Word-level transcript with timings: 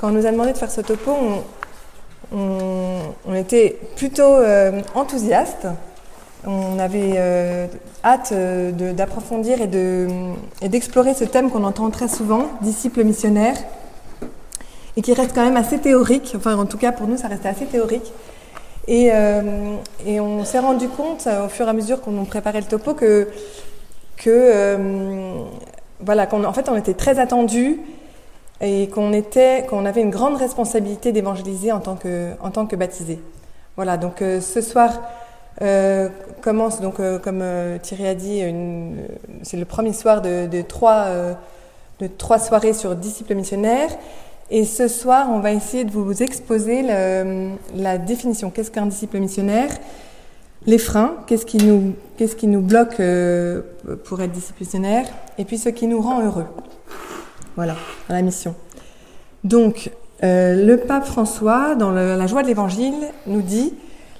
quand 0.00 0.08
on 0.08 0.12
nous 0.12 0.26
a 0.26 0.30
demandé 0.30 0.52
de 0.52 0.56
faire 0.56 0.70
ce 0.70 0.80
topo, 0.80 1.12
on, 2.32 3.34
était 3.34 3.78
plutôt 3.96 4.22
euh, 4.22 4.80
enthousiastes. 4.94 5.66
On 6.46 6.78
avait 6.78 7.12
euh, 7.16 7.66
hâte 8.02 8.30
euh, 8.32 8.92
d'approfondir 8.92 9.58
et 9.60 10.68
d'explorer 10.68 11.12
ce 11.12 11.24
thème 11.24 11.50
qu'on 11.50 11.64
entend 11.64 11.90
très 11.90 12.08
souvent, 12.08 12.46
disciples 12.62 13.04
missionnaires, 13.04 13.56
et 14.96 15.02
qui 15.02 15.12
reste 15.12 15.34
quand 15.34 15.44
même 15.44 15.58
assez 15.58 15.78
théorique. 15.78 16.32
Enfin, 16.34 16.56
en 16.56 16.64
tout 16.64 16.78
cas, 16.78 16.92
pour 16.92 17.06
nous, 17.06 17.18
ça 17.18 17.28
restait 17.28 17.48
assez 17.48 17.66
théorique. 17.66 18.10
Et, 18.88 19.10
on 19.12 20.44
s'est 20.44 20.58
rendu 20.60 20.88
compte, 20.88 21.28
au 21.44 21.48
fur 21.48 21.66
et 21.66 21.68
à 21.68 21.72
mesure 21.74 22.00
qu'on 22.00 22.24
préparait 22.24 22.60
le 22.60 22.66
topo, 22.66 22.94
que 22.94 23.28
voilà, 26.02 26.26
qu'en 26.26 26.52
fait, 26.54 26.70
on 26.70 26.76
était 26.76 26.94
très 26.94 27.18
attendus 27.18 27.80
et 28.60 28.88
qu'on 28.88 29.84
avait 29.86 30.02
une 30.02 30.10
grande 30.10 30.36
responsabilité 30.36 31.12
d'évangéliser 31.12 31.72
en 31.72 31.80
tant 31.80 31.96
que, 31.96 32.32
en 32.40 32.50
baptisés. 32.76 33.20
Voilà, 33.76 33.96
donc 33.96 34.20
euh, 34.20 34.40
ce 34.40 34.60
soir 34.60 35.00
euh, 35.62 36.08
commence, 36.42 36.80
donc, 36.80 37.00
euh, 37.00 37.18
comme 37.18 37.42
Thierry 37.80 38.06
a 38.06 38.14
dit, 38.14 38.42
c'est 39.42 39.56
le 39.56 39.64
premier 39.64 39.92
soir 39.92 40.20
de, 40.20 40.60
trois, 40.62 41.38
soirées 42.38 42.74
sur 42.74 42.94
disciples 42.96 43.34
missionnaires. 43.34 43.90
Et 44.50 44.64
ce 44.64 44.88
soir, 44.88 45.28
on 45.30 45.38
va 45.38 45.52
essayer 45.52 45.84
de 45.84 45.92
vous 45.92 46.22
exposer 46.22 46.82
la 46.82 47.98
définition. 47.98 48.50
Qu'est-ce 48.50 48.70
qu'un 48.70 48.86
disciple 48.86 49.18
missionnaire? 49.18 49.70
Les 50.66 50.76
freins, 50.76 51.14
qu'est-ce 51.26 51.46
qui 51.46 51.56
nous, 51.58 51.94
qu'est-ce 52.18 52.36
qui 52.36 52.48
nous 52.48 52.60
bloque 52.60 53.00
pour 54.04 54.20
être 54.20 54.32
disciple 54.32 54.58
missionnaire? 54.60 55.06
Et 55.38 55.44
puis 55.44 55.56
ce 55.56 55.68
qui 55.68 55.86
nous 55.86 56.02
rend 56.02 56.20
heureux. 56.20 56.46
Voilà, 57.56 57.74
la 58.08 58.22
mission. 58.22 58.54
Donc, 59.44 59.90
euh, 60.22 60.66
le 60.66 60.76
pape 60.76 61.04
François, 61.04 61.74
dans 61.74 61.90
la 61.90 62.26
joie 62.26 62.42
de 62.42 62.46
l'Évangile, 62.46 62.94
nous 63.26 63.42
dit 63.42 63.74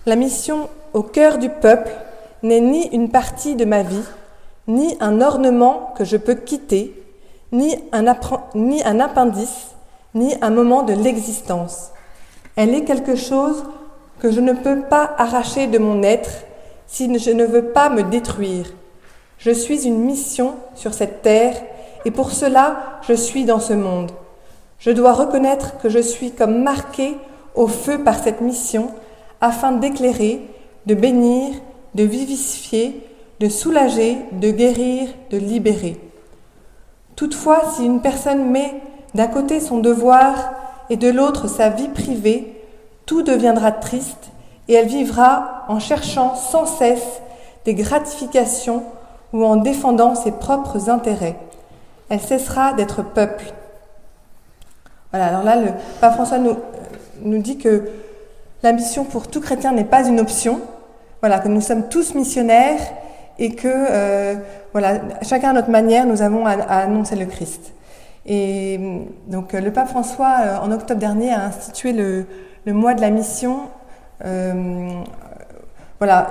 La 0.06 0.16
mission 0.16 0.68
au 0.94 1.02
cœur 1.02 1.38
du 1.38 1.48
peuple 1.48 1.92
n'est 2.42 2.60
ni 2.60 2.88
une 2.88 3.10
partie 3.10 3.54
de 3.54 3.64
ma 3.64 3.82
vie, 3.82 4.02
ni 4.66 4.96
un 5.00 5.20
ornement 5.20 5.92
que 5.96 6.04
je 6.04 6.16
peux 6.16 6.34
quitter, 6.34 6.94
ni 7.52 7.76
un 7.92 8.06
appendice, 8.06 9.74
ni 10.14 10.34
un 10.40 10.50
moment 10.50 10.82
de 10.82 10.94
l'existence. 10.94 11.90
Elle 12.56 12.74
est 12.74 12.84
quelque 12.84 13.16
chose 13.16 13.64
que 14.20 14.30
je 14.30 14.40
ne 14.40 14.52
peux 14.52 14.82
pas 14.82 15.14
arracher 15.18 15.66
de 15.66 15.78
mon 15.78 16.02
être 16.02 16.30
si 16.86 17.18
je 17.18 17.30
ne 17.30 17.44
veux 17.44 17.66
pas 17.66 17.88
me 17.88 18.02
détruire. 18.02 18.66
Je 19.38 19.50
suis 19.50 19.86
une 19.86 19.98
mission 19.98 20.54
sur 20.74 20.92
cette 20.92 21.22
terre 21.22 21.56
et 22.04 22.10
pour 22.10 22.32
cela 22.32 23.00
je 23.06 23.12
suis 23.12 23.44
dans 23.44 23.60
ce 23.60 23.72
monde. 23.72 24.10
Je 24.78 24.90
dois 24.90 25.12
reconnaître 25.12 25.78
que 25.78 25.88
je 25.88 25.98
suis 25.98 26.32
comme 26.32 26.62
marqué 26.62 27.16
au 27.54 27.66
feu 27.66 28.02
par 28.02 28.18
cette 28.18 28.40
mission 28.40 28.90
afin 29.40 29.72
d'éclairer, 29.72 30.40
de 30.86 30.94
bénir, 30.94 31.54
de 31.94 32.04
vivifier, 32.04 33.06
de 33.40 33.48
soulager, 33.48 34.18
de 34.32 34.50
guérir, 34.50 35.08
de 35.30 35.38
libérer. 35.38 36.00
Toutefois, 37.16 37.62
si 37.74 37.84
une 37.84 38.00
personne 38.00 38.50
met 38.50 38.80
d'un 39.14 39.26
côté 39.26 39.60
son 39.60 39.78
devoir 39.78 40.52
et 40.88 40.96
de 40.96 41.08
l'autre 41.08 41.48
sa 41.48 41.68
vie 41.68 41.88
privée, 41.88 42.62
tout 43.04 43.22
deviendra 43.22 43.72
triste 43.72 44.30
et 44.68 44.74
elle 44.74 44.86
vivra 44.86 45.64
en 45.68 45.80
cherchant 45.80 46.36
sans 46.36 46.64
cesse 46.64 47.20
des 47.64 47.74
gratifications 47.74 48.84
ou 49.32 49.44
en 49.44 49.56
défendant 49.56 50.14
ses 50.14 50.32
propres 50.32 50.88
intérêts 50.88 51.36
elle 52.10 52.20
cessera 52.20 52.74
d'être 52.74 53.02
peuple. 53.02 53.54
Voilà, 55.12 55.26
alors 55.28 55.44
là, 55.44 55.56
le 55.56 55.68
pape 56.00 56.14
François 56.14 56.38
nous, 56.38 57.38
dit 57.38 57.56
que 57.56 57.88
la 58.62 58.72
mission 58.72 59.04
pour 59.04 59.28
tout 59.28 59.40
chrétien 59.40 59.72
n'est 59.72 59.84
pas 59.84 60.06
une 60.06 60.20
option, 60.20 60.60
voilà, 61.20 61.38
que 61.38 61.48
nous 61.48 61.60
sommes 61.60 61.88
tous 61.88 62.14
missionnaires 62.14 62.80
et 63.38 63.54
que, 63.54 63.68
euh, 63.68 64.34
chacun 65.22 65.50
à 65.50 65.52
notre 65.52 65.70
manière, 65.70 66.04
nous 66.04 66.20
avons 66.20 66.46
à, 66.46 66.52
annoncer 66.52 67.16
le 67.16 67.26
Christ. 67.26 67.72
Et 68.26 68.78
donc, 69.28 69.52
le 69.52 69.70
pape 69.72 69.88
François, 69.88 70.36
euh, 70.44 70.56
en 70.58 70.72
octobre 70.72 71.00
dernier, 71.00 71.32
a 71.32 71.44
institué 71.44 71.92
le, 71.92 72.26
le 72.66 72.72
mois 72.72 72.94
de 72.94 73.00
la 73.00 73.10
mission. 73.10 73.60
Euh, 74.24 74.90
voilà, 75.98 76.28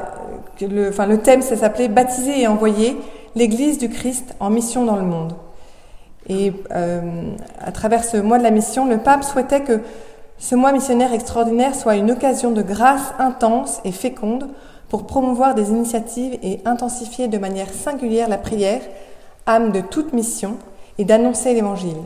le, 0.62 0.90
enfin, 0.90 1.08
le 1.08 1.20
thème, 1.20 1.42
ça 1.42 1.56
s'appelait 1.56 1.88
Baptiser 1.88 2.42
et 2.42 2.48
envoyer 2.48 2.98
l'Église 3.36 3.78
du 3.78 3.90
Christ 3.90 4.36
en 4.40 4.50
mission 4.50 4.86
dans 4.86 4.96
le 4.98 5.04
monde. 5.04 5.34
Et 6.30 6.54
euh, 6.72 7.02
à 7.60 7.72
travers 7.72 8.04
ce 8.04 8.18
mois 8.18 8.38
de 8.38 8.44
la 8.44 8.52
mission, 8.52 8.86
le 8.86 9.00
pape 9.00 9.24
souhaitait 9.24 9.62
que 9.62 9.82
ce 10.38 10.56
mois 10.56 10.72
missionnaire 10.72 11.12
extraordinaire 11.12 11.76
soit 11.76 11.96
une 11.96 12.12
occasion 12.12 12.52
de 12.52 12.62
grâce 12.62 13.14
intense 13.18 13.82
et 13.84 13.92
féconde 13.92 14.48
pour 14.88 15.06
promouvoir 15.06 15.56
des 15.56 15.70
initiatives 15.70 16.38
et 16.42 16.62
intensifier 16.66 17.28
de 17.28 17.38
manière 17.38 17.70
singulière 17.70 18.30
la 18.30 18.38
prière, 18.38 18.82
âme 19.46 19.72
de 19.72 19.82
toute 19.82 20.14
mission, 20.14 20.58
et 20.98 21.06
d'annoncer 21.06 21.54
l'Évangile. 21.54 21.98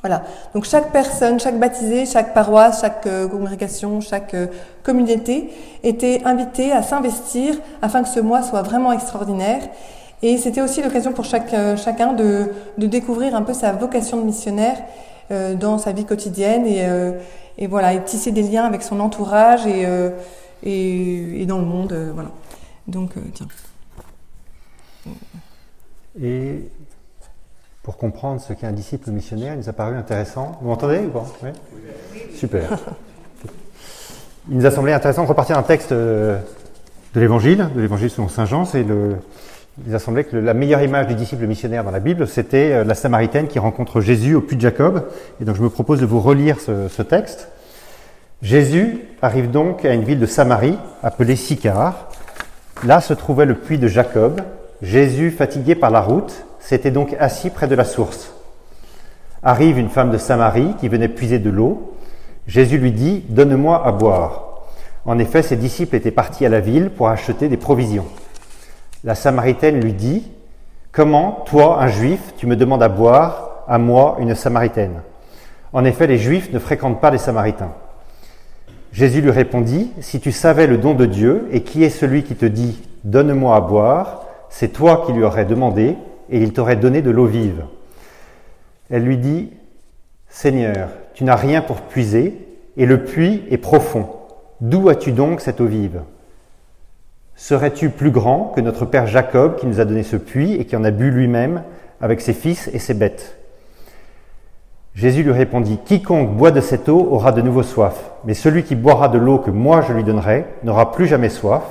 Voilà. 0.00 0.22
Donc 0.52 0.64
chaque 0.64 0.92
personne, 0.92 1.40
chaque 1.40 1.58
baptisé, 1.58 2.04
chaque 2.04 2.34
paroisse, 2.34 2.82
chaque 2.82 3.06
euh, 3.06 3.26
congrégation, 3.26 4.02
chaque 4.02 4.34
euh, 4.34 4.48
communauté 4.82 5.48
était 5.82 6.20
invitée 6.26 6.72
à 6.72 6.82
s'investir 6.82 7.54
afin 7.80 8.02
que 8.02 8.08
ce 8.10 8.20
mois 8.20 8.42
soit 8.42 8.60
vraiment 8.60 8.92
extraordinaire 8.92 9.62
et 10.24 10.38
c'était 10.38 10.62
aussi 10.62 10.82
l'occasion 10.82 11.12
pour 11.12 11.26
chaque, 11.26 11.52
euh, 11.52 11.76
chacun 11.76 12.14
de, 12.14 12.46
de, 12.78 12.86
découvrir 12.86 13.34
un 13.34 13.42
peu 13.42 13.52
sa 13.52 13.72
vocation 13.72 14.16
de 14.16 14.24
missionnaire 14.24 14.78
euh, 15.30 15.54
dans 15.54 15.76
sa 15.76 15.92
vie 15.92 16.06
quotidienne 16.06 16.66
et, 16.66 16.86
euh, 16.86 17.12
et, 17.58 17.66
voilà, 17.66 17.92
et 17.92 18.02
tisser 18.02 18.32
des 18.32 18.40
liens 18.40 18.64
avec 18.64 18.82
son 18.82 19.00
entourage 19.00 19.66
et, 19.66 19.84
euh, 19.84 20.08
et, 20.62 21.42
et, 21.42 21.44
dans 21.44 21.58
le 21.58 21.66
monde. 21.66 21.92
Euh, 21.92 22.10
voilà. 22.14 22.30
Donc, 22.86 23.10
tiens. 23.34 23.46
Et 26.18 26.70
pour 27.82 27.98
comprendre 27.98 28.40
ce 28.40 28.54
qu'est 28.54 28.66
un 28.66 28.72
disciple 28.72 29.10
missionnaire, 29.10 29.52
il 29.52 29.58
nous 29.58 29.68
a 29.68 29.74
paru 29.74 29.94
intéressant. 29.94 30.56
Vous 30.62 30.68
m'entendez 30.68 31.00
ou 31.00 31.10
pas? 31.10 31.26
Oui 31.42 31.50
Super. 32.34 32.78
Il 34.48 34.56
nous 34.56 34.64
a 34.64 34.70
semblé 34.70 34.94
intéressant 34.94 35.24
de 35.24 35.28
repartir 35.28 35.58
un 35.58 35.62
texte 35.62 35.92
de 35.92 36.40
l'Évangile, 37.14 37.68
de 37.74 37.80
l'Évangile 37.82 38.08
selon 38.08 38.28
Saint 38.28 38.46
Jean, 38.46 38.64
c'est 38.64 38.84
le 38.84 39.18
il 39.86 39.94
a 39.94 39.98
semblé 39.98 40.22
que 40.22 40.36
la 40.36 40.54
meilleure 40.54 40.82
image 40.82 41.08
du 41.08 41.14
disciple 41.16 41.46
missionnaire 41.46 41.82
dans 41.82 41.90
la 41.90 41.98
Bible, 41.98 42.28
c'était 42.28 42.72
euh, 42.72 42.84
la 42.84 42.94
Samaritaine 42.94 43.48
qui 43.48 43.58
rencontre 43.58 44.00
Jésus 44.00 44.36
au 44.36 44.40
puits 44.40 44.56
de 44.56 44.60
Jacob. 44.60 45.08
Et 45.40 45.44
donc 45.44 45.56
je 45.56 45.62
me 45.62 45.68
propose 45.68 46.00
de 46.00 46.06
vous 46.06 46.20
relire 46.20 46.58
ce, 46.60 47.02
texte. 47.02 47.48
Jésus 48.40 49.00
arrive 49.20 49.50
donc 49.50 49.84
à 49.84 49.92
une 49.92 50.04
ville 50.04 50.20
de 50.20 50.26
Samarie 50.26 50.78
appelée 51.02 51.34
Sychar. 51.34 52.08
Là 52.84 53.00
se 53.00 53.14
trouvait 53.14 53.46
le 53.46 53.56
puits 53.56 53.78
de 53.78 53.88
Jacob. 53.88 54.40
Jésus, 54.80 55.30
fatigué 55.30 55.74
par 55.74 55.90
la 55.90 56.00
route, 56.00 56.44
s'était 56.60 56.90
donc 56.90 57.16
assis 57.18 57.50
près 57.50 57.66
de 57.66 57.74
la 57.74 57.84
source. 57.84 58.32
Arrive 59.42 59.78
une 59.78 59.88
femme 59.88 60.10
de 60.10 60.18
Samarie 60.18 60.74
qui 60.78 60.88
venait 60.88 61.08
puiser 61.08 61.40
de 61.40 61.50
l'eau. 61.50 61.94
Jésus 62.46 62.78
lui 62.78 62.92
dit, 62.92 63.24
Donne-moi 63.28 63.84
à 63.84 63.90
boire. 63.90 64.66
En 65.04 65.18
effet, 65.18 65.42
ses 65.42 65.56
disciples 65.56 65.96
étaient 65.96 66.10
partis 66.10 66.46
à 66.46 66.48
la 66.48 66.60
ville 66.60 66.90
pour 66.90 67.08
acheter 67.08 67.48
des 67.48 67.56
provisions. 67.56 68.06
La 69.04 69.14
Samaritaine 69.14 69.80
lui 69.80 69.92
dit, 69.92 70.24
Comment, 70.90 71.42
toi, 71.44 71.82
un 71.82 71.88
juif, 71.88 72.32
tu 72.38 72.46
me 72.46 72.56
demandes 72.56 72.82
à 72.82 72.88
boire, 72.88 73.64
à 73.68 73.76
moi, 73.76 74.16
une 74.18 74.34
Samaritaine? 74.34 75.02
En 75.74 75.84
effet, 75.84 76.06
les 76.06 76.16
juifs 76.16 76.50
ne 76.52 76.58
fréquentent 76.58 77.02
pas 77.02 77.10
les 77.10 77.18
Samaritains. 77.18 77.72
Jésus 78.92 79.20
lui 79.20 79.30
répondit, 79.30 79.92
Si 80.00 80.20
tu 80.20 80.32
savais 80.32 80.66
le 80.66 80.78
don 80.78 80.94
de 80.94 81.04
Dieu, 81.04 81.48
et 81.50 81.62
qui 81.62 81.84
est 81.84 81.90
celui 81.90 82.22
qui 82.22 82.34
te 82.34 82.46
dit, 82.46 82.82
Donne-moi 83.04 83.54
à 83.54 83.60
boire, 83.60 84.24
c'est 84.48 84.72
toi 84.72 85.02
qui 85.04 85.12
lui 85.12 85.22
aurais 85.22 85.44
demandé, 85.44 85.96
et 86.30 86.38
il 86.38 86.54
t'aurait 86.54 86.76
donné 86.76 87.02
de 87.02 87.10
l'eau 87.10 87.26
vive. 87.26 87.64
Elle 88.88 89.02
lui 89.02 89.18
dit, 89.18 89.50
Seigneur, 90.28 90.88
tu 91.12 91.24
n'as 91.24 91.36
rien 91.36 91.60
pour 91.60 91.82
puiser, 91.82 92.38
et 92.78 92.86
le 92.86 93.04
puits 93.04 93.42
est 93.50 93.58
profond. 93.58 94.08
D'où 94.62 94.88
as-tu 94.88 95.12
donc 95.12 95.42
cette 95.42 95.60
eau 95.60 95.66
vive? 95.66 96.00
Serais-tu 97.36 97.90
plus 97.90 98.10
grand 98.10 98.52
que 98.54 98.60
notre 98.60 98.84
père 98.84 99.06
Jacob 99.06 99.56
qui 99.56 99.66
nous 99.66 99.80
a 99.80 99.84
donné 99.84 100.02
ce 100.02 100.16
puits 100.16 100.54
et 100.54 100.66
qui 100.66 100.76
en 100.76 100.84
a 100.84 100.90
bu 100.90 101.10
lui-même 101.10 101.62
avec 102.00 102.20
ses 102.20 102.32
fils 102.32 102.70
et 102.72 102.78
ses 102.78 102.94
bêtes? 102.94 103.38
Jésus 104.94 105.24
lui 105.24 105.32
répondit, 105.32 105.80
Quiconque 105.84 106.36
boit 106.36 106.52
de 106.52 106.60
cette 106.60 106.88
eau 106.88 107.08
aura 107.10 107.32
de 107.32 107.42
nouveau 107.42 107.64
soif, 107.64 108.12
mais 108.24 108.34
celui 108.34 108.62
qui 108.62 108.76
boira 108.76 109.08
de 109.08 109.18
l'eau 109.18 109.38
que 109.38 109.50
moi 109.50 109.82
je 109.82 109.92
lui 109.92 110.04
donnerai 110.04 110.46
n'aura 110.62 110.92
plus 110.92 111.08
jamais 111.08 111.28
soif, 111.28 111.64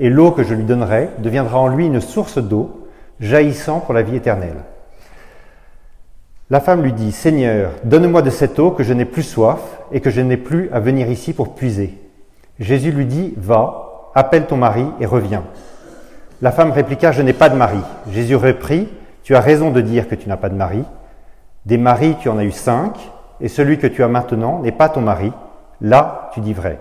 et 0.00 0.10
l'eau 0.10 0.32
que 0.32 0.42
je 0.42 0.54
lui 0.54 0.64
donnerai 0.64 1.10
deviendra 1.18 1.60
en 1.60 1.68
lui 1.68 1.86
une 1.86 2.00
source 2.00 2.38
d'eau, 2.38 2.88
jaillissant 3.20 3.78
pour 3.78 3.94
la 3.94 4.02
vie 4.02 4.16
éternelle. 4.16 4.64
La 6.50 6.60
femme 6.60 6.82
lui 6.82 6.92
dit, 6.92 7.12
Seigneur, 7.12 7.70
donne-moi 7.84 8.22
de 8.22 8.30
cette 8.30 8.58
eau 8.58 8.72
que 8.72 8.82
je 8.82 8.92
n'ai 8.92 9.04
plus 9.04 9.22
soif 9.22 9.60
et 9.92 10.00
que 10.00 10.10
je 10.10 10.20
n'ai 10.20 10.36
plus 10.36 10.68
à 10.72 10.80
venir 10.80 11.08
ici 11.08 11.32
pour 11.32 11.54
puiser. 11.54 11.94
Jésus 12.58 12.90
lui 12.90 13.06
dit, 13.06 13.34
Va, 13.36 13.85
Appelle 14.16 14.46
ton 14.46 14.56
mari 14.56 14.86
et 14.98 15.04
reviens. 15.04 15.44
La 16.40 16.50
femme 16.50 16.72
répliqua, 16.72 17.12
Je 17.12 17.20
n'ai 17.20 17.34
pas 17.34 17.50
de 17.50 17.54
mari. 17.54 17.80
Jésus 18.10 18.34
reprit, 18.34 18.88
Tu 19.22 19.36
as 19.36 19.40
raison 19.40 19.70
de 19.70 19.82
dire 19.82 20.08
que 20.08 20.14
tu 20.14 20.26
n'as 20.26 20.38
pas 20.38 20.48
de 20.48 20.54
mari. 20.54 20.82
Des 21.66 21.76
maris, 21.76 22.16
tu 22.18 22.30
en 22.30 22.38
as 22.38 22.44
eu 22.44 22.50
cinq, 22.50 22.94
et 23.42 23.48
celui 23.48 23.76
que 23.76 23.86
tu 23.86 24.02
as 24.02 24.08
maintenant 24.08 24.60
n'est 24.60 24.72
pas 24.72 24.88
ton 24.88 25.02
mari, 25.02 25.32
là 25.82 26.30
tu 26.32 26.40
dis 26.40 26.54
vrai. 26.54 26.78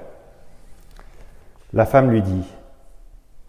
La 1.74 1.86
femme 1.86 2.10
lui 2.10 2.22
dit, 2.22 2.48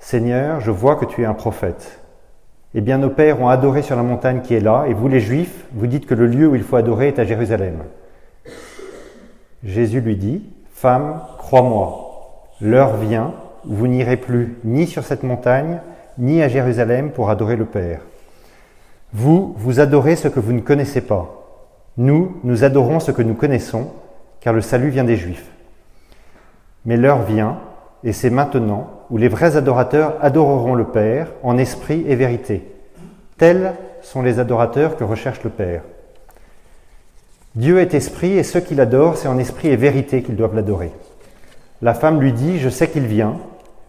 Seigneur, 0.00 0.60
je 0.60 0.72
vois 0.72 0.96
que 0.96 1.04
tu 1.04 1.22
es 1.22 1.26
un 1.26 1.34
prophète. 1.34 2.00
Eh 2.74 2.80
bien, 2.80 2.98
nos 2.98 3.10
pères 3.10 3.40
ont 3.40 3.48
adoré 3.48 3.82
sur 3.82 3.94
la 3.94 4.02
montagne 4.02 4.40
qui 4.40 4.54
est 4.54 4.60
là, 4.60 4.86
et 4.88 4.94
vous 4.94 5.06
les 5.06 5.20
Juifs, 5.20 5.64
vous 5.72 5.86
dites 5.86 6.06
que 6.06 6.14
le 6.14 6.26
lieu 6.26 6.48
où 6.48 6.56
il 6.56 6.64
faut 6.64 6.74
adorer 6.74 7.06
est 7.06 7.20
à 7.20 7.24
Jérusalem. 7.24 7.84
Jésus 9.62 10.00
lui 10.00 10.16
dit, 10.16 10.42
Femme, 10.72 11.20
crois-moi, 11.38 12.50
l'heure 12.60 12.96
vient 12.96 13.32
vous 13.66 13.86
n'irez 13.86 14.16
plus 14.16 14.56
ni 14.64 14.86
sur 14.86 15.04
cette 15.04 15.22
montagne, 15.22 15.80
ni 16.18 16.42
à 16.42 16.48
Jérusalem 16.48 17.10
pour 17.10 17.30
adorer 17.30 17.56
le 17.56 17.64
Père. 17.64 18.00
Vous, 19.12 19.54
vous 19.58 19.80
adorez 19.80 20.16
ce 20.16 20.28
que 20.28 20.40
vous 20.40 20.52
ne 20.52 20.60
connaissez 20.60 21.00
pas. 21.00 21.42
Nous, 21.96 22.36
nous 22.44 22.64
adorons 22.64 23.00
ce 23.00 23.10
que 23.10 23.22
nous 23.22 23.34
connaissons, 23.34 23.90
car 24.40 24.52
le 24.52 24.60
salut 24.60 24.90
vient 24.90 25.04
des 25.04 25.16
Juifs. 25.16 25.50
Mais 26.84 26.96
l'heure 26.96 27.22
vient, 27.22 27.58
et 28.04 28.12
c'est 28.12 28.30
maintenant, 28.30 28.90
où 29.10 29.18
les 29.18 29.28
vrais 29.28 29.56
adorateurs 29.56 30.16
adoreront 30.20 30.74
le 30.74 30.84
Père 30.84 31.28
en 31.42 31.58
esprit 31.58 32.04
et 32.06 32.16
vérité. 32.16 32.70
Tels 33.38 33.74
sont 34.02 34.22
les 34.22 34.38
adorateurs 34.38 34.96
que 34.96 35.04
recherche 35.04 35.42
le 35.42 35.50
Père. 35.50 35.82
Dieu 37.54 37.80
est 37.80 37.94
esprit 37.94 38.36
et 38.36 38.42
ceux 38.42 38.60
qui 38.60 38.74
l'adorent, 38.74 39.16
c'est 39.16 39.28
en 39.28 39.38
esprit 39.38 39.68
et 39.68 39.76
vérité 39.76 40.22
qu'ils 40.22 40.36
doivent 40.36 40.54
l'adorer. 40.54 40.92
La 41.82 41.94
femme 41.94 42.20
lui 42.20 42.32
dit, 42.32 42.58
je 42.58 42.68
sais 42.68 42.88
qu'il 42.88 43.06
vient, 43.06 43.36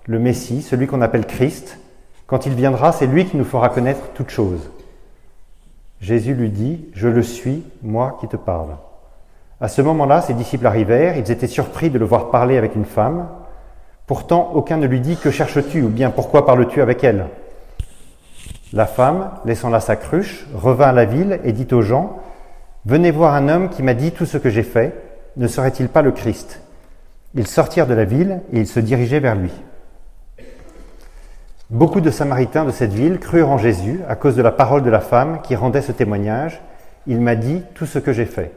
le 0.07 0.19
Messie, 0.19 0.61
celui 0.61 0.87
qu'on 0.87 1.01
appelle 1.01 1.25
Christ. 1.25 1.77
Quand 2.25 2.45
il 2.45 2.53
viendra, 2.53 2.91
c'est 2.91 3.07
lui 3.07 3.25
qui 3.25 3.37
nous 3.37 3.45
fera 3.45 3.69
connaître 3.69 4.09
toutes 4.15 4.29
choses. 4.29 4.71
Jésus 6.01 6.33
lui 6.33 6.49
dit, 6.49 6.85
je 6.93 7.07
le 7.07 7.23
suis, 7.23 7.63
moi 7.83 8.17
qui 8.19 8.27
te 8.27 8.37
parle. 8.37 8.77
À 9.59 9.67
ce 9.67 9.81
moment-là, 9.81 10.21
ses 10.21 10.33
disciples 10.33 10.67
arrivèrent, 10.67 11.17
ils 11.17 11.31
étaient 11.31 11.47
surpris 11.47 11.89
de 11.89 11.99
le 11.99 12.05
voir 12.05 12.29
parler 12.29 12.57
avec 12.57 12.75
une 12.75 12.85
femme. 12.85 13.27
Pourtant, 14.05 14.51
aucun 14.53 14.77
ne 14.77 14.87
lui 14.87 15.01
dit, 15.01 15.17
que 15.17 15.31
cherches-tu 15.31 15.81
ou 15.81 15.89
bien 15.89 16.11
pourquoi 16.11 16.45
parles-tu 16.45 16.81
avec 16.81 17.03
elle? 17.03 17.25
La 18.73 18.85
femme, 18.85 19.31
laissant 19.45 19.69
là 19.69 19.79
sa 19.79 19.95
cruche, 19.95 20.45
revint 20.53 20.89
à 20.89 20.93
la 20.93 21.05
ville 21.05 21.39
et 21.43 21.53
dit 21.53 21.73
aux 21.73 21.81
gens, 21.81 22.19
Venez 22.85 23.11
voir 23.11 23.33
un 23.33 23.49
homme 23.49 23.69
qui 23.69 23.83
m'a 23.83 23.93
dit 23.93 24.11
tout 24.11 24.25
ce 24.25 24.37
que 24.37 24.49
j'ai 24.49 24.63
fait, 24.63 24.93
ne 25.35 25.47
serait-il 25.47 25.89
pas 25.89 26.01
le 26.01 26.11
Christ? 26.11 26.61
Ils 27.35 27.47
sortirent 27.47 27.87
de 27.87 27.93
la 27.93 28.05
ville 28.05 28.41
et 28.53 28.59
ils 28.59 28.67
se 28.67 28.79
dirigeaient 28.79 29.19
vers 29.19 29.35
lui. 29.35 29.51
Beaucoup 31.69 31.99
de 31.99 32.11
Samaritains 32.11 32.63
de 32.63 32.71
cette 32.71 32.93
ville 32.93 33.19
crurent 33.19 33.49
en 33.49 33.57
Jésus 33.57 33.99
à 34.07 34.15
cause 34.15 34.37
de 34.37 34.41
la 34.41 34.53
parole 34.53 34.83
de 34.83 34.89
la 34.89 35.01
femme 35.01 35.41
qui 35.43 35.53
rendait 35.53 35.81
ce 35.81 35.91
témoignage. 35.91 36.61
Il 37.07 37.19
m'a 37.19 37.35
dit 37.35 37.61
tout 37.73 37.85
ce 37.85 37.99
que 37.99 38.13
j'ai 38.13 38.23
fait. 38.23 38.53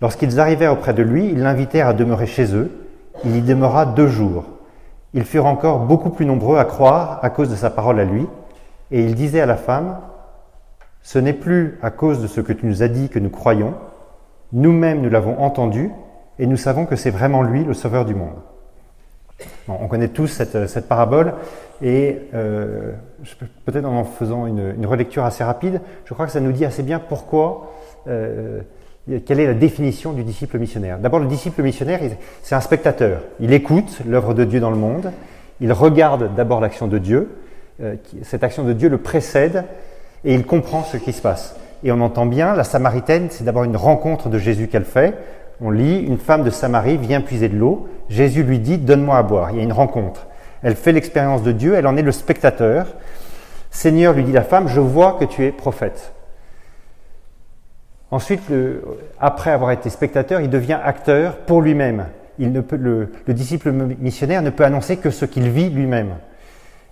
Lorsqu'ils 0.00 0.40
arrivèrent 0.40 0.72
auprès 0.72 0.94
de 0.94 1.02
lui, 1.04 1.28
ils 1.28 1.38
l'invitèrent 1.38 1.86
à 1.86 1.92
demeurer 1.92 2.26
chez 2.26 2.56
eux. 2.56 2.72
Il 3.24 3.36
y 3.36 3.40
demeura 3.40 3.86
deux 3.86 4.08
jours. 4.08 4.46
Ils 5.14 5.22
furent 5.22 5.46
encore 5.46 5.78
beaucoup 5.78 6.10
plus 6.10 6.26
nombreux 6.26 6.58
à 6.58 6.64
croire 6.64 7.20
à 7.22 7.30
cause 7.30 7.50
de 7.50 7.54
sa 7.54 7.70
parole 7.70 8.00
à 8.00 8.04
lui. 8.04 8.26
Et 8.90 9.04
il 9.04 9.14
disait 9.14 9.40
à 9.40 9.46
la 9.46 9.56
femme, 9.56 9.98
Ce 11.02 11.20
n'est 11.20 11.32
plus 11.32 11.78
à 11.82 11.92
cause 11.92 12.20
de 12.20 12.26
ce 12.26 12.40
que 12.40 12.52
tu 12.52 12.66
nous 12.66 12.82
as 12.82 12.88
dit 12.88 13.10
que 13.10 13.20
nous 13.20 13.30
croyons. 13.30 13.74
Nous-mêmes, 14.52 15.02
nous 15.02 15.10
l'avons 15.10 15.38
entendu 15.38 15.92
et 16.40 16.48
nous 16.48 16.56
savons 16.56 16.84
que 16.84 16.96
c'est 16.96 17.10
vraiment 17.10 17.42
lui 17.42 17.62
le 17.62 17.74
sauveur 17.74 18.04
du 18.04 18.16
monde 18.16 18.34
on 19.68 19.86
connaît 19.88 20.08
tous 20.08 20.26
cette, 20.26 20.88
parabole 20.88 21.34
et 21.82 22.18
euh, 22.34 22.92
peut-être 23.64 23.84
en 23.84 24.04
faisant 24.04 24.46
une, 24.46 24.86
relecture 24.86 25.24
assez 25.24 25.44
rapide, 25.44 25.80
je 26.04 26.14
crois 26.14 26.26
que 26.26 26.32
ça 26.32 26.40
nous 26.40 26.52
dit 26.52 26.64
assez 26.64 26.82
bien 26.82 26.98
pourquoi, 26.98 27.72
euh, 28.08 28.60
quelle 29.24 29.40
est 29.40 29.46
la 29.46 29.54
définition 29.54 30.12
du 30.12 30.24
disciple 30.24 30.58
missionnaire. 30.58 30.98
D'abord, 30.98 31.20
le 31.20 31.26
disciple 31.26 31.62
missionnaire, 31.62 32.00
c'est 32.42 32.54
un 32.54 32.60
spectateur. 32.60 33.20
Il 33.40 33.52
écoute 33.52 34.00
l'œuvre 34.06 34.34
de 34.34 34.44
Dieu 34.44 34.60
dans 34.60 34.70
le 34.70 34.76
monde, 34.76 35.12
il 35.60 35.72
regarde 35.72 36.34
d'abord 36.34 36.60
l'action 36.60 36.86
de 36.86 36.98
Dieu, 36.98 37.28
euh, 37.80 37.94
cette 38.22 38.44
action 38.44 38.64
de 38.64 38.72
Dieu 38.72 38.88
le 38.88 38.98
précède 38.98 39.64
et 40.24 40.34
il 40.34 40.44
comprend 40.44 40.82
ce 40.82 40.96
qui 40.96 41.12
se 41.12 41.22
passe. 41.22 41.56
Et 41.84 41.92
on 41.92 42.00
entend 42.00 42.26
bien, 42.26 42.54
la 42.54 42.64
Samaritaine, 42.64 43.28
c'est 43.30 43.44
d'abord 43.44 43.64
une 43.64 43.76
rencontre 43.76 44.28
de 44.28 44.38
Jésus 44.38 44.66
qu'elle 44.66 44.84
fait. 44.84 45.14
On 45.60 45.70
lit, 45.70 46.00
une 46.00 46.18
femme 46.18 46.44
de 46.44 46.50
Samarie 46.50 46.96
vient 46.96 47.20
puiser 47.20 47.48
de 47.48 47.56
l'eau. 47.56 47.88
Jésus 48.08 48.42
lui 48.42 48.58
dit, 48.58 48.78
donne-moi 48.78 49.18
à 49.18 49.22
boire. 49.22 49.50
Il 49.50 49.56
y 49.56 49.60
a 49.60 49.64
une 49.64 49.72
rencontre. 49.72 50.26
Elle 50.62 50.76
fait 50.76 50.92
l'expérience 50.92 51.42
de 51.42 51.52
Dieu, 51.52 51.74
elle 51.74 51.86
en 51.86 51.96
est 51.96 52.02
le 52.02 52.12
spectateur. 52.12 52.86
Seigneur, 53.70 54.14
lui 54.14 54.24
dit 54.24 54.32
la 54.32 54.42
femme, 54.42 54.68
je 54.68 54.80
vois 54.80 55.16
que 55.18 55.24
tu 55.24 55.44
es 55.44 55.52
prophète. 55.52 56.12
Ensuite, 58.10 58.42
après 59.20 59.50
avoir 59.50 59.70
été 59.70 59.90
spectateur, 59.90 60.40
il 60.40 60.48
devient 60.48 60.78
acteur 60.82 61.36
pour 61.36 61.60
lui-même. 61.60 62.06
le, 62.38 63.08
disciple 63.28 63.70
missionnaire 63.70 64.42
ne 64.42 64.50
peut 64.50 64.64
annoncer 64.64 64.96
que 64.96 65.10
ce 65.10 65.26
qu'il 65.26 65.48
vit 65.50 65.68
lui-même. 65.68 66.14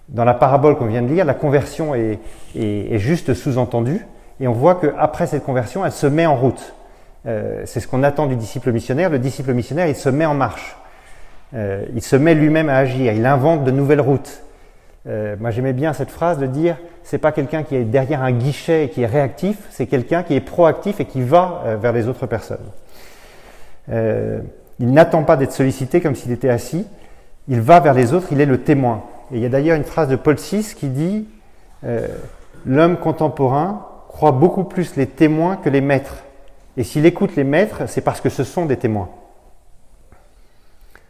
Dans 0.08 0.24
la 0.24 0.34
parabole 0.34 0.76
qu'on 0.76 0.86
vient 0.86 1.02
de 1.02 1.08
lire, 1.08 1.24
la 1.24 1.34
conversion 1.34 1.94
est, 1.94 2.18
est 2.54 2.98
juste 2.98 3.34
sous-entendue, 3.34 4.06
et 4.38 4.46
on 4.46 4.52
voit 4.52 4.76
qu'après 4.76 5.26
cette 5.26 5.42
conversion, 5.42 5.84
elle 5.84 5.92
se 5.92 6.06
met 6.06 6.26
en 6.26 6.36
route. 6.36 6.74
Euh, 7.26 7.62
c'est 7.64 7.80
ce 7.80 7.88
qu'on 7.88 8.02
attend 8.02 8.26
du 8.26 8.36
disciple 8.36 8.72
missionnaire. 8.72 9.10
Le 9.10 9.18
disciple 9.18 9.52
missionnaire, 9.52 9.88
il 9.88 9.96
se 9.96 10.08
met 10.08 10.26
en 10.26 10.34
marche. 10.34 10.76
Euh, 11.54 11.84
il 11.94 12.02
se 12.02 12.16
met 12.16 12.34
lui-même 12.34 12.68
à 12.68 12.76
agir. 12.76 13.12
Il 13.12 13.26
invente 13.26 13.64
de 13.64 13.70
nouvelles 13.70 14.00
routes. 14.00 14.42
Euh, 15.08 15.36
moi, 15.40 15.50
j'aimais 15.50 15.72
bien 15.72 15.92
cette 15.92 16.10
phrase 16.10 16.38
de 16.38 16.46
dire 16.46 16.76
c'est 17.02 17.18
pas 17.18 17.32
quelqu'un 17.32 17.62
qui 17.62 17.76
est 17.76 17.84
derrière 17.84 18.22
un 18.22 18.32
guichet 18.32 18.84
et 18.84 18.88
qui 18.88 19.02
est 19.02 19.06
réactif, 19.06 19.56
c'est 19.70 19.86
quelqu'un 19.86 20.24
qui 20.24 20.34
est 20.34 20.40
proactif 20.40 20.98
et 20.98 21.04
qui 21.04 21.22
va 21.22 21.76
vers 21.80 21.92
les 21.92 22.08
autres 22.08 22.26
personnes. 22.26 22.58
il 23.88 24.92
n'attend 24.92 25.22
pas 25.22 25.36
d'être 25.36 25.52
sollicité 25.52 26.00
comme 26.00 26.16
s'il 26.16 26.32
était 26.32 26.48
assis. 26.48 26.84
Il 27.46 27.60
va 27.60 27.78
vers 27.78 27.94
les 27.94 28.12
autres. 28.12 28.28
Il 28.32 28.40
est 28.40 28.46
le 28.46 28.62
témoin. 28.62 29.04
Et 29.32 29.36
il 29.36 29.40
y 29.40 29.46
a 29.46 29.48
d'ailleurs 29.48 29.76
une 29.76 29.84
phrase 29.84 30.08
de 30.08 30.16
Paul 30.16 30.34
VI 30.34 30.74
qui 30.76 30.88
dit 30.88 31.28
l'homme 32.66 32.96
contemporain 32.96 33.86
croit 34.08 34.32
beaucoup 34.32 34.64
plus 34.64 34.96
les 34.96 35.06
témoins 35.06 35.54
que 35.54 35.68
les 35.68 35.80
maîtres. 35.80 36.25
Et 36.76 36.84
s'il 36.84 37.06
écoute 37.06 37.36
les 37.36 37.44
maîtres, 37.44 37.88
c'est 37.88 38.00
parce 38.00 38.20
que 38.20 38.28
ce 38.28 38.44
sont 38.44 38.66
des 38.66 38.76
témoins. 38.76 39.08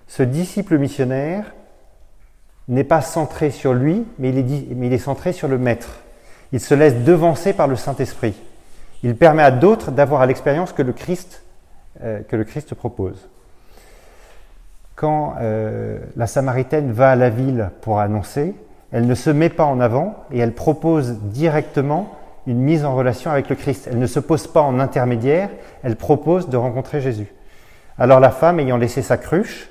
Ce 0.06 0.22
disciple 0.22 0.78
missionnaire 0.78 1.52
n'est 2.68 2.84
pas 2.84 3.00
centré 3.00 3.50
sur 3.50 3.74
lui, 3.74 4.06
mais 4.18 4.30
il, 4.30 4.92
est, 4.92 4.98
centré 4.98 5.32
sur 5.32 5.48
le 5.48 5.58
maître. 5.58 6.00
Il 6.52 6.60
se 6.60 6.74
laisse 6.74 7.04
devancer 7.04 7.52
par 7.52 7.68
le 7.68 7.76
Saint-Esprit. 7.76 8.34
Il 9.02 9.16
permet 9.16 9.42
à 9.42 9.50
d'autres 9.50 9.90
d'avoir 9.90 10.24
l'expérience 10.26 10.72
que, 10.72 10.82
le 10.82 10.92
Christ, 10.92 11.42
euh, 12.02 12.20
que 12.22 12.36
le 12.36 12.44
Christ 12.44 12.74
propose. 12.74 13.28
Quand 14.94 15.34
euh, 15.40 15.98
la 16.16 16.26
Samaritaine 16.26 16.92
va 16.92 17.10
à 17.10 17.16
la 17.16 17.28
ville 17.28 17.70
pour 17.82 18.00
annoncer, 18.00 18.54
elle 18.92 19.06
ne 19.06 19.14
se 19.14 19.30
met 19.30 19.50
pas 19.50 19.64
en 19.64 19.80
avant 19.80 20.24
et 20.32 20.38
elle 20.38 20.54
propose 20.54 21.18
directement 21.20 22.16
une 22.46 22.58
mise 22.58 22.84
en 22.84 22.94
relation 22.94 23.30
avec 23.30 23.48
le 23.48 23.56
Christ. 23.56 23.88
Elle 23.90 23.98
ne 23.98 24.06
se 24.06 24.20
pose 24.20 24.46
pas 24.46 24.62
en 24.62 24.78
intermédiaire, 24.78 25.50
elle 25.82 25.96
propose 25.96 26.48
de 26.48 26.56
rencontrer 26.56 27.00
Jésus. 27.00 27.32
Alors 27.98 28.20
la 28.20 28.30
femme, 28.30 28.60
ayant 28.60 28.76
laissé 28.76 29.02
sa 29.02 29.16
cruche, 29.16 29.68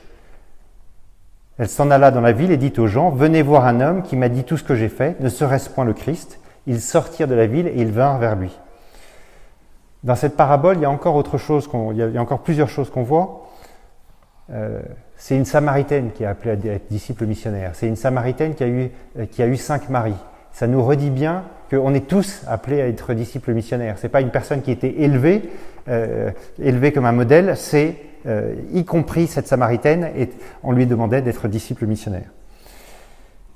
elle 1.58 1.70
s'en 1.70 1.90
alla 1.90 2.12
dans 2.12 2.22
la 2.22 2.34
ville 2.34 2.52
et 2.52 2.58
dit 2.58 2.74
aux 2.78 2.88
gens, 2.88 3.12
Venez 3.12 3.42
voir 3.42 3.66
un 3.66 3.80
homme 3.80 4.04
qui 4.04 4.18
m'a 4.18 4.30
dit 4.30 4.44
tout 4.44 4.58
ce 4.58 4.64
que 4.64 4.76
j'ai 4.76 4.90
fait, 4.90 5.20
ne 5.22 5.30
serait-ce 5.30 5.70
point 5.70 5.86
le 5.86 5.94
Christ 5.94 6.40
Ils 6.68 6.82
sortirent 6.82 7.28
de 7.28 7.36
la 7.36 7.48
ville 7.48 7.68
et 7.68 7.76
ils 7.78 7.92
vinrent 7.92 8.18
vers 8.18 8.36
lui. 8.36 8.52
Dans 10.04 10.16
cette 10.16 10.36
parabole, 10.36 10.78
il 10.78 10.82
y 10.82 10.86
a 10.86 10.90
encore 10.90 11.16
autre 11.16 11.38
chose, 11.38 11.70
encore 12.18 12.40
plusieurs 12.42 12.70
choses 12.70 12.90
qu'on 12.90 13.04
voit. 13.04 13.48
Euh, 14.52 14.82
c'est 15.18 15.36
une 15.36 15.46
Samaritaine 15.46 16.12
qui 16.12 16.26
a 16.26 16.32
appelé 16.32 16.70
à 16.70 16.74
être 16.74 16.92
disciple 16.92 17.26
missionnaire. 17.26 17.72
C'est 17.74 17.88
une 17.88 17.96
Samaritaine 17.96 18.54
qui 18.54 18.64
a 18.64 18.68
eu, 18.68 18.92
qui 19.32 19.42
a 19.42 19.48
eu 19.48 19.56
cinq 19.58 19.90
maris. 19.90 20.14
Ça 20.56 20.68
nous 20.68 20.82
redit 20.82 21.10
bien 21.10 21.44
qu'on 21.70 21.94
est 21.94 22.08
tous 22.08 22.44
appelés 22.48 22.82
à 22.82 22.88
être 22.88 23.14
disciples 23.14 23.52
missionnaires. 23.52 23.98
C'est 23.98 24.08
pas 24.08 24.22
une 24.22 24.30
personne 24.30 24.62
qui 24.62 24.72
était 24.72 25.02
élevée, 25.02 25.50
euh, 25.90 26.32
élevée 26.64 26.94
comme 26.94 27.04
un 27.04 27.12
modèle, 27.12 27.58
c'est 27.58 27.98
euh, 28.26 28.56
y 28.72 28.86
compris 28.86 29.28
cette 29.28 29.50
Samaritaine, 29.50 30.12
et 30.16 30.30
on 30.64 30.72
lui 30.72 30.86
demandait 30.86 31.22
d'être 31.22 31.50
disciple 31.50 31.86
missionnaire. 31.86 32.30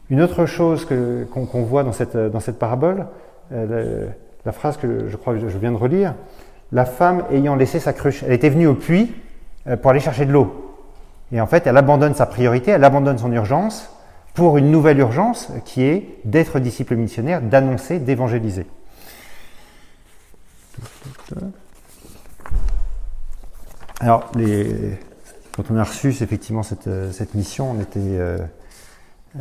Une 0.09 0.21
autre 0.21 0.45
chose 0.45 0.85
qu'on 1.31 1.63
voit 1.63 1.83
dans 1.83 1.93
cette, 1.93 2.17
dans 2.17 2.41
cette 2.41 2.59
parabole, 2.59 3.05
euh, 3.53 4.09
la, 4.43 4.51
phrase 4.51 4.75
que 4.75 5.07
je 5.07 5.15
crois 5.15 5.35
que 5.35 5.47
je 5.47 5.57
viens 5.57 5.71
de 5.71 5.77
relire, 5.77 6.15
la 6.73 6.83
femme 6.83 7.23
ayant 7.31 7.55
laissé 7.55 7.79
sa 7.79 7.93
cruche, 7.93 8.23
elle 8.23 8.33
était 8.33 8.49
venue 8.49 8.67
au 8.67 8.75
puits 8.75 9.15
pour 9.81 9.91
aller 9.91 10.01
chercher 10.01 10.25
de 10.25 10.33
l'eau. 10.33 10.81
Et 11.31 11.39
en 11.39 11.47
fait, 11.47 11.65
elle 11.65 11.77
abandonne 11.77 12.13
sa 12.13 12.25
priorité, 12.25 12.71
elle 12.71 12.83
abandonne 12.83 13.17
son 13.17 13.31
urgence 13.31 13.89
pour 14.39 14.57
une 14.57 14.71
nouvelle 14.71 14.99
urgence 14.99 15.49
qui 15.65 15.83
est 15.83 16.17
d'être 16.23 16.59
disciple 16.59 16.95
missionnaire, 16.95 17.41
d'annoncer, 17.41 17.99
d'évangéliser. 17.99 18.65
Alors, 23.99 24.31
quand 25.57 25.63
on 25.71 25.75
a 25.75 25.83
reçu 25.83 26.07
effectivement 26.07 26.63
cette, 26.63 26.89
cette 27.11 27.35
mission, 27.35 27.75
euh, 27.97 28.37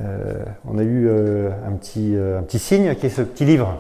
euh, 0.00 0.45
on 0.67 0.78
a 0.78 0.83
eu 0.83 1.07
euh, 1.07 1.50
un 1.64 1.76
petit 1.76 2.59
signe 2.59 2.97
qui 2.97 3.07
est 3.07 3.11
ce 3.11 3.23
petit 3.23 3.45
livre 3.45 3.78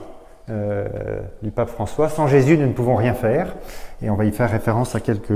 du 1.42 1.50
pape 1.50 1.68
François. 1.68 2.08
Sans 2.08 2.26
Jésus, 2.26 2.56
nous 2.56 2.66
ne 2.68 2.72
pouvons 2.72 2.94
rien 2.94 3.12
faire. 3.12 3.54
Et 4.00 4.08
on 4.08 4.14
va 4.14 4.24
y 4.24 4.30
faire 4.30 4.50
référence 4.50 4.94
à 4.94 5.00
quelques. 5.00 5.28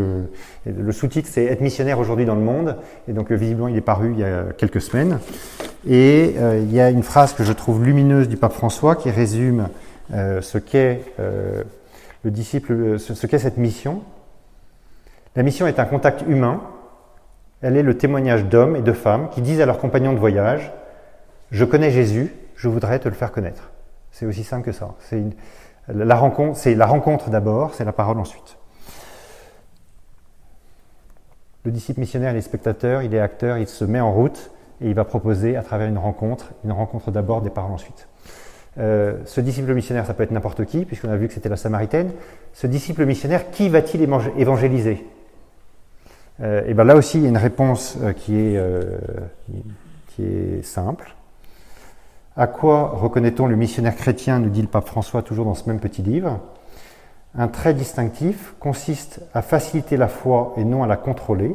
Le 0.64 0.92
sous-titre, 0.92 1.28
c'est 1.30 1.44
Être 1.44 1.60
missionnaire 1.60 1.98
aujourd'hui 1.98 2.24
dans 2.24 2.36
le 2.36 2.40
monde. 2.40 2.76
Et 3.08 3.12
donc, 3.12 3.30
visiblement, 3.30 3.68
il 3.68 3.76
est 3.76 3.82
paru 3.82 4.12
il 4.14 4.20
y 4.20 4.24
a 4.24 4.44
quelques 4.56 4.80
semaines. 4.80 5.18
Et 5.86 6.36
il 6.36 6.72
y 6.72 6.80
a 6.80 6.90
une 6.90 7.02
phrase 7.02 7.32
que 7.32 7.42
je 7.44 7.52
trouve 7.52 7.82
lumineuse 7.84 8.28
du 8.28 8.36
pape 8.36 8.52
François 8.52 8.94
qui 8.94 9.10
résume 9.10 9.68
ce 10.10 10.58
qu'est 10.58 11.00
le 11.18 12.30
disciple, 12.30 12.98
ce 12.98 13.26
qu'est 13.26 13.38
cette 13.38 13.56
mission. 13.56 14.02
La 15.34 15.42
mission 15.42 15.66
est 15.66 15.80
un 15.80 15.84
contact 15.84 16.22
humain. 16.28 16.60
Elle 17.62 17.76
est 17.76 17.82
le 17.82 17.96
témoignage 17.96 18.44
d'hommes 18.44 18.76
et 18.76 18.82
de 18.82 18.92
femmes 18.92 19.28
qui 19.30 19.40
disent 19.40 19.60
à 19.60 19.66
leurs 19.66 19.78
compagnons 19.78 20.12
de 20.12 20.18
voyage 20.18 20.72
Je 21.50 21.64
connais 21.64 21.90
Jésus, 21.90 22.32
je 22.56 22.68
voudrais 22.68 22.98
te 22.98 23.08
le 23.08 23.14
faire 23.14 23.32
connaître. 23.32 23.70
C'est 24.10 24.26
aussi 24.26 24.44
simple 24.44 24.64
que 24.64 24.72
ça. 24.72 24.94
C'est 25.00 25.22
la 25.88 26.16
rencontre, 26.16 26.56
c'est 26.58 26.74
la 26.74 26.86
rencontre 26.86 27.30
d'abord, 27.30 27.74
c'est 27.74 27.84
la 27.84 27.92
parole 27.92 28.18
ensuite. 28.18 28.56
Le 31.64 31.70
disciple 31.70 32.00
missionnaire, 32.00 32.32
il 32.32 32.36
est 32.36 32.42
spectateur, 32.42 33.02
il 33.02 33.14
est 33.14 33.20
acteur, 33.20 33.58
il 33.58 33.68
se 33.68 33.84
met 33.84 34.00
en 34.00 34.12
route 34.12 34.50
et 34.82 34.88
il 34.88 34.94
va 34.94 35.04
proposer 35.04 35.56
à 35.56 35.62
travers 35.62 35.88
une 35.88 35.98
rencontre, 35.98 36.52
une 36.64 36.72
rencontre 36.72 37.10
d'abord, 37.10 37.42
des 37.42 37.50
paroles 37.50 37.72
ensuite. 37.72 38.08
Euh, 38.78 39.18
ce 39.26 39.40
disciple 39.40 39.74
missionnaire, 39.74 40.06
ça 40.06 40.14
peut 40.14 40.22
être 40.22 40.30
n'importe 40.30 40.64
qui, 40.64 40.84
puisqu'on 40.84 41.10
a 41.10 41.16
vu 41.16 41.28
que 41.28 41.34
c'était 41.34 41.48
la 41.48 41.56
Samaritaine. 41.56 42.10
Ce 42.52 42.66
disciple 42.66 43.04
missionnaire, 43.04 43.50
qui 43.50 43.68
va-t-il 43.68 44.02
évangéliser? 44.02 45.06
Euh, 46.40 46.62
Et 46.66 46.74
bien 46.74 46.84
là 46.84 46.96
aussi, 46.96 47.18
il 47.18 47.24
y 47.24 47.26
a 47.26 47.28
une 47.28 47.36
réponse 47.36 47.98
euh, 48.00 48.12
qui, 48.12 48.36
est, 48.36 48.60
qui 50.08 50.24
est 50.24 50.64
simple. 50.64 51.14
À 52.34 52.46
quoi 52.46 52.88
reconnaît-on 52.94 53.46
le 53.46 53.56
missionnaire 53.56 53.94
chrétien, 53.94 54.38
nous 54.38 54.48
dit 54.48 54.62
le 54.62 54.68
pape 54.68 54.86
François 54.86 55.22
toujours 55.22 55.44
dans 55.44 55.54
ce 55.54 55.68
même 55.68 55.80
petit 55.80 56.02
livre? 56.02 56.40
Un 57.36 57.48
trait 57.48 57.74
distinctif 57.74 58.54
consiste 58.58 59.20
à 59.34 59.42
faciliter 59.42 59.98
la 59.98 60.08
foi 60.08 60.54
et 60.56 60.64
non 60.64 60.82
à 60.82 60.86
la 60.86 60.96
contrôler. 60.96 61.54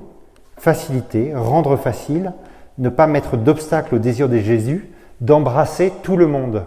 Faciliter, 0.58 1.36
rendre 1.36 1.78
facile, 1.78 2.34
ne 2.78 2.90
pas 2.90 3.08
mettre 3.08 3.38
d'obstacle 3.38 3.96
au 3.96 4.00
désir 4.00 4.30
de 4.30 4.38
Jésus 4.38 4.90
d'embrasser 5.22 5.92
tout 6.04 6.18
le 6.18 6.28
monde 6.28 6.66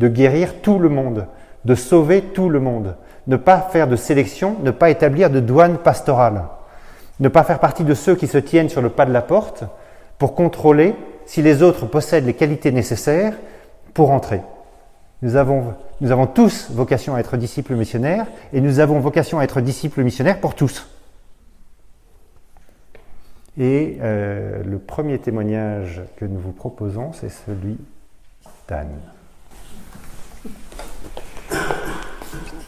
de 0.00 0.08
guérir 0.08 0.62
tout 0.62 0.78
le 0.78 0.88
monde, 0.88 1.26
de 1.64 1.74
sauver 1.74 2.22
tout 2.22 2.48
le 2.48 2.58
monde, 2.58 2.96
ne 3.26 3.36
pas 3.36 3.60
faire 3.60 3.86
de 3.86 3.96
sélection, 3.96 4.56
ne 4.62 4.70
pas 4.70 4.90
établir 4.90 5.30
de 5.30 5.40
douane 5.40 5.76
pastorale, 5.76 6.44
ne 7.20 7.28
pas 7.28 7.44
faire 7.44 7.58
partie 7.58 7.84
de 7.84 7.94
ceux 7.94 8.16
qui 8.16 8.26
se 8.26 8.38
tiennent 8.38 8.70
sur 8.70 8.80
le 8.80 8.88
pas 8.88 9.04
de 9.04 9.12
la 9.12 9.20
porte 9.20 9.64
pour 10.18 10.34
contrôler 10.34 10.94
si 11.26 11.42
les 11.42 11.62
autres 11.62 11.86
possèdent 11.86 12.24
les 12.24 12.34
qualités 12.34 12.72
nécessaires 12.72 13.34
pour 13.92 14.10
entrer. 14.10 14.40
Nous 15.20 15.36
avons, 15.36 15.74
nous 16.00 16.10
avons 16.12 16.26
tous 16.26 16.70
vocation 16.70 17.14
à 17.14 17.20
être 17.20 17.36
disciples 17.36 17.74
missionnaires 17.74 18.26
et 18.54 18.62
nous 18.62 18.80
avons 18.80 19.00
vocation 19.00 19.38
à 19.38 19.44
être 19.44 19.60
disciples 19.60 20.02
missionnaires 20.02 20.40
pour 20.40 20.54
tous. 20.54 20.88
Et 23.58 23.98
euh, 24.00 24.62
le 24.62 24.78
premier 24.78 25.18
témoignage 25.18 26.02
que 26.16 26.24
nous 26.24 26.38
vous 26.38 26.52
proposons, 26.52 27.12
c'est 27.12 27.30
celui 27.30 27.78
d'Anne. 28.68 29.00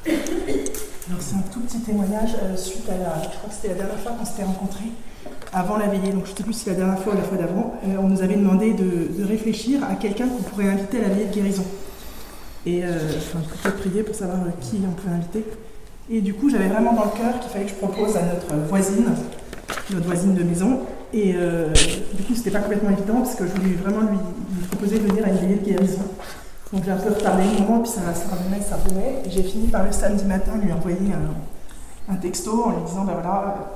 Alors 0.04 1.20
c'est 1.20 1.36
un 1.36 1.42
tout 1.52 1.60
petit 1.60 1.80
témoignage 1.80 2.34
euh, 2.42 2.56
suite 2.56 2.88
à 2.88 2.98
la, 2.98 3.22
je 3.22 3.28
crois 3.28 3.48
que 3.48 3.54
c'était 3.54 3.68
la 3.68 3.74
dernière 3.74 3.98
fois 4.00 4.12
qu'on 4.12 4.24
s'était 4.24 4.42
rencontrés, 4.42 4.90
avant 5.52 5.76
la 5.76 5.86
veillée, 5.86 6.12
donc 6.12 6.26
je 6.26 6.32
ne 6.32 6.36
sais 6.36 6.42
plus 6.42 6.52
si 6.52 6.68
la 6.68 6.74
dernière 6.74 6.98
fois 6.98 7.12
ou 7.12 7.16
la 7.16 7.22
fois 7.22 7.38
d'avant, 7.38 7.74
euh, 7.86 7.96
on 8.00 8.08
nous 8.08 8.22
avait 8.22 8.36
demandé 8.36 8.72
de, 8.72 9.24
réfléchir 9.24 9.84
à 9.84 9.94
quelqu'un 9.94 10.26
qu'on 10.26 10.42
pourrait 10.42 10.68
inviter 10.68 10.98
à 10.98 11.02
la 11.02 11.08
veillée 11.10 11.26
de 11.26 11.34
guérison. 11.34 11.64
Et 12.64 12.82
enfin, 12.84 13.40
plutôt 13.40 13.76
prier 13.76 14.02
pour 14.04 14.14
savoir 14.14 14.38
qui 14.60 14.80
on 14.86 14.92
pouvait 14.92 15.14
inviter. 15.14 15.44
Et 16.08 16.20
du 16.20 16.32
coup, 16.32 16.48
j'avais 16.48 16.68
vraiment 16.68 16.92
dans 16.92 17.04
le 17.04 17.10
cœur 17.10 17.40
qu'il 17.40 17.50
fallait 17.50 17.64
que 17.64 17.70
je 17.70 17.74
propose 17.74 18.16
à 18.16 18.22
notre 18.22 18.54
voisine, 18.68 19.12
notre 19.90 20.06
voisine 20.06 20.34
de 20.34 20.42
maison. 20.42 20.80
Et 21.12 21.34
du 21.34 22.22
coup, 22.24 22.34
c'était 22.34 22.50
pas 22.50 22.60
complètement 22.60 22.90
évident 22.90 23.16
parce 23.18 23.34
que 23.34 23.46
je 23.46 23.52
voulais 23.52 23.74
vraiment 23.74 24.10
lui, 24.10 24.18
proposer 24.70 24.98
de 24.98 25.06
venir 25.06 25.24
à 25.26 25.28
une 25.28 25.36
veillée 25.36 25.56
de 25.56 25.64
guérison. 25.64 26.02
Donc 26.72 26.84
j'ai 26.84 26.90
un 26.90 26.96
peu 26.96 27.12
retardé 27.12 27.42
le 27.44 27.62
moment, 27.62 27.80
puis 27.80 27.90
ça, 27.92 28.00
revenait, 28.00 28.62
ça 28.62 28.76
revenait. 28.76 29.22
Et 29.26 29.30
j'ai 29.30 29.42
fini 29.42 29.68
par 29.68 29.84
le 29.84 29.92
samedi 29.92 30.24
matin 30.24 30.52
lui 30.62 30.72
envoyer 30.72 30.98
un, 32.08 32.14
texto 32.16 32.64
en 32.64 32.70
lui 32.70 32.82
disant 32.86 33.04
ben 33.04 33.14
voilà, 33.14 33.72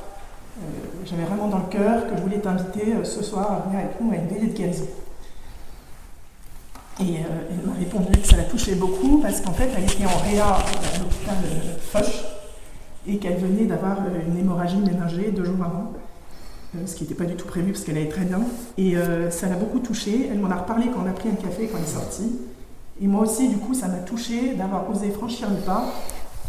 euh, 0.58 0.62
j'avais 1.04 1.24
vraiment 1.24 1.48
dans 1.48 1.58
le 1.58 1.70
cœur 1.70 2.06
que 2.06 2.16
je 2.16 2.22
voulais 2.22 2.38
t'inviter 2.38 2.94
euh, 2.94 3.04
ce 3.04 3.22
soir 3.22 3.52
à 3.52 3.68
venir 3.68 3.80
avec 3.80 4.00
nous 4.00 4.12
à 4.12 4.16
une 4.16 4.28
veillée 4.28 4.48
de 4.48 4.56
guérison. 4.56 4.86
Et 7.00 7.02
euh, 7.02 7.48
elle 7.50 7.68
m'a 7.68 7.76
répondu 7.78 8.18
que 8.18 8.26
ça 8.26 8.36
la 8.36 8.44
touchait 8.44 8.74
beaucoup 8.74 9.18
parce 9.18 9.40
qu'en 9.40 9.52
fait 9.52 9.70
elle 9.76 9.84
était 9.84 10.06
en 10.06 10.18
réa 10.18 10.46
à 10.46 10.98
l'hôpital 10.98 11.36
Foch 11.92 12.35
et 13.08 13.18
qu'elle 13.18 13.38
venait 13.38 13.66
d'avoir 13.66 13.98
une 14.26 14.38
hémorragie 14.38 14.78
ménagée 14.78 15.30
deux 15.30 15.44
jours 15.44 15.62
avant 15.64 15.92
ce 16.84 16.94
qui 16.94 17.04
n'était 17.04 17.14
pas 17.14 17.24
du 17.24 17.36
tout 17.36 17.46
prévu 17.46 17.72
parce 17.72 17.84
qu'elle 17.84 17.96
allait 17.96 18.08
très 18.08 18.24
bien. 18.24 18.40
Et 18.76 18.94
ça 19.30 19.48
l'a 19.48 19.56
beaucoup 19.56 19.78
touchée. 19.78 20.28
Elle 20.30 20.38
m'en 20.40 20.50
a 20.50 20.56
reparlé 20.56 20.86
quand 20.86 21.02
on 21.04 21.08
a 21.08 21.12
pris 21.12 21.28
un 21.28 21.34
café, 21.34 21.68
quand 21.68 21.78
elle 21.78 21.84
est 21.84 21.86
sortie. 21.86 22.38
Et 23.00 23.06
moi 23.06 23.22
aussi, 23.22 23.48
du 23.48 23.56
coup, 23.58 23.74
ça 23.74 23.88
m'a 23.88 23.98
touchée 23.98 24.54
d'avoir 24.54 24.88
osé 24.88 25.10
franchir 25.10 25.50
le 25.50 25.56
pas 25.56 25.84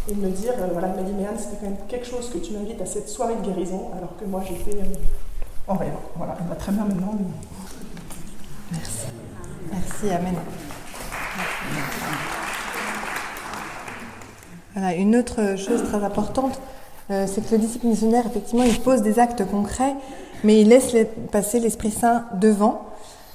et 0.09 0.15
me 0.15 0.29
dire, 0.29 0.53
euh, 0.59 0.67
voilà, 0.71 0.89
elle 0.89 1.03
m'a 1.03 1.09
dit, 1.09 1.13
mais 1.17 1.27
Anne, 1.27 1.35
c'était 1.37 1.57
quand 1.57 1.69
même 1.69 1.77
quelque 1.89 2.07
chose 2.07 2.29
que 2.29 2.37
tu 2.37 2.53
m'invites 2.53 2.81
à 2.81 2.85
cette 2.85 3.09
soirée 3.09 3.35
de 3.35 3.45
guérison, 3.45 3.91
alors 3.97 4.15
que 4.17 4.23
moi 4.23 4.41
j'étais 4.47 4.79
euh, 4.79 4.85
en 5.67 5.75
rêve. 5.75 5.91
Voilà, 6.15 6.37
elle 6.39 6.47
va 6.47 6.55
très 6.55 6.71
bien 6.71 6.85
maintenant. 6.85 7.17
Merci. 8.71 9.07
Merci, 9.71 10.09
Amen. 10.09 10.35
Voilà, 14.77 14.93
une 14.93 15.15
autre 15.15 15.57
chose 15.57 15.81
très 15.85 16.03
importante, 16.03 16.61
euh, 17.09 17.25
c'est 17.25 17.41
que 17.41 17.55
le 17.55 17.57
disciple 17.57 17.87
missionnaire, 17.87 18.27
effectivement, 18.27 18.61
il 18.61 18.79
pose 18.79 19.01
des 19.01 19.17
actes 19.17 19.43
concrets, 19.43 19.95
mais 20.43 20.61
il 20.61 20.69
laisse 20.69 20.95
passer 21.31 21.59
l'Esprit 21.59 21.89
Saint 21.89 22.25
devant. 22.35 22.83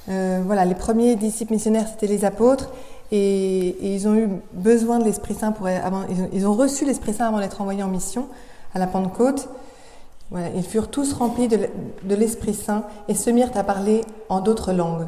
voilà, 0.07 0.63
les 0.63 0.73
premiers 0.73 1.17
disciples 1.17 1.51
missionnaires, 1.51 1.89
c'était 1.89 2.07
les 2.07 2.23
apôtres, 2.23 2.69
et, 3.11 3.93
ils 3.93 4.07
ont 4.07 4.15
eu 4.15 4.29
besoin 4.53 4.99
de 4.99 5.03
l'Esprit 5.03 5.33
Saint 5.33 5.51
pour 5.51 5.67
ils, 5.67 6.47
ont, 6.47 6.53
reçu 6.53 6.85
l'Esprit 6.85 7.13
Saint 7.13 7.27
avant 7.27 7.39
d'être 7.39 7.59
envoyés 7.59 7.83
en 7.83 7.89
mission 7.89 8.29
à 8.73 8.79
la 8.79 8.87
Pentecôte. 8.87 9.49
Voilà, 10.31 10.47
ils 10.55 10.63
furent 10.63 10.87
tous 10.89 11.11
remplis 11.11 11.49
de, 11.49 11.67
l'Esprit 12.15 12.53
Saint 12.53 12.85
et 13.09 13.15
se 13.15 13.29
mirent 13.29 13.51
à 13.55 13.65
parler 13.65 14.05
en 14.29 14.39
d'autres 14.39 14.71
langues. 14.71 15.07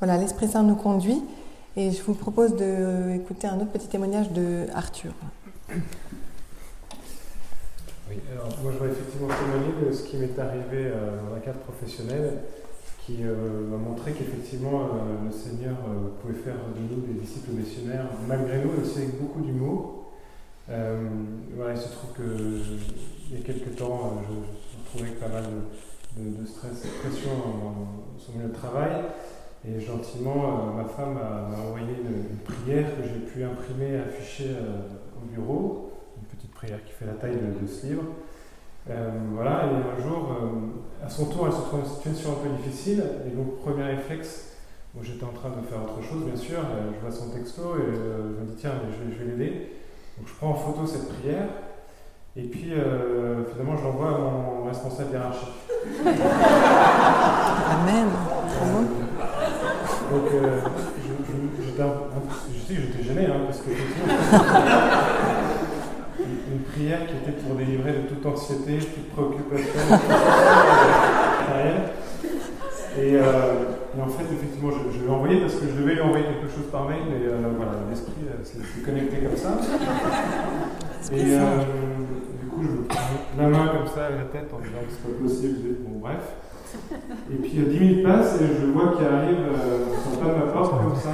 Voilà, 0.00 0.16
l'Esprit 0.16 0.48
Saint 0.48 0.62
nous 0.62 0.76
conduit 0.76 1.22
et 1.76 1.90
je 1.90 2.02
vous 2.02 2.14
propose 2.14 2.54
d'écouter 2.54 3.48
un 3.48 3.56
autre 3.56 3.70
petit 3.70 3.88
témoignage 3.88 4.30
de 4.30 4.66
Arthur. 4.74 5.12
Oui, 8.10 8.16
alors 8.32 8.48
moi 8.62 8.72
je 8.72 8.78
voudrais 8.78 8.92
effectivement 8.92 9.28
témoigner 9.28 9.86
de 9.86 9.92
ce 9.92 10.02
qui 10.04 10.16
m'est 10.18 10.38
arrivé 10.38 10.86
euh, 10.86 11.20
dans 11.28 11.34
un 11.34 11.40
cadre 11.40 11.60
professionnel 11.60 12.42
qui 13.04 13.18
euh, 13.20 13.76
montré 13.76 14.12
qu'effectivement 14.12 14.84
euh, 14.84 15.26
le 15.26 15.30
Seigneur 15.30 15.76
euh, 15.86 16.08
pouvait 16.22 16.40
faire 16.40 16.54
de 16.74 16.80
nous 16.80 17.02
des 17.02 17.20
disciples 17.20 17.50
missionnaires, 17.50 18.06
malgré 18.26 18.64
nous, 18.64 18.70
aussi 18.80 18.98
avec 18.98 19.20
beaucoup 19.20 19.42
d'humour. 19.42 20.12
voilà, 20.68 21.74
il 21.74 21.80
se 21.80 21.92
trouve 21.92 22.14
qu'il 22.16 23.36
y 23.36 23.40
a 23.40 23.44
quelques 23.44 23.76
temps, 23.76 24.22
je, 24.26 24.32
me 24.32 24.84
retrouvais 24.84 25.08
avec 25.08 25.20
pas 25.20 25.28
mal 25.28 25.44
de, 26.16 26.46
stress 26.46 26.84
et 26.84 26.88
de 26.88 27.10
pression 27.10 27.30
sur 28.16 28.32
mon 28.32 28.38
milieu 28.38 28.48
de 28.48 28.54
travail. 28.54 28.92
Et 29.66 29.80
gentiment, 29.80 30.72
ma 30.74 30.84
femme 30.84 31.14
m'a 31.14 31.58
envoyé 31.58 31.86
une, 31.86 32.38
prière 32.38 32.86
que 32.96 33.02
j'ai 33.02 33.20
pu 33.20 33.44
imprimer 33.44 33.98
afficher 33.98 34.56
au 35.24 35.32
bureau, 35.32 35.90
une 36.16 36.26
petite 36.36 36.52
prière 36.52 36.84
qui 36.84 36.92
fait 36.92 37.06
la 37.06 37.14
taille 37.14 37.36
de 37.36 37.66
ce 37.66 37.86
livre. 37.86 38.04
Euh, 38.90 39.10
voilà, 39.32 39.62
et 39.64 39.98
un 39.98 40.02
jour, 40.02 40.28
euh, 40.30 41.04
à 41.06 41.08
son 41.08 41.26
tour, 41.26 41.46
elle 41.46 41.54
se 41.54 41.60
trouve 41.60 41.80
dans 41.80 41.86
une 41.86 41.94
situation 41.94 42.32
un 42.32 42.46
peu 42.46 42.50
difficile, 42.62 43.02
et 43.26 43.30
donc, 43.30 43.56
premier 43.62 43.84
réflexe, 43.84 44.50
moi 44.94 45.02
j'étais 45.02 45.24
en 45.24 45.32
train 45.32 45.48
de 45.48 45.66
faire 45.66 45.78
autre 45.82 46.02
chose, 46.06 46.24
bien 46.24 46.36
sûr, 46.36 46.58
euh, 46.58 46.90
je 46.94 47.00
vois 47.00 47.10
son 47.10 47.30
texto 47.30 47.62
et 47.78 47.92
je 47.94 48.42
me 48.42 48.46
dis, 48.46 48.56
tiens, 48.58 48.72
je, 48.90 49.24
vais, 49.24 49.30
l'aider. 49.30 49.72
Donc, 50.18 50.28
je 50.28 50.34
prends 50.34 50.50
en 50.50 50.54
photo 50.54 50.86
cette 50.86 51.08
prière, 51.08 51.48
et 52.36 52.42
puis 52.42 52.72
finalement, 53.52 53.76
je 53.78 53.84
l'envoie 53.84 54.08
à 54.08 54.18
mon 54.18 54.64
responsable 54.66 55.12
hiérarchique. 55.12 55.48
Amen. 57.70 58.08
Donc, 60.10 60.26
j'étais, 61.64 61.82
j'étais 62.68 63.02
gêné, 63.02 63.26
hein, 63.26 63.40
parce 63.46 63.60
que 63.60 63.70
prière 66.84 67.06
qui 67.06 67.14
était 67.16 67.32
pour 67.40 67.56
délivrer 67.56 67.92
de 67.92 68.08
toute 68.08 68.24
anxiété, 68.26 68.78
toute 68.78 69.08
préoccupation, 69.10 69.80
et, 72.98 73.16
euh, 73.16 73.22
et, 73.96 74.00
en 74.00 74.08
fait, 74.08 74.24
effectivement, 74.32 74.70
je, 74.70 74.98
je 74.98 75.04
l'ai 75.04 75.10
envoyé 75.10 75.40
parce 75.40 75.54
que 75.54 75.66
je 75.66 75.80
devais 75.80 75.94
lui 75.94 76.02
envoyer 76.02 76.24
quelque 76.26 76.48
chose 76.54 76.66
par 76.70 76.84
mail, 76.88 77.00
mais 77.08 77.26
euh, 77.26 77.38
voilà, 77.56 77.72
l'esprit 77.88 78.12
euh, 78.28 78.44
s'est 78.44 78.60
connecté 78.84 79.16
comme 79.18 79.36
ça. 79.36 79.58
Et 81.12 81.24
du 81.24 82.48
coup, 82.48 82.62
je 82.62 82.76
prends 82.86 83.00
la 83.38 83.48
main 83.48 83.66
comme 83.68 83.86
ça 83.86 84.06
à 84.06 84.10
la 84.10 84.24
tête 84.24 84.52
en 84.52 84.58
disant 84.58 84.84
que 84.86 84.90
c'est 84.90 85.02
pas 85.08 85.16
possible. 85.22 85.58
Bon, 85.80 85.98
bref. 86.00 86.36
Et 87.32 87.36
puis 87.36 87.50
10 87.50 87.80
minutes 87.80 88.02
passent 88.04 88.40
et 88.40 88.46
je 88.60 88.66
vois 88.66 88.94
qu'il 88.96 89.06
arrive 89.06 89.38
euh, 89.38 89.86
sur 90.02 90.18
pas 90.20 90.26
de 90.26 90.36
ma 90.44 90.52
porte 90.52 90.72
comme 90.72 90.96
ça. 90.96 91.10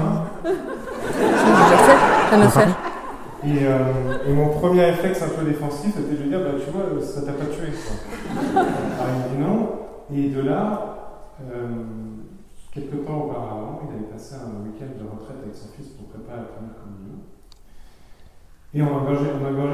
Et, 3.42 3.64
euh, 3.64 4.28
et, 4.28 4.32
mon 4.32 4.50
premier 4.50 4.85
réflexe 4.85 5.23
un 5.23 5.30
peu 5.30 5.44
défensif, 5.47 5.94
c'était 5.97 6.14
de 6.14 6.23
lui 6.23 6.28
dire, 6.28 6.40
bah, 6.40 6.61
tu 6.62 6.70
vois, 6.70 7.00
ça 7.00 7.23
t'a 7.23 7.32
pas 7.32 7.47
tué. 7.47 7.73
Quoi. 7.73 8.61
Alors, 8.61 9.16
il 9.16 9.37
dit 9.37 9.42
non. 9.42 9.80
Et 10.12 10.28
de 10.28 10.40
là, 10.40 11.30
euh, 11.40 11.68
quelques 12.73 13.06
temps 13.06 13.25
auparavant, 13.25 13.80
il 13.88 13.97
avait 13.97 14.12
passé 14.12 14.35
un 14.35 14.62
week-end 14.66 14.92
de 14.92 15.09
retraite 15.09 15.38
avec 15.42 15.54
son 15.54 15.68
fils 15.73 15.88
pour 15.97 16.09
préparer 16.09 16.38
la 16.38 16.52
première 16.52 16.76
communion. 16.76 17.25
Et 18.75 18.82
on 18.82 18.87
a 18.87 19.00
engagé, 19.00 19.25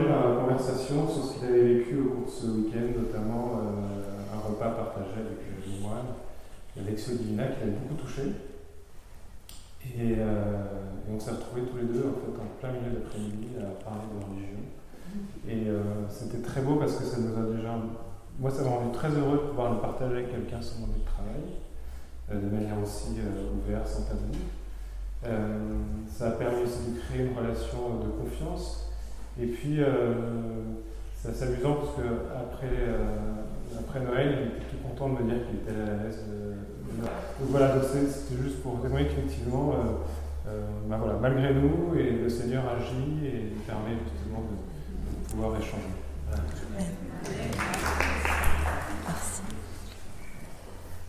la 0.08 0.40
conversation 0.40 1.08
sur 1.08 1.24
ce 1.24 1.34
qu'il 1.34 1.48
avait 1.48 1.74
vécu 1.74 1.98
au 1.98 2.14
cours 2.14 2.26
de 2.26 2.30
ce 2.30 2.46
week-end, 2.46 3.02
notamment 3.02 3.58
euh, 3.58 4.30
un 4.32 4.40
repas 4.46 4.70
partagé 4.70 5.26
avec 5.26 5.42
le 5.42 5.82
moine, 5.82 6.14
Alexio 6.78 7.16
Divina, 7.16 7.48
qui 7.48 7.60
l'avait 7.60 7.72
beaucoup 7.82 8.00
touché. 8.00 8.22
Et, 9.94 10.16
euh, 10.18 10.64
et 11.08 11.14
on 11.14 11.20
s'est 11.20 11.30
retrouvés 11.30 11.62
tous 11.62 11.76
les 11.76 11.84
deux 11.84 12.04
en, 12.04 12.16
fait, 12.18 12.42
en 12.42 12.58
plein 12.60 12.72
milieu 12.72 12.98
d'après-midi 12.98 13.48
à 13.58 13.84
parler 13.84 14.02
de 14.12 14.24
religion. 14.24 14.58
Et 15.48 15.70
euh, 15.70 16.08
c'était 16.08 16.42
très 16.42 16.60
beau 16.60 16.76
parce 16.76 16.96
que 16.96 17.04
ça 17.04 17.18
nous 17.18 17.36
a 17.36 17.54
déjà. 17.54 17.74
Moi, 18.38 18.50
ça 18.50 18.62
m'a 18.62 18.70
rendu 18.70 18.92
très 18.92 19.08
heureux 19.08 19.36
de 19.36 19.48
pouvoir 19.48 19.72
le 19.72 19.80
partager 19.80 20.14
avec 20.16 20.30
quelqu'un 20.30 20.60
sur 20.60 20.80
mon 20.80 20.88
de 20.88 21.04
travail, 21.04 21.56
euh, 22.30 22.40
de 22.40 22.54
manière 22.54 22.78
aussi 22.82 23.16
ouverte, 23.56 23.86
sans 23.86 24.02
tabou. 24.02 24.32
Ça 26.08 26.28
a 26.28 26.30
permis 26.32 26.62
aussi 26.62 26.92
de 26.92 27.00
créer 27.00 27.26
une 27.26 27.36
relation 27.36 27.98
de 27.98 28.08
confiance. 28.22 28.90
Et 29.40 29.46
puis, 29.46 29.80
c'est 31.14 31.30
assez 31.30 31.44
amusant 31.44 31.74
parce 31.74 31.96
que 31.96 32.02
après, 32.36 32.68
après 33.78 34.00
Noël, 34.00 34.38
il 34.40 34.46
était 34.48 34.66
tout 34.70 34.76
content 34.88 35.08
de 35.10 35.22
me 35.22 35.30
dire 35.30 35.46
qu'il 35.46 35.56
était 35.60 35.80
à 35.80 36.04
l'aise. 36.04 36.24
donc 37.40 37.48
voilà, 37.50 37.74
c'était 37.82 38.42
juste 38.42 38.62
pour 38.62 38.80
témoigner 38.80 39.06
qu'effectivement, 39.06 39.72
euh, 39.72 40.48
euh, 40.48 40.66
bah 40.88 40.98
malgré 41.20 41.54
nous, 41.54 41.98
et 41.98 42.10
le 42.22 42.28
Seigneur 42.28 42.64
agit 42.68 43.26
et 43.26 43.52
permet 43.66 43.96
justement 44.04 44.42
de, 44.42 45.30
pouvoir 45.30 45.56
échanger. 45.56 45.82
Merci. 49.06 49.42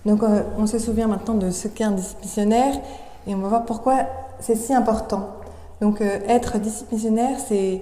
Donc 0.05 0.23
euh, 0.23 0.41
on 0.57 0.65
se 0.65 0.79
souvient 0.79 1.07
maintenant 1.07 1.35
de 1.35 1.51
ce 1.51 1.67
qu'est 1.67 1.83
un 1.83 1.91
disciple 1.91 2.19
et 3.27 3.35
on 3.35 3.39
va 3.39 3.49
voir 3.49 3.65
pourquoi 3.65 4.05
c'est 4.39 4.55
si 4.55 4.73
important. 4.73 5.37
Donc 5.81 6.01
être 6.01 6.57
disciple 6.59 6.95
c'est 7.47 7.81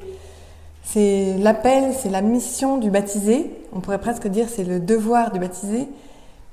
c'est 0.86 1.36
l'appel, 1.40 1.94
c'est 1.94 2.10
la 2.10 2.22
mission 2.22 2.78
du 2.78 2.92
baptisé. 2.92 3.52
On 3.74 3.80
pourrait 3.80 4.00
presque 4.00 4.28
dire 4.28 4.48
c'est 4.48 4.64
le 4.64 4.80
devoir 4.80 5.32
du 5.32 5.40
baptisé. 5.40 5.90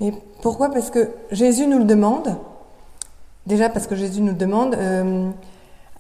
Mais 0.01 0.13
pourquoi? 0.41 0.71
Parce 0.71 0.91
que 0.91 1.11
Jésus 1.31 1.67
nous 1.67 1.79
le 1.79 1.85
demande. 1.85 2.37
Déjà 3.47 3.69
parce 3.69 3.87
que 3.87 3.95
Jésus 3.95 4.23
nous 4.23 4.33
le 4.33 4.39
demande. 4.39 4.75
Euh, 4.75 5.29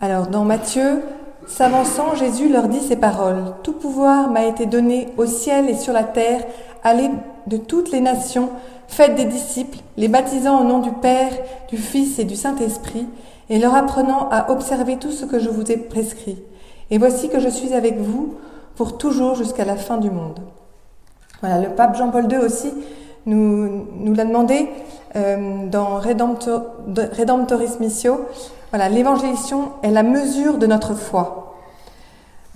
alors 0.00 0.28
dans 0.28 0.44
Matthieu, 0.44 1.02
s'avançant, 1.46 2.14
Jésus 2.14 2.48
leur 2.48 2.68
dit 2.68 2.80
ces 2.80 2.96
paroles. 2.96 3.54
Tout 3.62 3.74
pouvoir 3.74 4.30
m'a 4.30 4.46
été 4.46 4.66
donné 4.66 5.08
au 5.18 5.26
ciel 5.26 5.68
et 5.68 5.76
sur 5.76 5.92
la 5.92 6.04
terre. 6.04 6.42
Allez 6.82 7.10
de 7.46 7.58
toutes 7.58 7.92
les 7.92 8.00
nations, 8.00 8.48
faites 8.88 9.14
des 9.14 9.24
disciples, 9.24 9.78
les 9.96 10.08
baptisant 10.08 10.60
au 10.60 10.64
nom 10.64 10.78
du 10.78 10.90
Père, 10.90 11.32
du 11.68 11.76
Fils 11.76 12.18
et 12.18 12.24
du 12.24 12.34
Saint-Esprit, 12.34 13.06
et 13.50 13.58
leur 13.58 13.74
apprenant 13.74 14.28
à 14.30 14.50
observer 14.50 14.96
tout 14.96 15.12
ce 15.12 15.26
que 15.26 15.38
je 15.38 15.50
vous 15.50 15.70
ai 15.70 15.76
prescrit. 15.76 16.38
Et 16.92 16.98
voici 16.98 17.30
que 17.30 17.40
je 17.40 17.48
suis 17.48 17.72
avec 17.72 17.98
vous 17.98 18.34
pour 18.76 18.98
toujours 18.98 19.34
jusqu'à 19.34 19.64
la 19.64 19.76
fin 19.76 19.96
du 19.96 20.10
monde. 20.10 20.40
Voilà, 21.40 21.58
le 21.58 21.70
pape 21.70 21.96
Jean-Paul 21.96 22.30
II 22.30 22.36
aussi 22.38 22.70
nous, 23.24 23.86
nous 23.96 24.14
l'a 24.14 24.26
demandé 24.26 24.68
euh, 25.16 25.66
dans 25.68 25.96
Redemptor, 25.96 26.64
Redemptoris 27.18 27.80
Missio. 27.80 28.26
Voilà, 28.70 28.90
l'évangélisation 28.90 29.70
est 29.82 29.90
la 29.90 30.02
mesure 30.02 30.58
de 30.58 30.66
notre 30.66 30.92
foi. 30.94 31.56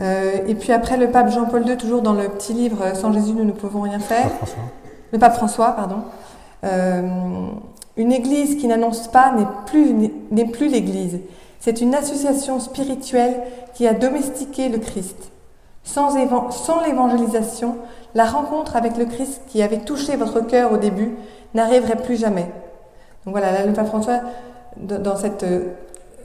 Euh, 0.00 0.32
et 0.46 0.54
puis 0.54 0.72
après, 0.72 0.98
le 0.98 1.10
pape 1.10 1.30
Jean-Paul 1.30 1.66
II, 1.66 1.78
toujours 1.78 2.02
dans 2.02 2.12
le 2.12 2.28
petit 2.28 2.52
livre 2.52 2.94
Sans 2.94 3.14
Jésus, 3.14 3.32
nous 3.32 3.44
ne 3.44 3.52
pouvons 3.52 3.80
rien 3.80 4.00
faire. 4.00 4.30
François. 4.32 4.62
Le 5.12 5.18
pape 5.18 5.34
François, 5.34 5.72
pardon. 5.72 6.02
Euh, 6.64 7.08
une 7.96 8.12
église 8.12 8.56
qui 8.56 8.66
n'annonce 8.66 9.08
pas 9.08 9.32
n'est 9.32 9.46
plus, 9.64 10.10
n'est 10.30 10.44
plus 10.44 10.68
l'église. 10.68 11.20
C'est 11.66 11.80
une 11.80 11.96
association 11.96 12.60
spirituelle 12.60 13.42
qui 13.74 13.88
a 13.88 13.92
domestiqué 13.92 14.68
le 14.68 14.78
Christ. 14.78 15.32
Sans, 15.82 16.14
l'évangélisation, 16.14 17.78
la 18.14 18.24
rencontre 18.24 18.76
avec 18.76 18.96
le 18.96 19.04
Christ 19.04 19.40
qui 19.48 19.62
avait 19.62 19.80
touché 19.80 20.14
votre 20.14 20.46
cœur 20.46 20.70
au 20.70 20.76
début 20.76 21.16
n'arriverait 21.54 21.96
plus 21.96 22.20
jamais. 22.20 22.44
Donc 23.24 23.32
voilà, 23.34 23.50
là, 23.50 23.66
le 23.66 23.72
pape 23.72 23.88
François, 23.88 24.20
dans 24.76 25.16
cette 25.16 25.42
euh, 25.42 25.72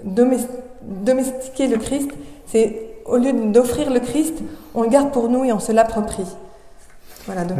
domestiquer 0.03 1.67
le 1.67 1.77
Christ, 1.77 2.11
c'est 2.45 2.79
au 3.05 3.17
lieu 3.17 3.33
d'offrir 3.33 3.89
le 3.89 3.99
Christ, 3.99 4.43
on 4.75 4.83
le 4.83 4.89
garde 4.89 5.11
pour 5.11 5.27
nous 5.27 5.43
et 5.43 5.51
on 5.51 5.59
se 5.59 5.71
l'approprie. 5.71 6.27
Voilà, 7.25 7.45
donc. 7.45 7.57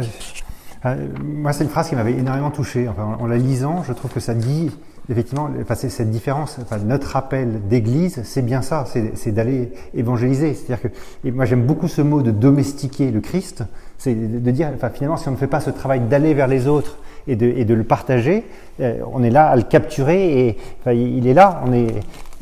Euh, 0.86 1.08
moi, 1.20 1.52
c'est 1.52 1.64
une 1.64 1.70
phrase 1.70 1.88
qui 1.88 1.96
m'avait 1.96 2.12
énormément 2.12 2.52
touché. 2.52 2.88
Enfin, 2.88 3.16
en, 3.18 3.24
en, 3.24 3.26
la 3.26 3.38
lisant, 3.38 3.82
je 3.82 3.92
trouve 3.92 4.12
que 4.12 4.20
ça 4.20 4.34
dit 4.34 4.70
effectivement 5.10 5.48
enfin, 5.60 5.74
cette 5.74 6.10
différence. 6.10 6.58
Enfin, 6.62 6.78
notre 6.78 7.16
appel 7.16 7.60
d'église, 7.68 8.20
c'est 8.24 8.42
bien 8.42 8.62
ça, 8.62 8.84
c'est 8.86 9.32
d'aller 9.32 9.72
évangéliser. 9.94 10.54
C'est-à-dire 10.54 10.82
que 10.82 10.88
et 11.24 11.30
moi, 11.30 11.44
j'aime 11.44 11.64
beaucoup 11.64 11.88
ce 11.88 12.02
mot 12.02 12.22
de 12.22 12.30
domestiquer 12.30 13.10
le 13.10 13.20
Christ. 13.20 13.64
C'est 13.98 14.14
de 14.14 14.50
dire, 14.50 14.70
enfin, 14.74 14.90
finalement, 14.90 15.16
si 15.16 15.28
on 15.28 15.32
ne 15.32 15.36
fait 15.36 15.46
pas 15.46 15.60
ce 15.60 15.70
travail 15.70 16.00
d'aller 16.00 16.34
vers 16.34 16.48
les 16.48 16.66
autres 16.66 16.98
et 17.26 17.36
de, 17.36 17.46
et 17.46 17.64
de 17.64 17.74
le 17.74 17.84
partager, 17.84 18.44
euh, 18.80 19.00
on 19.12 19.22
est 19.22 19.30
là 19.30 19.46
à 19.46 19.56
le 19.56 19.62
capturer 19.62 20.46
et 20.46 20.58
enfin, 20.80 20.92
il 20.92 21.26
est 21.26 21.34
là. 21.34 21.62
On 21.66 21.72
est, 21.72 21.88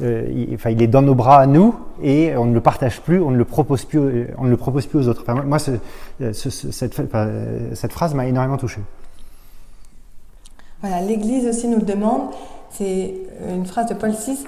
euh, 0.03 0.27
il, 0.31 0.55
enfin, 0.55 0.71
il 0.71 0.83
est 0.83 0.87
dans 0.87 1.03
nos 1.03 1.15
bras 1.15 1.39
à 1.39 1.47
nous 1.47 1.75
et 2.03 2.35
on 2.37 2.47
ne 2.47 2.55
le 2.55 2.61
partage 2.61 3.01
plus, 3.03 3.21
on 3.21 3.31
ne 3.31 3.37
le 3.37 3.45
propose 3.45 3.85
plus, 3.85 4.29
on 4.39 4.45
ne 4.45 4.51
le 4.51 4.57
propose 4.57 4.87
plus 4.87 5.01
aux 5.01 5.09
autres. 5.09 5.25
Enfin, 5.27 5.43
moi, 5.43 5.59
ce, 5.59 5.73
ce, 6.33 6.51
cette, 6.51 7.01
cette 7.75 7.93
phrase 7.93 8.15
m'a 8.15 8.27
énormément 8.27 8.57
touché. 8.57 8.81
Voilà, 10.83 11.01
l'Église 11.01 11.47
aussi 11.47 11.69
nous 11.69 11.79
le 11.79 11.85
demande. 11.85 12.23
C'est 12.71 13.15
une 13.49 13.67
phrase 13.67 13.87
de 13.87 13.95
Paul 13.95 14.11
VI. 14.11 14.45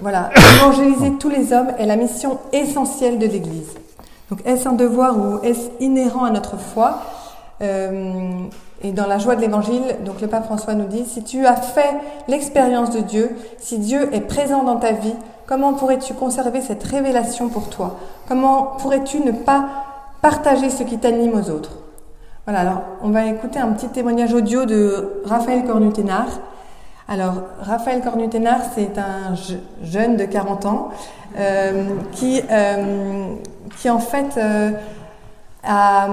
Voilà, 0.00 0.30
évangéliser 0.56 1.12
tous 1.18 1.28
les 1.28 1.52
hommes 1.52 1.68
est 1.78 1.86
la 1.86 1.96
mission 1.96 2.38
essentielle 2.52 3.18
de 3.18 3.26
l'Église. 3.26 3.74
Donc, 4.30 4.40
est-ce 4.46 4.68
un 4.68 4.72
devoir 4.72 5.16
ou 5.18 5.38
est-ce 5.42 5.68
inhérent 5.80 6.24
à 6.24 6.30
notre 6.30 6.56
foi? 6.58 7.02
Euh, 7.62 8.48
Et 8.82 8.92
dans 8.92 9.06
la 9.06 9.18
joie 9.18 9.34
de 9.36 9.40
l'Évangile, 9.40 9.82
donc 10.04 10.20
le 10.20 10.26
pape 10.26 10.44
François 10.44 10.74
nous 10.74 10.86
dit 10.86 11.04
si 11.06 11.22
tu 11.22 11.46
as 11.46 11.56
fait 11.56 11.94
l'expérience 12.28 12.90
de 12.90 13.00
Dieu, 13.00 13.34
si 13.58 13.78
Dieu 13.78 14.14
est 14.14 14.20
présent 14.20 14.62
dans 14.62 14.76
ta 14.76 14.92
vie, 14.92 15.14
comment 15.46 15.72
pourrais-tu 15.72 16.12
conserver 16.12 16.60
cette 16.60 16.82
révélation 16.82 17.48
pour 17.48 17.70
toi? 17.70 17.96
Comment 18.28 18.74
pourrais-tu 18.78 19.20
ne 19.20 19.32
pas 19.32 19.66
partager 20.20 20.68
ce 20.68 20.82
qui 20.82 20.98
t'anime 20.98 21.32
aux 21.34 21.50
autres 21.50 21.78
Voilà, 22.46 22.60
alors 22.60 22.82
on 23.02 23.08
va 23.08 23.24
écouter 23.24 23.58
un 23.58 23.72
petit 23.72 23.88
témoignage 23.88 24.34
audio 24.34 24.66
de 24.66 25.22
Raphaël 25.24 25.64
Cornuténard. 25.64 26.28
Alors, 27.08 27.34
Raphaël 27.58 28.02
Cornuténard, 28.02 28.60
c'est 28.74 28.98
un 28.98 29.34
je, 29.34 29.54
jeune 29.82 30.18
de 30.18 30.26
40 30.26 30.66
ans 30.66 30.88
euh, 31.38 31.84
qui, 32.12 32.42
euh, 32.50 33.34
qui, 33.78 33.88
en 33.88 33.98
fait, 33.98 34.36
euh, 34.36 34.72
a, 35.62 36.08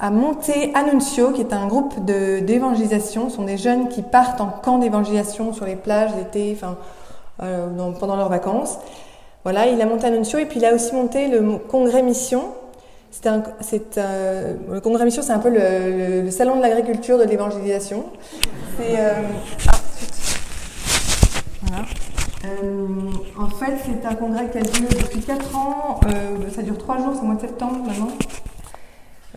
a, 0.00 0.10
monté 0.10 0.72
Annuncio, 0.74 1.32
qui 1.32 1.40
est 1.40 1.52
un 1.52 1.66
groupe 1.66 2.04
d'évangélisation. 2.04 3.28
Ce 3.28 3.34
sont 3.34 3.44
des 3.44 3.58
jeunes 3.58 3.88
qui 3.88 4.02
partent 4.02 4.40
en 4.40 4.46
camp 4.48 4.78
d'évangélisation 4.78 5.52
sur 5.52 5.64
les 5.64 5.76
plages 5.76 6.10
l'été, 6.16 6.56
enfin, 6.56 6.76
pendant 7.98 8.14
leurs 8.14 8.28
vacances. 8.28 8.78
Voilà, 9.42 9.66
il 9.66 9.80
a 9.80 9.86
monté 9.86 10.06
Annuncio 10.06 10.38
et 10.38 10.46
puis 10.46 10.60
il 10.60 10.64
a 10.64 10.74
aussi 10.74 10.94
monté 10.94 11.26
le 11.26 11.58
congrès 11.58 12.02
Mission. 12.02 12.42
C'est 13.22 13.28
un, 13.28 13.42
c'est 13.60 13.96
le 13.96 14.80
congrès 14.80 15.04
Mission, 15.06 15.22
c'est 15.22 15.32
un 15.32 15.38
peu 15.38 15.48
le, 15.50 16.30
salon 16.30 16.56
de 16.56 16.62
l'agriculture 16.62 17.18
de 17.18 17.24
l'évangélisation. 17.24 18.04
C'est 18.76 18.96
voilà. 21.62 21.84
Euh, 22.44 22.86
en 23.38 23.48
fait, 23.48 23.74
c'est 23.84 24.06
un 24.06 24.14
congrès 24.14 24.48
qui 24.50 24.58
a 24.58 24.60
lieu 24.60 24.88
depuis 24.88 25.20
4 25.20 25.56
ans. 25.56 26.00
Euh, 26.06 26.50
ça 26.54 26.62
dure 26.62 26.78
3 26.78 26.98
jours, 26.98 27.12
c'est 27.14 27.22
au 27.22 27.24
mois 27.24 27.34
de 27.34 27.40
septembre 27.40 27.84
maintenant. 27.86 28.08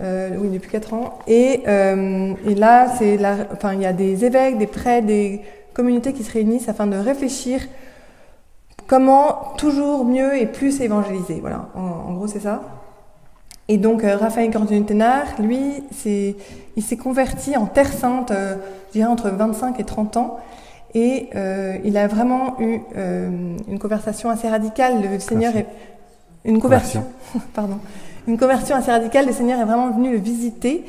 Euh, 0.02 0.30
oui, 0.39 0.50
depuis 0.50 0.70
4 0.70 0.94
ans. 0.94 1.20
Et, 1.28 1.63
euh, 1.68 2.34
et 2.46 2.56
là, 2.56 2.88
c'est 2.98 3.20
enfin, 3.54 3.74
il 3.74 3.82
y 3.82 3.86
a 3.86 3.94
des 3.94 4.26
évêques, 4.26 4.58
des 4.58 4.68
prêtres, 4.68 5.08
des 5.08 5.42
communautés 5.74 6.13
qui 6.13 6.24
se 6.24 6.32
réunissent 6.32 6.70
afin 6.70 6.88
de 6.88 6.98
réfléchir 6.98 7.62
comment 8.88 9.54
toujours 9.58 10.06
mieux 10.06 10.38
et 10.38 10.46
plus 10.46 10.82
évangéliser. 10.82 11.39
Voilà, 11.42 11.70
en 11.76 12.13
gros, 12.13 12.28
c'est 12.28 12.39
ça. 12.39 12.62
Et 13.69 13.77
donc, 13.77 14.03
euh, 14.03 14.17
Raphaël 14.17 14.51
Cordutenard, 14.51 15.25
lui, 15.39 15.62
il 16.75 16.84
s'est 16.84 16.97
converti 16.97 17.55
en 17.55 17.67
Terre 17.67 17.93
Sainte, 17.93 18.32
euh, 18.32 18.55
je 18.88 18.93
dirais 18.93 19.10
entre 19.10 19.29
25 19.29 19.79
et 19.79 19.84
30 19.84 20.17
ans. 20.17 20.39
Et 20.95 21.29
euh, 21.36 21.77
il 21.84 21.95
a 21.97 22.08
vraiment 22.08 22.60
eu 22.60 22.79
euh, 22.97 23.29
une 23.67 23.77
conversation 23.77 24.32
assez 24.32 24.49
radicale. 24.49 24.95
Le 25.01 25.19
Seigneur 25.19 25.55
est 25.55 25.67
une 26.45 26.60
conversion, 26.60 27.05
pardon, 27.53 27.77
une 28.27 28.39
conversion 28.39 28.75
assez 28.75 28.91
radicale. 28.91 29.27
Le 29.27 29.34
Seigneur 29.34 29.60
est 29.60 29.65
vraiment 29.65 29.91
venu 29.91 30.12
le 30.12 30.17
visiter 30.17 30.84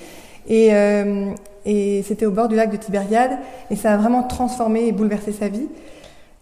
et, 0.49 0.69
euh, 0.73 1.33
et 1.67 2.03
c'était 2.03 2.25
au 2.25 2.31
bord 2.31 2.49
du 2.49 2.57
lac 2.57 2.71
de 2.71 2.79
Tibériade 2.79 3.33
et 3.71 3.77
ça 3.77 3.93
a 3.93 3.97
vraiment 3.99 4.23
transformé 4.23 4.87
et 4.87 4.93
bouleversé 4.93 5.33
sa 5.33 5.49
vie. 5.49 5.69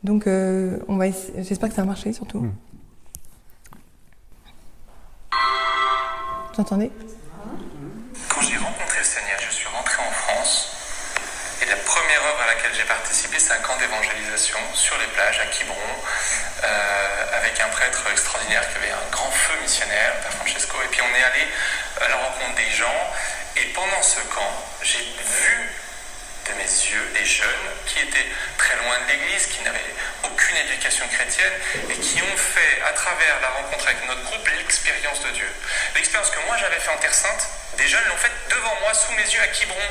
Donc, 0.05 0.29
euh, 0.29 0.79
on 0.87 0.97
va, 0.97 1.07
j'espère 1.39 1.69
que 1.69 1.75
ça 1.75 1.83
a 1.83 1.85
marché 1.85 2.13
surtout. 2.13 2.39
Mm. 2.39 2.53
Quand 8.29 8.43
j'ai 8.43 8.57
rencontré 8.57 8.99
le 8.99 9.05
Seigneur, 9.05 9.39
je 9.39 9.55
suis 9.55 9.69
rentré 9.69 10.03
en 10.03 10.11
France. 10.11 10.75
Et 11.63 11.67
la 11.67 11.77
première 11.77 12.25
œuvre 12.25 12.43
à 12.43 12.47
laquelle 12.49 12.75
j'ai 12.75 12.85
participé, 12.85 13.39
c'est 13.39 13.53
un 13.53 13.63
camp 13.63 13.77
d'évangélisation 13.79 14.59
sur 14.75 14.99
les 14.99 15.07
plages 15.07 15.39
à 15.39 15.47
Quiberon, 15.47 15.79
euh, 15.79 17.39
avec 17.39 17.61
un 17.61 17.69
prêtre 17.69 18.03
extraordinaire 18.11 18.69
qui 18.71 18.77
avait 18.79 18.91
un 18.91 19.11
grand 19.13 19.31
feu 19.31 19.55
missionnaire, 19.63 20.19
Père 20.21 20.33
Francesco. 20.33 20.79
Et 20.83 20.89
puis 20.89 21.01
on 21.01 21.15
est 21.15 21.23
allé 21.23 21.47
à 22.01 22.09
la 22.09 22.17
rencontre 22.17 22.57
des 22.57 22.71
gens. 22.75 23.07
Et 23.57 23.67
pendant 23.67 24.03
ce 24.03 24.19
camp, 24.35 24.51
j'ai 24.83 24.99
vu 24.99 25.78
de 26.49 26.55
mes 26.55 26.65
yeux 26.65 27.07
des 27.15 27.25
jeunes 27.25 27.69
qui 27.87 28.01
étaient 28.01 28.27
très 28.57 28.77
loin 28.77 28.99
de 29.01 29.13
l'Église, 29.13 29.47
qui 29.47 29.63
n'avaient 29.63 29.95
aucune 30.25 30.57
éducation 30.57 31.07
chrétienne 31.09 31.53
et 31.91 31.95
qui 31.95 32.23
ont 32.23 32.37
fait, 32.37 32.83
à 32.89 32.93
travers 32.93 33.41
la 33.41 33.49
rencontre 33.49 33.87
avec 33.87 34.07
notre 34.07 34.23
groupe, 34.25 34.49
l'expérience 34.57 35.21
de 35.23 35.31
Dieu. 35.31 35.51
L'expérience 35.95 36.31
que 36.31 36.41
moi 36.47 36.57
j'avais 36.59 36.81
fait 36.81 36.91
en 36.91 36.99
Terre 36.99 37.15
Sainte, 37.15 37.49
des 37.77 37.87
jeunes 37.87 38.05
l'ont 38.09 38.17
faite 38.17 38.33
devant 38.51 38.75
moi, 38.81 38.95
sous 38.95 39.13
mes 39.13 39.23
yeux, 39.23 39.41
à 39.43 39.49
Quiberon, 39.49 39.91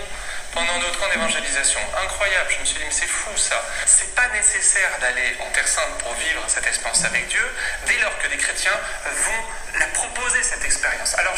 pendant 0.54 0.78
notre 0.80 1.00
camp 1.00 1.10
d'évangélisation. 1.10 1.80
Incroyable, 2.04 2.50
je 2.56 2.60
me 2.60 2.66
suis 2.66 2.78
dit, 2.78 2.86
mais 2.86 2.92
c'est 2.92 3.08
fou 3.08 3.36
ça. 3.38 3.62
C'est 3.86 4.14
pas 4.16 4.28
nécessaire 4.30 4.90
d'aller 5.00 5.38
en 5.40 5.50
Terre 5.52 5.68
Sainte 5.68 5.98
pour 6.00 6.14
vivre 6.14 6.44
cette 6.48 6.66
expérience 6.68 7.04
avec 7.06 7.28
Dieu, 7.28 7.46
dès 7.86 7.98
lors 8.00 8.18
que 8.20 8.28
des 8.28 8.38
chrétiens 8.38 8.78
vont 9.06 9.80
la 9.80 9.86
proposer, 9.88 10.42
cette 10.44 10.64
expérience. 10.66 11.18
Alors 11.18 11.36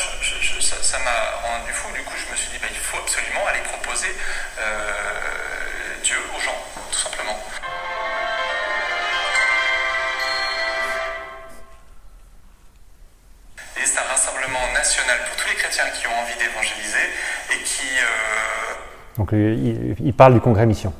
ça, 0.81 0.99
m'a 0.99 1.31
rendu 1.47 1.71
fou, 1.73 1.91
du 1.93 2.03
coup 2.03 2.13
je 2.17 2.31
me 2.31 2.37
suis 2.37 2.49
dit, 2.49 2.57
bah, 2.59 2.67
il 2.71 2.79
faut 2.79 2.97
absolument 2.97 3.45
aller 3.47 3.61
proposer 3.61 4.15
euh, 4.59 4.91
Dieu 6.03 6.17
aux 6.35 6.39
gens, 6.39 6.63
tout 6.91 6.99
simplement. 6.99 7.39
C'est 13.75 13.97
un 13.97 14.03
rassemblement 14.03 14.71
national 14.73 15.17
pour 15.25 15.35
tous 15.37 15.49
les 15.49 15.55
chrétiens 15.55 15.89
qui 15.89 16.05
ont 16.07 16.19
envie 16.19 16.35
d'évangéliser 16.35 17.09
et 17.51 17.63
qui 17.63 17.87
euh, 17.97 18.73
Donc 19.19 19.33
euh, 19.33 19.53
il, 19.53 19.95
il 19.99 20.13
parle 20.13 20.33
du 20.33 20.39
congrès 20.39 20.65
mission. 20.65 20.93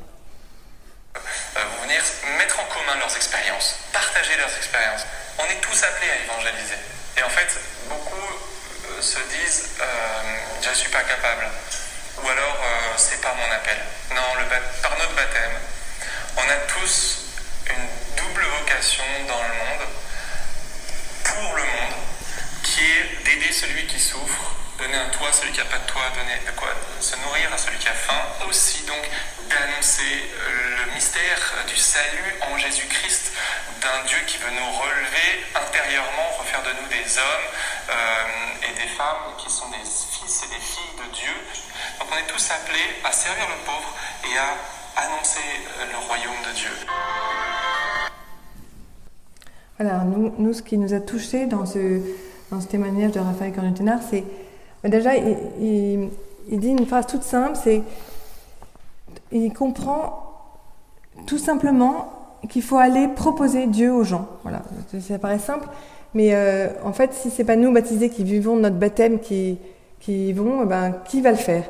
euh, 1.16 1.60
venir 1.82 2.04
mettre 2.38 2.60
en 2.60 2.66
commun 2.66 3.00
leurs 3.00 3.16
expériences, 3.16 3.80
partager 3.94 4.36
leurs 4.36 4.56
expériences. 4.58 5.06
On 5.40 5.46
est 5.46 5.62
tous 5.62 5.84
appelés 5.84 6.12
à 6.12 6.24
évangéliser. 6.26 6.76
Et 7.18 7.24
en 7.24 7.30
fait, 7.30 7.48
beaucoup 7.88 8.28
euh, 8.92 9.02
se 9.02 9.20
disent 9.32 9.70
je 10.62 10.70
ne 10.70 10.76
suis 10.76 10.90
pas 10.90 11.02
capable. 11.04 11.48
Ou 12.22 12.28
alors 12.28 12.58
c'est 12.98 13.22
pas 13.22 13.34
mon 13.34 13.50
appel. 13.56 13.78
Non, 14.14 14.22
par 14.84 14.98
notre 14.98 15.16
baptême, 15.16 15.56
on 16.36 16.42
a 16.42 16.56
tous 16.68 17.20
une 17.70 17.88
double 18.18 18.44
vocation 18.60 19.04
dans 19.30 19.42
le 19.42 19.54
monde, 19.56 19.88
pour 21.24 21.56
le 21.56 21.64
monde, 21.64 21.96
qui 22.64 22.82
est 22.82 23.24
d'aider 23.24 23.54
celui 23.54 23.88
qui 23.88 24.00
souffre, 24.00 24.56
donner 24.80 24.96
un 24.96 25.10
toit 25.10 25.28
à 25.28 25.34
celui 25.34 25.52
qui 25.52 25.60
n'a 25.60 25.66
pas 25.66 25.78
de 25.78 25.92
toit, 25.92 26.08
donner 26.16 26.40
de 26.48 26.52
quoi 26.56 26.70
se 27.00 27.16
nourrir 27.18 27.52
à 27.54 27.58
celui 27.58 27.78
qui 27.78 27.90
a 27.90 27.94
faim, 27.94 28.24
aussi 28.48 28.84
donc 28.88 29.04
d'annoncer 29.52 30.08
euh, 30.08 30.86
le 30.86 30.94
mystère 30.96 31.40
du 31.68 31.76
salut 31.76 32.32
en 32.48 32.58
Jésus-Christ, 32.58 33.34
d'un 33.82 34.08
Dieu 34.08 34.18
qui 34.26 34.38
veut 34.38 34.52
nous 34.56 34.72
relever 34.72 35.44
intérieurement, 35.52 36.32
refaire 36.40 36.64
de 36.64 36.72
nous 36.80 36.88
des 36.88 37.18
hommes 37.18 37.48
euh, 37.92 38.68
et 38.68 38.74
des 38.74 38.88
femmes 38.96 39.36
qui 39.38 39.52
sont 39.52 39.68
des 39.70 39.84
fils 39.84 40.48
et 40.48 40.50
des 40.56 40.64
filles 40.64 40.96
de 40.96 41.12
Dieu. 41.12 41.36
Donc 42.00 42.08
on 42.12 42.18
est 42.18 42.28
tous 42.32 42.52
appelés 42.52 43.04
à 43.04 43.12
servir 43.12 43.48
le 43.52 43.60
pauvre 43.66 43.92
et 44.32 44.38
à 44.38 44.56
annoncer 45.04 45.44
euh, 45.80 45.92
le 45.92 45.98
royaume 46.08 46.40
de 46.48 46.56
Dieu. 46.56 46.72
Voilà, 49.78 50.04
nous, 50.04 50.34
nous, 50.38 50.54
ce 50.54 50.62
qui 50.62 50.78
nous 50.78 50.94
a 50.94 51.00
touchés 51.00 51.48
dans 51.48 51.66
ce, 51.66 52.02
dans 52.52 52.62
témoignage 52.62 53.12
de 53.12 53.20
Raphaël 53.20 53.54
Cornutenard, 53.54 54.00
c'est 54.10 54.24
bah, 54.84 54.90
déjà, 54.90 55.16
il, 55.16 56.10
dit 56.52 56.70
une 56.70 56.86
phrase 56.86 57.08
toute 57.08 57.24
simple, 57.24 57.58
c'est 57.62 57.82
il 59.32 59.54
comprend 59.54 60.24
tout 61.28 61.38
simplement 61.38 62.12
qu'il 62.50 62.62
faut 62.62 62.78
aller 62.78 63.08
proposer 63.08 63.68
Dieu 63.68 63.94
aux 63.94 64.04
gens. 64.04 64.28
Voilà, 64.44 64.62
ça 65.00 65.20
paraît 65.20 65.40
simple, 65.40 65.68
mais 66.14 66.30
euh, 66.34 66.68
en 66.84 66.94
fait, 66.94 67.14
si 67.14 67.30
c'est 67.30 67.44
pas 67.44 67.56
nous 67.56 67.72
baptisés 67.72 68.10
qui 68.10 68.24
vivons 68.24 68.56
notre 68.56 68.78
baptême, 68.78 69.20
qui, 69.20 69.58
qui 70.00 70.34
vont, 70.34 70.64
eh 70.64 70.66
ben, 70.66 70.96
qui 71.06 71.22
va 71.22 71.32
le 71.32 71.38
faire? 71.38 71.64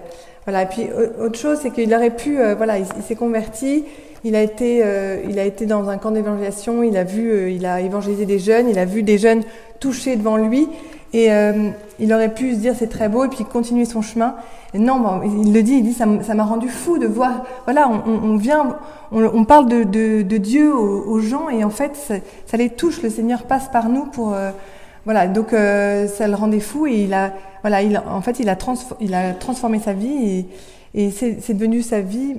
Voilà. 0.45 0.63
Et 0.63 0.65
puis 0.67 0.87
au- 0.93 1.25
autre 1.25 1.37
chose, 1.37 1.59
c'est 1.61 1.71
qu'il 1.71 1.93
aurait 1.93 2.15
pu, 2.15 2.39
euh, 2.39 2.55
voilà, 2.55 2.77
il, 2.77 2.85
s'est 3.03 3.15
converti, 3.15 3.85
il 4.23 4.35
a 4.35 4.41
été, 4.41 4.81
euh, 4.83 5.21
il 5.27 5.39
a 5.39 5.43
été 5.43 5.65
dans 5.65 5.89
un 5.89 5.97
camp 5.97 6.11
d'évangélisation, 6.11 6.83
il 6.83 6.95
a 6.95 7.03
vu, 7.03 7.51
il 7.51 7.65
a 7.65 7.81
évangélisé 7.81 8.25
des 8.25 8.39
jeunes, 8.39 8.69
il 8.69 8.79
a 8.79 8.85
vu 8.85 9.03
des 9.03 9.17
jeunes 9.17 9.43
touchés 9.79 10.15
devant 10.15 10.37
lui, 10.37 10.69
et 11.13 11.31
euh, 11.31 11.71
il 11.99 12.13
aurait 12.13 12.33
pu 12.33 12.53
se 12.53 12.59
dire 12.59 12.75
c'est 12.77 12.87
très 12.87 13.09
beau 13.09 13.25
et 13.25 13.29
puis 13.29 13.43
continuer 13.43 13.85
son 13.85 14.01
chemin. 14.01 14.35
Non, 14.75 14.99
bon, 14.99 15.21
il 15.23 15.51
le 15.51 15.63
dit, 15.63 15.73
il 15.73 15.83
dit 15.83 15.93
ça 15.93 16.05
m'a 16.05 16.43
rendu 16.43 16.69
fou 16.69 16.99
de 16.99 17.07
voir. 17.07 17.43
Voilà, 17.65 17.89
on, 17.89 18.37
vient, 18.37 18.77
on, 19.11 19.43
parle 19.43 19.67
de, 19.67 20.37
Dieu 20.37 20.73
aux, 20.73 21.19
gens 21.19 21.49
et 21.49 21.63
en 21.63 21.71
fait 21.71 21.95
ça, 22.45 22.57
les 22.57 22.69
touche. 22.69 23.01
Le 23.01 23.09
Seigneur 23.09 23.43
passe 23.43 23.69
par 23.69 23.89
nous 23.89 24.05
pour 24.05 24.33
euh, 24.33 24.51
voilà. 25.05 25.27
Donc 25.27 25.53
euh, 25.53 26.07
ça 26.07 26.27
le 26.27 26.35
rendait 26.35 26.59
fou 26.59 26.85
et 26.85 27.03
il 27.03 27.13
a 27.13 27.33
voilà, 27.61 27.81
il 27.81 27.97
en 27.97 28.21
fait 28.21 28.39
il 28.39 28.49
a 28.49 28.57
il 29.01 29.13
a 29.15 29.33
transformé 29.33 29.79
sa 29.79 29.93
vie 29.93 30.45
et, 30.93 31.05
et 31.05 31.11
c'est 31.11 31.53
devenu 31.53 31.81
sa 31.81 32.01
vie 32.01 32.35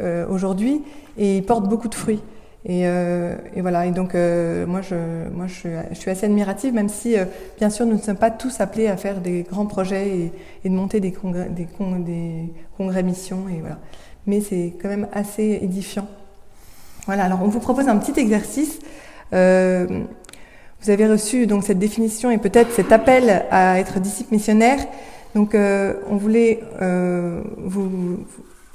euh, 0.00 0.26
aujourd'hui 0.28 0.82
et 1.18 1.38
il 1.38 1.42
porte 1.44 1.68
beaucoup 1.68 1.88
de 1.88 1.94
fruits. 1.94 2.20
Et, 2.66 2.86
euh, 2.86 3.36
et 3.54 3.60
voilà. 3.60 3.86
Et 3.86 3.90
donc 3.90 4.14
euh, 4.14 4.66
moi 4.66 4.80
je 4.80 4.94
moi 5.32 5.46
je 5.46 5.52
suis, 5.52 5.68
je 5.90 5.94
suis 5.96 6.10
assez 6.10 6.26
admirative, 6.26 6.72
même 6.72 6.88
si 6.88 7.18
euh, 7.18 7.26
bien 7.58 7.68
sûr 7.68 7.84
nous 7.84 7.96
ne 7.96 8.00
sommes 8.00 8.16
pas 8.16 8.30
tous 8.30 8.60
appelés 8.60 8.86
à 8.86 8.96
faire 8.96 9.20
des 9.20 9.42
grands 9.42 9.66
projets 9.66 10.08
et, 10.08 10.32
et 10.64 10.68
de 10.70 10.74
monter 10.74 11.00
des 11.00 11.12
congrès 11.12 11.50
des, 11.50 11.68
des 12.04 12.52
congrès 12.76 13.02
missions 13.02 13.48
et 13.48 13.60
voilà. 13.60 13.78
Mais 14.26 14.40
c'est 14.40 14.72
quand 14.80 14.88
même 14.88 15.08
assez 15.12 15.58
édifiant. 15.60 16.08
Voilà. 17.06 17.24
Alors 17.24 17.42
on 17.42 17.48
vous 17.48 17.60
propose 17.60 17.88
un 17.88 17.98
petit 17.98 18.18
exercice. 18.18 18.78
Euh, 19.34 20.04
vous 20.80 20.90
avez 20.90 21.06
reçu 21.06 21.46
donc 21.46 21.64
cette 21.64 21.78
définition 21.78 22.30
et 22.30 22.38
peut-être 22.38 22.70
cet 22.72 22.92
appel 22.92 23.44
à 23.50 23.78
être 23.78 24.00
disciple 24.00 24.34
missionnaire. 24.34 24.78
Donc 25.34 25.54
euh, 25.54 25.94
on 26.08 26.16
voulait 26.16 26.60
euh, 26.80 27.42
vous, 27.58 28.18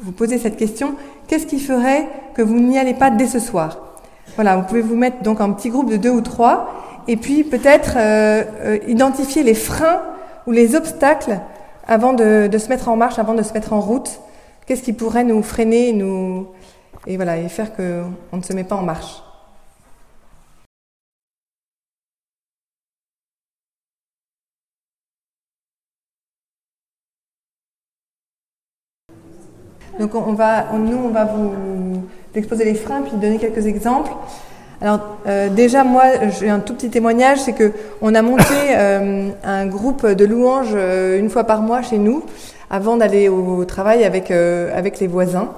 vous 0.01 0.11
poser 0.11 0.37
cette 0.37 0.57
question. 0.57 0.95
Qu'est-ce 1.27 1.45
qui 1.45 1.59
ferait 1.59 2.07
que 2.33 2.41
vous 2.41 2.59
n'y 2.59 2.77
allez 2.77 2.93
pas 2.93 3.09
dès 3.09 3.27
ce 3.27 3.39
soir? 3.39 3.77
Voilà, 4.35 4.57
vous 4.57 4.63
pouvez 4.63 4.81
vous 4.81 4.95
mettre 4.95 5.21
donc 5.21 5.41
en 5.41 5.53
petit 5.53 5.69
groupe 5.69 5.89
de 5.89 5.97
deux 5.97 6.11
ou 6.11 6.21
trois 6.21 6.69
et 7.07 7.17
puis 7.17 7.43
peut-être 7.43 7.93
euh, 7.97 8.43
euh, 8.61 8.77
identifier 8.87 9.43
les 9.43 9.53
freins 9.53 10.01
ou 10.47 10.51
les 10.51 10.75
obstacles 10.75 11.39
avant 11.87 12.13
de, 12.13 12.47
de 12.47 12.57
se 12.57 12.69
mettre 12.69 12.87
en 12.87 12.95
marche, 12.95 13.19
avant 13.19 13.33
de 13.33 13.43
se 13.43 13.53
mettre 13.53 13.73
en 13.73 13.81
route. 13.81 14.21
Qu'est-ce 14.65 14.83
qui 14.83 14.93
pourrait 14.93 15.23
nous 15.23 15.41
freiner, 15.41 15.93
nous 15.93 16.47
et 17.07 17.15
voilà 17.15 17.37
et 17.37 17.49
faire 17.49 17.75
que 17.75 18.03
on 18.31 18.37
ne 18.37 18.43
se 18.43 18.53
met 18.53 18.63
pas 18.63 18.75
en 18.75 18.83
marche? 18.83 19.23
Donc 29.99 30.15
on 30.15 30.33
va, 30.33 30.65
on- 30.73 30.77
nous, 30.79 30.97
on 31.05 31.09
va 31.09 31.25
vous 31.25 31.51
exposer 32.35 32.63
les 32.65 32.75
freins 32.75 33.01
puis 33.01 33.13
donner 33.17 33.37
quelques 33.37 33.65
exemples. 33.65 34.11
Alors 34.81 34.99
euh, 35.27 35.49
déjà 35.49 35.83
moi 35.83 36.03
j'ai 36.39 36.49
un 36.49 36.59
tout 36.59 36.73
petit 36.73 36.89
témoignage, 36.89 37.39
c'est 37.39 37.51
que 37.53 37.73
on 38.01 38.15
a 38.15 38.21
monté 38.21 38.43
euh, 38.77 39.29
un 39.43 39.65
groupe 39.65 40.05
de 40.07 40.25
louanges 40.25 40.73
euh, 40.73 41.19
une 41.19 41.29
fois 41.29 41.43
par 41.43 41.61
mois 41.61 41.81
chez 41.81 41.97
nous 41.97 42.23
avant 42.69 42.95
d'aller 42.95 43.27
au 43.29 43.65
travail 43.65 44.05
avec 44.05 44.31
avec 44.31 44.99
les 44.99 45.07
voisins, 45.07 45.49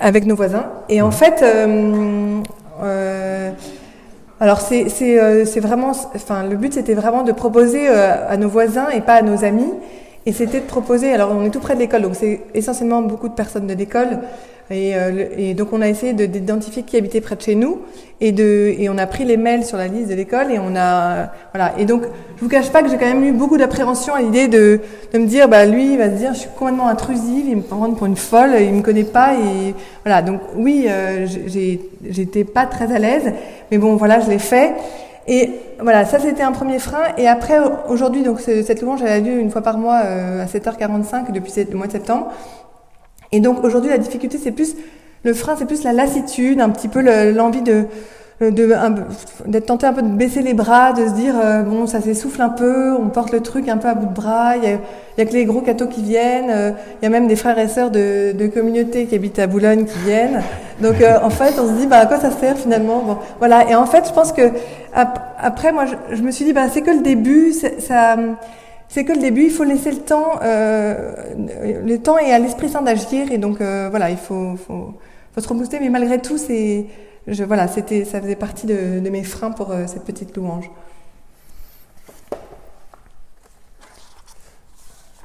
avec 0.00 0.24
nos 0.24 0.36
voisins. 0.36 0.64
Et 0.88 1.02
en 1.02 1.10
fait, 1.10 1.42
euh, 1.42 2.40
euh, 2.82 3.50
alors 4.40 4.60
c'est 4.60 4.88
c'est 4.88 5.44
c'est 5.44 5.60
vraiment, 5.60 5.90
enfin 6.14 6.44
le 6.44 6.56
but 6.56 6.72
c'était 6.72 6.94
vraiment 6.94 7.22
de 7.22 7.32
proposer 7.32 7.88
à 7.88 8.36
nos 8.36 8.48
voisins 8.48 8.86
et 8.94 9.00
pas 9.00 9.14
à 9.14 9.22
nos 9.22 9.44
amis. 9.44 9.72
Et 10.26 10.32
c'était 10.32 10.58
de 10.60 10.66
proposer, 10.66 11.12
alors 11.12 11.30
on 11.32 11.44
est 11.44 11.50
tout 11.50 11.60
près 11.60 11.74
de 11.74 11.80
l'école, 11.80 12.02
donc 12.02 12.16
c'est 12.16 12.40
essentiellement 12.52 13.00
beaucoup 13.00 13.28
de 13.28 13.34
personnes 13.34 13.66
de 13.68 13.74
l'école. 13.74 14.18
Et, 14.68 14.96
euh, 14.96 15.26
et 15.38 15.54
donc 15.54 15.68
on 15.72 15.80
a 15.80 15.88
essayé 15.88 16.12
de- 16.12 16.26
d'identifier 16.26 16.82
qui 16.82 16.96
habitait 16.96 17.20
près 17.20 17.36
de 17.36 17.40
chez 17.42 17.54
nous 17.54 17.78
et, 18.20 18.32
de, 18.32 18.74
et 18.76 18.88
on 18.88 18.98
a 18.98 19.06
pris 19.06 19.24
les 19.24 19.36
mails 19.36 19.64
sur 19.64 19.76
la 19.78 19.86
liste 19.86 20.08
de 20.08 20.14
l'école 20.16 20.50
et 20.50 20.58
on 20.58 20.74
a 20.74 21.28
voilà. 21.54 21.72
Et 21.78 21.84
donc 21.84 22.02
je 22.36 22.42
vous 22.42 22.48
cache 22.48 22.70
pas 22.70 22.82
que 22.82 22.88
j'ai 22.90 22.96
quand 22.96 23.06
même 23.06 23.22
eu 23.22 23.30
beaucoup 23.30 23.58
d'appréhension 23.58 24.12
à 24.14 24.20
l'idée 24.22 24.48
de, 24.48 24.80
de 25.12 25.18
me 25.20 25.26
dire 25.26 25.48
bah 25.48 25.64
lui 25.66 25.92
il 25.92 25.98
va 25.98 26.06
se 26.10 26.16
dire 26.16 26.34
je 26.34 26.40
suis 26.40 26.48
complètement 26.58 26.88
intrusive 26.88 27.44
il 27.48 27.58
me 27.58 27.62
prend 27.62 27.88
pour 27.92 28.06
une 28.08 28.16
folle 28.16 28.56
il 28.60 28.72
me 28.72 28.82
connaît 28.82 29.04
pas 29.04 29.34
et 29.34 29.72
voilà. 30.04 30.20
Donc 30.22 30.40
oui 30.56 30.86
euh, 30.88 31.28
j'étais 32.10 32.42
pas 32.42 32.66
très 32.66 32.92
à 32.92 32.98
l'aise 32.98 33.32
mais 33.70 33.78
bon 33.78 33.94
voilà 33.94 34.18
je 34.18 34.28
l'ai 34.28 34.40
fait 34.40 34.72
et 35.28 35.50
voilà, 35.80 36.04
ça 36.04 36.18
c'était 36.18 36.42
un 36.42 36.52
premier 36.52 36.78
frein. 36.78 37.02
Et 37.18 37.26
après, 37.26 37.58
aujourd'hui, 37.88 38.22
donc 38.22 38.40
ce- 38.40 38.62
cette 38.62 38.80
louange, 38.82 39.02
elle 39.02 39.08
a 39.12 39.18
lieu 39.20 39.38
une 39.38 39.50
fois 39.50 39.62
par 39.62 39.78
mois 39.78 40.00
euh, 40.04 40.42
à 40.42 40.46
7h45 40.46 41.32
depuis 41.32 41.52
le 41.70 41.76
mois 41.76 41.86
de 41.88 41.92
septembre. 41.92 42.28
Et 43.32 43.40
donc 43.40 43.64
aujourd'hui, 43.64 43.90
la 43.90 43.98
difficulté, 43.98 44.38
c'est 44.38 44.52
plus 44.52 44.76
le 45.24 45.34
frein, 45.34 45.56
c'est 45.58 45.66
plus 45.66 45.82
la 45.82 45.92
lassitude, 45.92 46.60
un 46.60 46.70
petit 46.70 46.88
peu 46.88 47.00
le- 47.00 47.32
l'envie 47.32 47.62
de 47.62 47.84
d'être 48.40 49.66
tenté 49.66 49.86
un 49.86 49.92
peu 49.94 50.02
de 50.02 50.08
baisser 50.08 50.42
les 50.42 50.52
bras, 50.52 50.92
de 50.92 51.06
se 51.06 51.12
dire 51.12 51.34
bon 51.66 51.86
ça 51.86 52.02
s'essouffle 52.02 52.42
un 52.42 52.50
peu, 52.50 52.92
on 52.92 53.08
porte 53.08 53.32
le 53.32 53.40
truc 53.40 53.66
un 53.68 53.78
peu 53.78 53.88
à 53.88 53.94
bout 53.94 54.06
de 54.06 54.12
bras, 54.12 54.56
il 54.58 54.64
y 54.64 54.66
a, 54.66 54.78
y 55.16 55.20
a 55.22 55.24
que 55.24 55.32
les 55.32 55.46
gros 55.46 55.62
cathos 55.62 55.88
qui 55.88 56.02
viennent, 56.02 56.74
il 57.00 57.04
y 57.04 57.06
a 57.06 57.08
même 57.08 57.28
des 57.28 57.36
frères 57.36 57.58
et 57.58 57.68
sœurs 57.68 57.90
de, 57.90 58.32
de 58.32 58.46
communautés 58.48 59.06
qui 59.06 59.14
habitent 59.14 59.38
à 59.38 59.46
Boulogne 59.46 59.86
qui 59.86 59.98
viennent. 60.00 60.42
Donc 60.82 60.96
en 61.22 61.30
fait 61.30 61.54
on 61.58 61.66
se 61.66 61.80
dit 61.80 61.86
bah 61.86 62.00
à 62.00 62.06
quoi 62.06 62.18
ça 62.18 62.30
sert 62.30 62.58
finalement? 62.58 63.00
Bon, 63.00 63.16
Voilà. 63.38 63.70
Et 63.70 63.74
en 63.74 63.86
fait 63.86 64.06
je 64.06 64.12
pense 64.12 64.32
que 64.32 64.50
après 64.92 65.72
moi 65.72 65.86
je, 65.86 66.16
je 66.16 66.22
me 66.22 66.30
suis 66.30 66.44
dit 66.44 66.52
bah 66.52 66.68
c'est 66.70 66.82
que 66.82 66.90
le 66.90 67.02
début, 67.02 67.52
ça 67.52 68.16
c'est 68.88 69.04
que 69.04 69.12
le 69.12 69.18
début, 69.18 69.44
il 69.44 69.50
faut 69.50 69.64
laisser 69.64 69.90
le 69.90 69.98
temps, 69.98 70.38
euh, 70.42 71.12
le 71.84 71.98
temps 71.98 72.18
et 72.18 72.32
à 72.32 72.38
l'Esprit 72.38 72.68
Saint 72.68 72.82
d'agir, 72.82 73.32
et 73.32 73.38
donc 73.38 73.60
euh, 73.60 73.88
voilà, 73.90 74.10
il 74.10 74.16
faut, 74.16 74.56
faut, 74.56 74.94
faut, 75.34 75.40
se 75.40 75.48
rebooster, 75.48 75.78
mais 75.80 75.90
malgré 75.90 76.20
tout, 76.20 76.38
c'est, 76.38 76.86
je, 77.26 77.44
voilà, 77.44 77.68
c'était, 77.68 78.04
ça 78.04 78.20
faisait 78.20 78.36
partie 78.36 78.66
de, 78.66 79.00
mes 79.08 79.24
freins 79.24 79.50
pour 79.50 79.70
euh, 79.70 79.86
cette 79.86 80.04
petite 80.04 80.36
louange. 80.36 80.70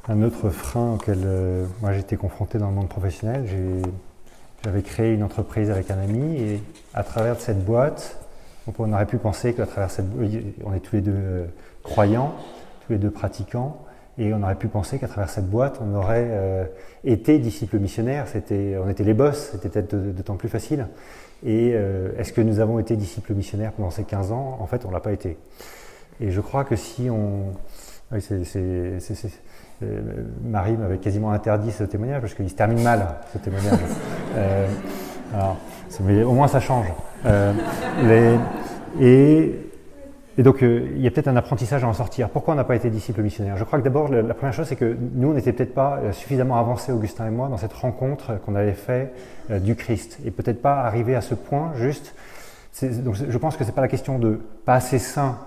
Un 0.07 0.23
autre 0.23 0.49
frein 0.49 0.93
auquel 0.95 1.19
euh, 1.23 1.65
moi 1.81 1.93
j'étais 1.93 2.17
confronté 2.17 2.57
dans 2.57 2.69
le 2.69 2.75
monde 2.75 2.89
professionnel, 2.89 3.45
j'avais 4.63 4.81
créé 4.81 5.13
une 5.13 5.23
entreprise 5.23 5.69
avec 5.69 5.91
un 5.91 5.99
ami, 5.99 6.37
et 6.37 6.63
à 6.93 7.03
travers 7.03 7.39
cette 7.39 7.63
boîte, 7.63 8.17
on 8.77 8.93
aurait 8.93 9.05
pu 9.05 9.17
penser 9.17 9.53
qu'à 9.53 9.65
travers 9.65 9.91
cette, 9.91 10.05
on 10.63 10.73
est 10.73 10.79
tous 10.79 10.95
les 10.95 11.01
deux 11.01 11.13
euh, 11.15 11.45
croyants 11.83 12.33
tous 12.85 12.93
les 12.93 12.99
deux 12.99 13.11
pratiquants, 13.11 13.77
et 14.17 14.33
on 14.33 14.43
aurait 14.43 14.55
pu 14.55 14.67
penser 14.67 14.99
qu'à 14.99 15.07
travers 15.07 15.29
cette 15.29 15.49
boîte, 15.49 15.79
on 15.81 15.95
aurait 15.95 16.27
euh, 16.29 16.65
été 17.03 17.39
disciples 17.39 17.79
missionnaires, 17.79 18.27
c'était, 18.27 18.77
on 18.83 18.89
était 18.89 19.03
les 19.03 19.13
boss, 19.13 19.51
c'était 19.51 19.69
peut-être 19.69 20.23
temps 20.23 20.35
plus 20.35 20.49
facile. 20.49 20.87
Et 21.43 21.71
euh, 21.73 22.11
est-ce 22.17 22.33
que 22.33 22.41
nous 22.41 22.59
avons 22.59 22.77
été 22.77 22.95
disciples 22.95 23.33
missionnaires 23.33 23.71
pendant 23.71 23.89
ces 23.89 24.03
15 24.03 24.31
ans? 24.31 24.57
En 24.59 24.67
fait, 24.67 24.85
on 24.85 24.89
ne 24.89 24.93
l'a 24.93 24.99
pas 24.99 25.13
été. 25.13 25.37
Et 26.19 26.29
je 26.29 26.41
crois 26.41 26.65
que 26.65 26.75
si 26.75 27.09
on... 27.09 27.53
Oui, 28.11 28.21
c'est, 28.21 28.43
euh, 29.81 30.01
Marie 30.43 30.75
m'avait 30.75 30.97
quasiment 30.97 31.31
interdit 31.31 31.71
ce 31.71 31.85
témoignage 31.85 32.21
parce 32.21 32.33
qu'il 32.33 32.49
se 32.49 32.55
termine 32.55 32.83
mal, 32.83 33.07
ce 33.33 33.37
témoignage. 33.37 33.79
alors, 35.33 35.57
mais 36.01 36.21
au 36.23 36.33
moins 36.33 36.49
ça 36.49 36.59
change. 36.59 36.87
Les, 38.03 38.37
et 38.99 39.70
et 40.37 40.43
donc, 40.43 40.63
euh, 40.63 40.87
il 40.95 41.01
y 41.01 41.07
a 41.07 41.11
peut-être 41.11 41.27
un 41.27 41.35
apprentissage 41.35 41.83
à 41.83 41.87
en 41.87 41.93
sortir. 41.93 42.29
Pourquoi 42.29 42.53
on 42.53 42.57
n'a 42.57 42.63
pas 42.63 42.75
été 42.75 42.89
disciple 42.89 43.21
missionnaire? 43.21 43.57
Je 43.57 43.63
crois 43.65 43.79
que 43.79 43.83
d'abord, 43.83 44.07
la, 44.09 44.33
première 44.33 44.53
chose, 44.53 44.67
c'est 44.67 44.77
que 44.77 44.95
nous, 45.13 45.29
on 45.29 45.33
n'était 45.33 45.51
peut-être 45.51 45.73
pas 45.73 45.99
euh, 46.01 46.11
suffisamment 46.13 46.57
avancés, 46.57 46.91
Augustin 46.91 47.27
et 47.27 47.31
moi, 47.31 47.49
dans 47.49 47.57
cette 47.57 47.73
rencontre 47.73 48.39
qu'on 48.45 48.55
avait 48.55 48.73
fait 48.73 49.11
euh, 49.49 49.59
du 49.59 49.75
Christ. 49.75 50.19
Et 50.25 50.31
peut-être 50.31 50.61
pas 50.61 50.81
arrivé 50.81 51.15
à 51.15 51.21
ce 51.21 51.35
point, 51.35 51.73
juste. 51.75 52.15
Je 52.81 53.37
pense 53.37 53.57
que 53.57 53.65
c'est 53.65 53.75
pas 53.75 53.81
la 53.81 53.89
question 53.89 54.17
de 54.17 54.39
pas 54.63 54.75
assez 54.75 54.97
saint 54.97 55.37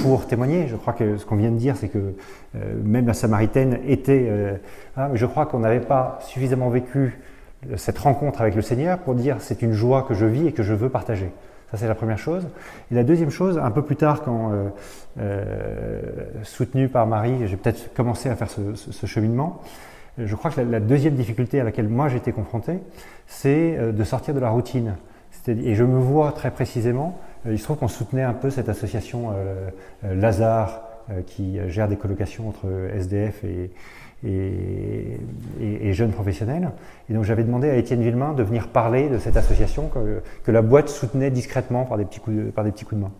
pour 0.00 0.28
témoigner. 0.28 0.68
Je 0.68 0.76
crois 0.76 0.92
que 0.92 1.16
ce 1.16 1.26
qu'on 1.26 1.34
vient 1.34 1.50
de 1.50 1.56
dire, 1.56 1.76
c'est 1.76 1.88
que 1.88 2.14
même 2.54 3.08
la 3.08 3.12
Samaritaine 3.12 3.80
était. 3.88 4.30
Hein, 4.96 5.08
je 5.14 5.26
crois 5.26 5.46
qu'on 5.46 5.58
n'avait 5.58 5.80
pas 5.80 6.20
suffisamment 6.22 6.68
vécu 6.70 7.18
cette 7.74 7.98
rencontre 7.98 8.40
avec 8.40 8.54
le 8.54 8.62
Seigneur 8.62 9.00
pour 9.00 9.16
dire 9.16 9.38
c'est 9.40 9.62
une 9.62 9.72
joie 9.72 10.04
que 10.04 10.14
je 10.14 10.26
vis 10.26 10.46
et 10.46 10.52
que 10.52 10.62
je 10.62 10.74
veux 10.74 10.90
partager. 10.90 11.32
Ça, 11.74 11.80
c'est 11.80 11.88
la 11.88 11.96
première 11.96 12.18
chose. 12.18 12.46
Et 12.92 12.94
la 12.94 13.02
deuxième 13.02 13.30
chose, 13.30 13.58
un 13.58 13.72
peu 13.72 13.82
plus 13.82 13.96
tard, 13.96 14.22
quand 14.22 14.52
euh, 14.52 14.68
euh, 15.18 16.02
soutenu 16.44 16.88
par 16.88 17.04
Marie, 17.08 17.48
j'ai 17.48 17.56
peut-être 17.56 17.92
commencé 17.94 18.28
à 18.28 18.36
faire 18.36 18.46
ce, 18.48 19.06
cheminement, 19.06 19.60
je 20.16 20.36
crois 20.36 20.52
que 20.52 20.60
la, 20.60 20.78
deuxième 20.78 21.14
difficulté 21.14 21.58
à 21.58 21.64
laquelle 21.64 21.88
moi 21.88 22.12
été 22.14 22.30
confronté, 22.30 22.78
c'est 23.26 23.76
euh, 23.76 23.90
de 23.90 24.04
sortir 24.04 24.34
de 24.34 24.38
la 24.38 24.50
routine. 24.50 24.94
Et 25.48 25.74
je 25.74 25.82
me 25.82 25.98
vois 25.98 26.30
très 26.30 26.52
précisément, 26.52 27.18
il 27.44 27.58
se 27.58 27.64
trouve 27.64 27.78
qu'on 27.78 27.88
soutenait 27.88 28.22
un 28.22 28.34
peu 28.34 28.50
cette 28.50 28.68
association 28.68 29.34
Lazare 30.02 30.93
qui 31.26 31.58
gère 31.68 31.88
des 31.88 31.96
colocations 31.96 32.48
entre 32.48 32.66
SDF 32.94 33.44
et, 33.44 33.70
jeunes 35.92 36.12
professionnels. 36.12 36.70
Et 37.10 37.14
donc 37.14 37.24
j'avais 37.24 37.44
demandé 37.44 37.68
à 37.70 37.76
Étienne 37.76 38.02
Villemain 38.02 38.32
de 38.32 38.42
venir 38.42 38.68
parler 38.68 39.08
de 39.08 39.18
cette 39.18 39.36
association 39.36 39.90
que, 40.44 40.50
la 40.50 40.62
boîte 40.62 40.88
soutenait 40.88 41.30
discrètement 41.30 41.84
par 41.84 41.98
des, 41.98 42.04
petits 42.04 42.20
coups 42.20 42.36
de, 42.36 42.96
main. 42.96 43.10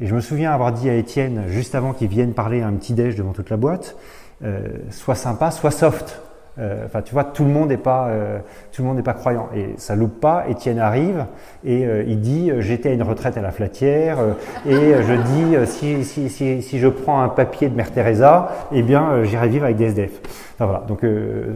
Et 0.00 0.06
je 0.06 0.14
me 0.14 0.20
souviens 0.20 0.52
avoir 0.52 0.72
dit 0.72 0.90
à 0.90 0.94
Étienne, 0.94 1.44
juste 1.48 1.74
avant 1.74 1.92
qu'il 1.92 2.08
vienne 2.08 2.32
parler 2.32 2.62
à 2.62 2.66
un 2.66 2.72
petit 2.72 2.94
déj 2.94 3.14
devant 3.14 3.32
toute 3.32 3.50
la 3.50 3.56
boîte, 3.56 3.96
euh, 4.42 4.68
sois 4.90 5.14
sympa, 5.14 5.50
sois 5.50 5.70
soft. 5.70 6.20
Euh, 6.58 6.84
enfin, 6.86 7.02
tu 7.02 7.12
vois, 7.12 7.24
tout 7.24 7.44
le 7.44 7.50
monde 7.50 7.68
n'est 7.68 7.76
pas, 7.76 8.08
euh, 8.08 8.38
tout 8.72 8.82
le 8.82 8.88
monde 8.88 8.96
n'est 8.96 9.02
pas 9.02 9.14
croyant. 9.14 9.48
Et 9.56 9.74
ça 9.76 9.96
loupe 9.96 10.20
pas. 10.20 10.44
Étienne 10.48 10.78
arrive 10.78 11.26
et 11.64 11.84
euh, 11.84 12.04
il 12.06 12.20
dit 12.20 12.50
j'étais 12.58 12.90
à 12.90 12.92
une 12.92 13.02
retraite 13.02 13.36
à 13.36 13.42
la 13.42 13.50
Flatière 13.50 14.18
et 14.66 14.94
je 15.02 15.14
dis 15.14 15.66
si, 15.66 16.04
si, 16.04 16.30
si, 16.30 16.62
si, 16.62 16.78
je 16.78 16.88
prends 16.88 17.22
un 17.22 17.28
papier 17.28 17.68
de 17.68 17.74
Mère 17.74 17.90
Teresa, 17.90 18.52
eh 18.72 18.82
bien 18.82 19.24
j'irai 19.24 19.48
vivre 19.48 19.64
avec 19.64 19.76
des 19.76 19.86
SDF. 19.86 20.20
Enfin, 20.54 20.66
voilà. 20.66 20.84
Donc 20.86 21.00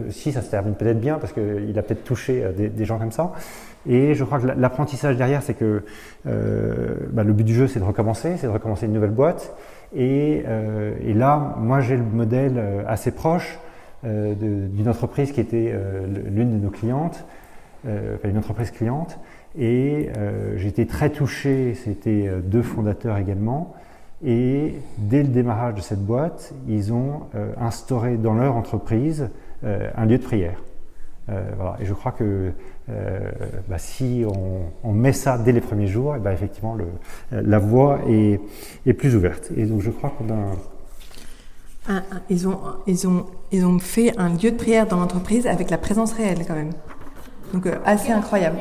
si 0.09 0.31
ça 0.31 0.41
se 0.41 0.51
termine 0.51 0.73
peut-être 0.73 0.99
bien 0.99 1.15
parce 1.15 1.31
qu'il 1.31 1.77
a 1.77 1.81
peut-être 1.81 2.03
touché 2.03 2.43
des, 2.57 2.67
des, 2.67 2.85
gens 2.85 2.97
comme 2.97 3.11
ça. 3.11 3.31
Et 3.87 4.13
je 4.13 4.23
crois 4.25 4.39
que 4.39 4.47
l'apprentissage 4.47 5.15
derrière, 5.15 5.41
c'est 5.41 5.53
que 5.53 5.83
bah, 6.25 7.23
le 7.23 7.31
but 7.31 7.45
du 7.45 7.53
jeu, 7.53 7.67
c'est 7.67 7.79
de 7.79 7.85
recommencer, 7.85 8.35
c'est 8.37 8.47
de 8.47 8.51
recommencer 8.51 8.87
une 8.87 8.93
nouvelle 8.93 9.11
boîte. 9.11 9.55
Et, 9.95 10.43
et 11.01 11.13
là, 11.13 11.55
moi, 11.57 11.79
j'ai 11.79 11.95
le 11.95 12.03
modèle 12.03 12.61
assez 12.87 13.11
proche 13.11 13.57
euh, 13.57 13.68
d'une 14.03 14.87
entreprise 14.87 15.31
qui 15.31 15.41
était 15.41 15.71
euh, 15.73 16.05
l'une 16.29 16.57
de 16.57 16.63
nos 16.63 16.69
clientes, 16.69 17.25
euh, 17.87 18.17
une 18.23 18.37
entreprise 18.37 18.71
cliente. 18.71 19.19
Et 19.57 20.09
j'étais 20.57 20.85
très 20.85 21.09
touché, 21.09 21.73
c'était 21.73 22.29
deux 22.43 22.61
fondateurs 22.61 23.17
également. 23.17 23.73
Et 24.23 24.75
dès 24.99 25.23
le 25.23 25.29
démarrage 25.29 25.73
de 25.73 25.81
cette 25.81 26.05
boîte, 26.05 26.53
ils 26.67 26.93
ont 26.93 27.23
instauré 27.59 28.17
dans 28.17 28.35
leur 28.35 28.55
entreprise 28.55 29.29
un 29.63 30.05
lieu 30.05 30.19
de 30.19 30.23
prière. 30.23 30.61
voilà. 31.27 31.77
Et 31.81 31.85
je 31.85 31.93
crois 31.95 32.11
que 32.11 32.51
bah, 33.67 33.79
si 33.79 34.23
on, 34.83 34.93
met 34.93 35.13
ça 35.13 35.39
dès 35.39 35.51
les 35.51 35.61
premiers 35.61 35.87
jours, 35.87 36.15
et 36.15 36.19
bah, 36.19 36.31
effectivement, 36.31 36.75
le, 36.75 36.85
la 37.31 37.57
voie 37.57 38.01
est, 38.07 38.39
est, 38.85 38.93
plus 38.93 39.15
ouverte. 39.15 39.49
Et 39.57 39.65
donc 39.65 39.81
je 39.81 39.89
crois 39.89 40.11
qu'on 40.11 40.29
a 40.31 40.55
ils, 42.29 42.47
ont, 42.47 42.59
ils, 42.87 43.07
ont, 43.07 43.25
ils 43.51 43.65
ont 43.65 43.79
fait 43.79 44.13
un 44.17 44.29
lieu 44.29 44.51
de 44.51 44.57
prière 44.57 44.87
dans 44.87 44.97
l'entreprise 44.97 45.47
avec 45.47 45.69
la 45.69 45.77
présence 45.77 46.13
réelle 46.13 46.45
quand 46.47 46.55
même. 46.55 46.71
Donc 47.53 47.65
euh, 47.65 47.75
assez 47.85 48.11
incroyable. 48.11 48.57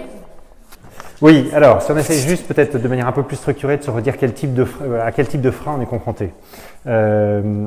Oui, 1.21 1.51
alors 1.53 1.83
si 1.83 1.91
on 1.91 1.97
essaie 1.97 2.19
juste 2.19 2.47
peut-être 2.47 2.81
de 2.81 2.89
manière 2.89 3.09
un 3.09 3.13
peu 3.13 3.25
plus 3.25 3.37
structurée 3.37 3.77
de 3.77 3.83
se 3.83 3.91
redire 3.91 4.17
quel 4.17 4.33
type 4.35 4.55
de, 4.55 4.67
euh, 4.83 5.05
à 5.05 5.13
quel 5.13 5.27
type 5.27 5.41
de 5.41 5.51
frein 5.51 5.75
on 5.77 5.81
est 5.81 5.87
confronté. 5.87 6.31
Euh, 6.87 7.67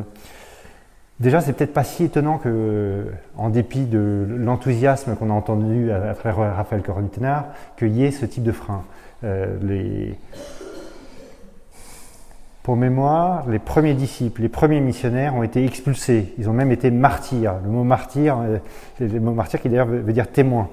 déjà, 1.19 1.41
c'est 1.41 1.54
peut-être 1.54 1.74
pas 1.74 1.84
si 1.84 2.06
étonnant 2.06 2.38
que, 2.38 3.06
en 3.38 3.50
dépit 3.50 3.86
de 3.86 4.26
l'enthousiasme 4.30 5.15
qu'on 5.15 5.30
a 5.30 5.34
entendu 5.34 5.91
à, 5.91 6.13
travers 6.13 6.56
Raphaël 6.56 6.82
Coronitenard, 6.82 7.47
qu'il 7.78 7.89
y 7.89 8.06
ait 8.06 8.12
ce 8.12 8.26
type 8.26 8.43
de 8.43 8.54
frein. 8.54 8.84
les, 9.21 10.17
pour 12.63 12.76
mémoire, 12.76 13.50
les 13.50 13.60
premiers 13.60 13.95
disciples, 13.95 14.43
les 14.43 14.50
premiers 14.50 14.82
missionnaires 14.82 15.36
ont 15.36 15.43
été 15.43 15.65
expulsés. 15.65 16.34
Ils 16.38 16.47
ont 16.47 16.54
même 16.54 16.71
été 16.71 16.91
martyrs. 16.91 17.56
Le 17.63 17.69
mot 17.69 17.84
martyr, 17.84 18.38
euh, 18.38 18.58
c'est 18.97 19.08
le 19.08 19.19
mot 19.19 19.32
martyr 19.32 19.60
qui 19.60 19.69
d'ailleurs 19.69 19.88
veut 19.88 20.13
dire 20.13 20.32
témoin. 20.32 20.69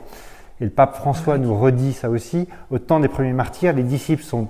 Et 0.61 0.65
le 0.65 0.71
pape 0.71 0.97
François 0.97 1.39
nous 1.39 1.59
redit 1.59 1.95
ça 1.95 2.11
aussi. 2.11 2.47
Au 2.71 2.79
temps 2.79 3.01
des 3.01 3.09
premiers 3.09 3.33
martyrs, 3.33 3.73
les 3.73 3.83
disciples 3.83 4.23
sont, 4.23 4.49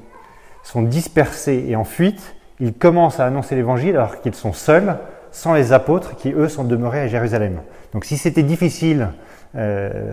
sont 0.65 0.83
dispersés 0.83 1.67
et 1.69 1.77
en 1.77 1.85
fuite. 1.85 2.35
Ils 2.61 2.73
commencent 2.73 3.21
à 3.21 3.27
annoncer 3.27 3.55
l'évangile 3.55 3.95
alors 3.95 4.21
qu'ils 4.21 4.35
sont 4.35 4.53
seuls, 4.53 4.97
sans 5.31 5.55
les 5.55 5.73
apôtres 5.73 6.17
qui, 6.17 6.33
eux, 6.33 6.49
sont 6.49 6.65
demeurés 6.65 7.01
à 7.01 7.07
Jérusalem. 7.07 7.61
Donc 7.93 8.05
si 8.05 8.17
c'était 8.17 8.43
difficile 8.43 9.11
euh, 9.55 10.13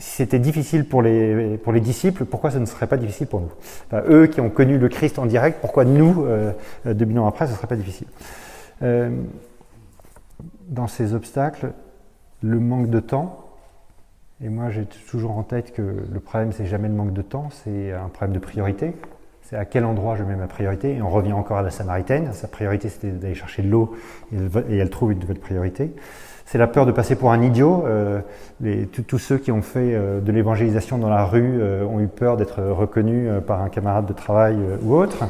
si 0.00 0.16
c'était 0.16 0.38
difficile 0.38 0.86
pour 0.86 1.02
les, 1.02 1.58
pour 1.58 1.72
les 1.72 1.80
disciples, 1.80 2.24
pourquoi 2.24 2.50
ce 2.50 2.58
ne 2.58 2.64
serait 2.64 2.86
pas 2.86 2.96
difficile 2.96 3.26
pour 3.26 3.40
nous? 3.40 3.50
Eux 4.08 4.26
qui 4.26 4.40
ont 4.40 4.50
connu 4.50 4.78
le 4.78 4.88
Christ 4.88 5.18
en 5.18 5.26
direct, 5.26 5.58
pourquoi 5.60 5.84
nous, 5.84 6.24
euh, 6.24 6.52
2000 6.86 7.18
ans 7.18 7.26
après, 7.26 7.46
ce 7.46 7.52
ne 7.52 7.56
serait 7.56 7.66
pas 7.66 7.76
difficile? 7.76 8.08
Euh, 8.82 9.10
Dans 10.68 10.86
ces 10.86 11.14
obstacles, 11.14 11.72
le 12.42 12.58
manque 12.58 12.88
de 12.88 13.00
temps, 13.00 13.44
et 14.42 14.48
moi 14.48 14.70
j'ai 14.70 14.86
toujours 15.10 15.32
en 15.36 15.42
tête 15.42 15.74
que 15.74 15.82
le 15.82 16.20
problème 16.20 16.52
c'est 16.52 16.66
jamais 16.66 16.88
le 16.88 16.94
manque 16.94 17.12
de 17.12 17.22
temps, 17.22 17.50
c'est 17.50 17.92
un 17.92 18.08
problème 18.08 18.32
de 18.34 18.38
priorité. 18.38 18.94
C'est 19.42 19.56
à 19.56 19.64
quel 19.64 19.84
endroit 19.84 20.16
je 20.16 20.22
mets 20.22 20.36
ma 20.36 20.46
priorité. 20.46 20.94
Et 20.94 21.02
on 21.02 21.10
revient 21.10 21.32
encore 21.32 21.58
à 21.58 21.62
la 21.62 21.70
Samaritaine. 21.70 22.32
Sa 22.32 22.46
priorité 22.46 22.88
c'était 22.88 23.10
d'aller 23.10 23.34
chercher 23.34 23.62
de 23.62 23.68
l'eau 23.68 23.96
et 24.32 24.76
elle 24.78 24.90
trouve 24.90 25.12
une 25.12 25.18
nouvelle 25.18 25.40
priorité 25.40 25.92
c'est 26.50 26.58
la 26.58 26.66
peur 26.66 26.84
de 26.84 26.90
passer 26.90 27.14
pour 27.14 27.30
un 27.30 27.40
idiot. 27.42 27.84
Euh, 27.86 28.22
tous 29.06 29.18
ceux 29.20 29.38
qui 29.38 29.52
ont 29.52 29.62
fait 29.62 29.94
euh, 29.94 30.18
de 30.20 30.32
l'évangélisation 30.32 30.98
dans 30.98 31.08
la 31.08 31.24
rue 31.24 31.60
euh, 31.60 31.84
ont 31.84 32.00
eu 32.00 32.08
peur 32.08 32.36
d'être 32.36 32.60
reconnus 32.60 33.30
par 33.46 33.62
un 33.62 33.68
camarade 33.68 34.06
de 34.06 34.12
travail 34.12 34.56
ou 34.82 34.96
autre. 34.96 35.28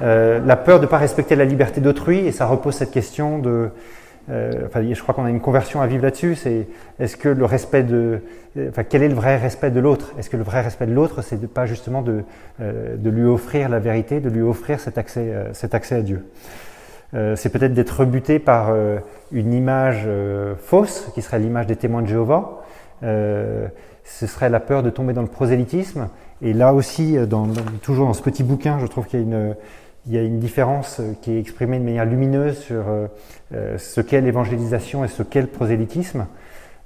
la 0.00 0.56
peur 0.56 0.78
de 0.78 0.86
ne 0.86 0.90
pas 0.90 0.96
respecter 0.96 1.36
la 1.36 1.44
liberté 1.44 1.82
d'autrui, 1.82 2.20
et 2.20 2.32
ça 2.32 2.46
repose 2.46 2.74
cette 2.74 2.90
question 2.90 3.38
de 3.38 3.68
enfin, 4.28 4.82
je 4.90 5.02
crois 5.02 5.14
qu'on 5.14 5.26
a 5.26 5.30
une 5.30 5.40
conversion 5.40 5.82
à 5.82 5.86
vivre 5.86 6.02
là-dessus. 6.02 6.36
C'est 6.36 6.68
est-ce 6.98 7.18
que 7.18 7.28
le 7.28 7.44
respect 7.44 7.82
de, 7.82 8.22
enfin, 8.70 8.82
quel 8.82 9.02
est 9.02 9.08
le 9.08 9.14
vrai 9.14 9.36
respect 9.36 9.70
de 9.70 9.80
l'autre? 9.80 10.14
Est-ce 10.18 10.30
que 10.30 10.38
le 10.38 10.42
vrai 10.42 10.62
respect 10.62 10.86
de 10.86 10.94
l'autre, 10.94 11.20
c'est 11.20 11.46
pas 11.52 11.66
justement 11.66 12.00
de, 12.00 12.24
lui 13.04 13.24
offrir 13.24 13.68
la 13.68 13.78
vérité, 13.78 14.20
de 14.20 14.30
lui 14.30 14.40
offrir 14.40 14.80
cet 14.80 14.96
accès 14.96 15.94
à 15.94 16.00
Dieu? 16.00 16.24
C'est 17.12 17.50
peut-être 17.50 17.72
d'être 17.72 18.00
rebuté 18.00 18.38
par 18.38 18.74
une 19.32 19.52
image 19.52 20.08
fausse, 20.58 21.10
qui 21.14 21.22
serait 21.22 21.38
l'image 21.38 21.66
des 21.66 21.76
témoins 21.76 22.02
de 22.02 22.08
Jéhovah, 22.08 22.62
euh, 23.02 23.68
ce 24.04 24.26
serait 24.26 24.48
la 24.48 24.60
peur 24.60 24.82
de 24.82 24.90
tomber 24.90 25.12
dans 25.12 25.22
le 25.22 25.28
prosélytisme. 25.28 26.08
Et 26.42 26.52
là 26.52 26.72
aussi, 26.72 27.16
euh, 27.16 27.26
toujours 27.82 28.06
dans 28.06 28.14
ce 28.14 28.22
petit 28.22 28.42
bouquin, 28.42 28.78
je 28.78 28.86
trouve 28.86 29.06
qu'il 29.06 29.20
y 29.20 29.22
a 29.22 29.26
une, 29.26 29.56
y 30.06 30.16
a 30.16 30.22
une 30.22 30.38
différence 30.38 31.00
euh, 31.00 31.12
qui 31.20 31.32
est 31.32 31.40
exprimée 31.40 31.78
de 31.78 31.84
manière 31.84 32.04
lumineuse 32.04 32.58
sur 32.58 32.84
ce 33.52 34.00
qu'est 34.00 34.20
l'évangélisation 34.20 35.04
et 35.04 35.08
ce 35.08 35.22
qu'est 35.22 35.40
le 35.40 35.46
prosélytisme. 35.46 36.26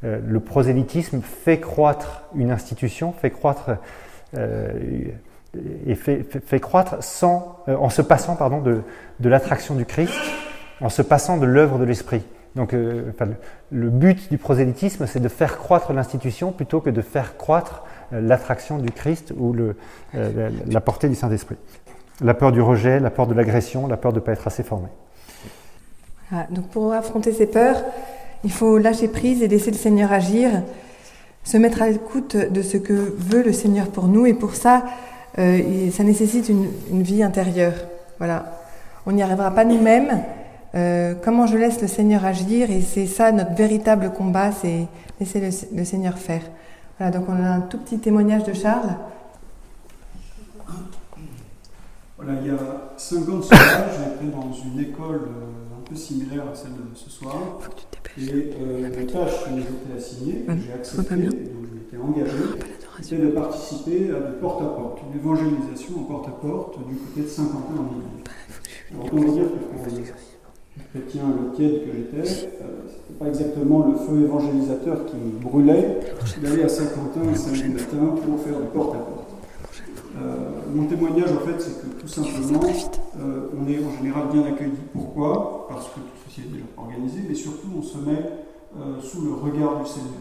le 0.03 0.41
prosélytisme 0.41 1.21
fait 1.23 1.59
croître 1.59 2.23
une 2.35 2.51
institution, 2.51 3.13
fait 3.13 3.31
croître 3.31 3.71
et 5.87 5.95
fait, 5.95 6.61
croître 6.61 7.03
sans, 7.03 7.59
en 7.67 7.91
se 7.91 8.03
passant 8.03 8.37
pardon, 8.37 8.61
de, 8.61 8.83
de 9.19 9.29
l'attraction 9.29 9.75
du 9.75 9.85
Christ, 9.85 10.15
en 10.81 10.89
se 10.89 11.03
passant 11.03 11.37
de 11.37 11.47
l'œuvre 11.47 11.79
de 11.79 11.85
l'Esprit. 11.85 12.23
Donc, 12.57 12.75
euh, 12.75 13.13
le 13.71 13.91
but 13.91 14.31
du 14.31 14.39
prosélytisme, 14.39 15.07
c'est 15.07 15.21
de 15.21 15.29
faire 15.29 15.59
croître 15.59 15.93
l'institution 15.93 16.51
plutôt 16.51 16.81
que 16.81 16.91
de 16.91 17.01
faire 17.01 17.37
croître 17.37 17.85
euh, 18.13 18.21
l'attraction 18.21 18.79
du 18.79 18.91
Christ 18.91 19.33
ou 19.37 19.53
le, 19.53 19.77
euh, 20.17 20.51
la 20.67 20.81
portée 20.81 21.09
du 21.09 21.15
Saint-Esprit. 21.15 21.57
La 22.21 22.35
peur 22.35 22.51
du 22.51 22.61
rejet, 22.61 22.99
la 22.99 23.11
peur 23.11 23.27
de 23.27 23.35
l'agression, 23.35 23.87
la 23.87 23.97
peur 23.97 24.13
de 24.13 24.19
ne 24.19 24.25
pas 24.25 24.33
être 24.33 24.47
assez 24.47 24.63
formé. 24.63 24.89
donc, 26.51 26.67
pour 26.69 26.93
affronter 26.93 27.33
ces 27.33 27.47
peurs, 27.47 27.83
il 28.43 28.53
faut 28.53 28.79
lâcher 28.79 29.09
prise 29.09 29.43
et 29.43 29.49
laisser 29.49 29.71
le 29.71 29.77
Seigneur 29.77 30.13
agir, 30.13 30.51
se 31.45 31.57
mettre 31.57 31.83
à 31.83 31.89
l'écoute 31.89 32.37
de 32.37 32.63
ce 32.63 32.77
que 32.77 32.93
veut 32.93 33.43
le 33.43 33.53
Seigneur 33.53 33.87
pour 33.89 34.09
nous, 34.09 34.27
et 34.27 34.35
pour 34.35 34.55
ça, 34.55 34.85
ça 35.37 36.05
nécessite 36.05 36.49
une, 36.49 37.03
vie 37.03 37.23
intérieure. 37.23 37.75
Voilà. 38.19 38.61
On 39.07 39.13
n'y 39.13 39.23
arrivera 39.23 39.51
pas 39.51 39.65
nous-mêmes. 39.65 40.23
Euh, 40.75 41.15
comment 41.23 41.47
je 41.47 41.57
laisse 41.57 41.81
le 41.81 41.89
Seigneur 41.89 42.25
agir 42.25 42.71
et 42.71 42.81
c'est 42.81 43.07
ça 43.07 43.33
notre 43.33 43.55
véritable 43.55 44.13
combat, 44.13 44.53
c'est 44.53 44.87
laisser 45.19 45.41
le, 45.73 45.85
Seigneur 45.85 46.17
faire. 46.17 46.43
Voilà, 46.99 47.11
donc 47.11 47.29
on 47.29 47.45
a 47.45 47.49
un 47.49 47.61
tout 47.61 47.79
petit 47.79 47.99
témoignage 47.99 48.45
de 48.45 48.53
Charles. 48.53 48.95
Voilà, 52.17 52.39
il 52.41 52.47
y 52.47 52.51
a 52.51 52.59
50 52.97 53.29
ans 53.31 53.41
j'étais 53.51 54.31
dans 54.31 54.53
une 54.53 54.79
école 54.79 55.23
euh, 55.23 55.60
peu 55.91 55.97
similaire 55.97 56.45
à 56.51 56.55
celle 56.55 56.73
de 56.73 56.95
ce 56.95 57.11
soir. 57.11 57.37
Et 58.19 58.31
euh, 58.31 58.83
la 58.83 58.91
tâche 58.91 59.45
qui 59.45 59.51
nous 59.55 59.63
était 59.63 59.97
assignée, 59.97 60.45
que 60.47 60.53
j'ai 60.65 60.73
acceptée, 60.73 61.15
et 61.15 61.19
dont 61.19 61.63
je 61.69 61.75
m'étais 61.75 61.97
engagé, 61.97 62.45
c'était 63.03 63.23
de 63.23 63.31
participer 63.31 64.11
à 64.11 64.21
des 64.21 64.39
porte-à-porte, 64.41 64.99
une 65.11 65.21
évangélisation 65.21 66.01
en 66.01 66.03
porte-à-porte 66.05 66.79
du 66.89 66.97
côté 66.97 67.23
de 67.23 67.27
Saint-Quentin. 67.27 67.75
En 67.79 67.87
Italie. 67.87 68.31
Alors, 68.93 69.07
on 69.13 69.17
va 69.17 69.91
dire 69.91 70.05
que 70.05 70.31
chrétien 70.93 71.23
le 71.29 71.57
tiède 71.57 71.85
que 71.85 71.93
j'étais, 71.93 72.49
euh, 72.63 72.87
c'était 72.89 73.19
pas 73.19 73.29
exactement 73.29 73.87
le 73.87 73.95
feu 73.95 74.25
évangélisateur 74.25 75.07
qui 75.07 75.17
me 75.17 75.39
brûlait. 75.41 76.01
D'aller 76.43 76.65
à 76.65 76.69
Saint-Quentin 76.69 77.29
un 77.29 77.35
samedi 77.35 77.69
matin 77.69 78.15
pour 78.25 78.41
faire 78.41 78.61
du 78.61 78.67
porte-à-porte. 78.73 79.20
Euh, 80.71 80.75
mon 80.75 80.87
témoignage, 80.87 81.31
en 81.33 81.47
fait, 81.47 81.61
c'est 81.61 81.81
que 81.81 82.01
tout 82.01 82.09
simplement, 82.09 82.61
euh, 83.21 83.49
on 83.59 83.69
est 83.69 83.85
en 83.85 83.91
général 83.99 84.29
bien 84.33 84.45
accueilli. 84.45 84.73
Pourquoi? 84.93 85.67
Parce 85.69 85.89
que 85.89 86.01
tout 86.01 86.29
ceci 86.29 86.43
est 86.43 86.53
déjà 86.53 86.65
organisé, 86.77 87.21
mais 87.29 87.35
surtout, 87.35 87.69
on 87.77 87.83
se 87.83 87.99
met 87.99 88.25
sous 89.03 89.23
le 89.23 89.33
regard 89.33 89.83
du 89.83 89.91
Seigneur. 89.91 90.13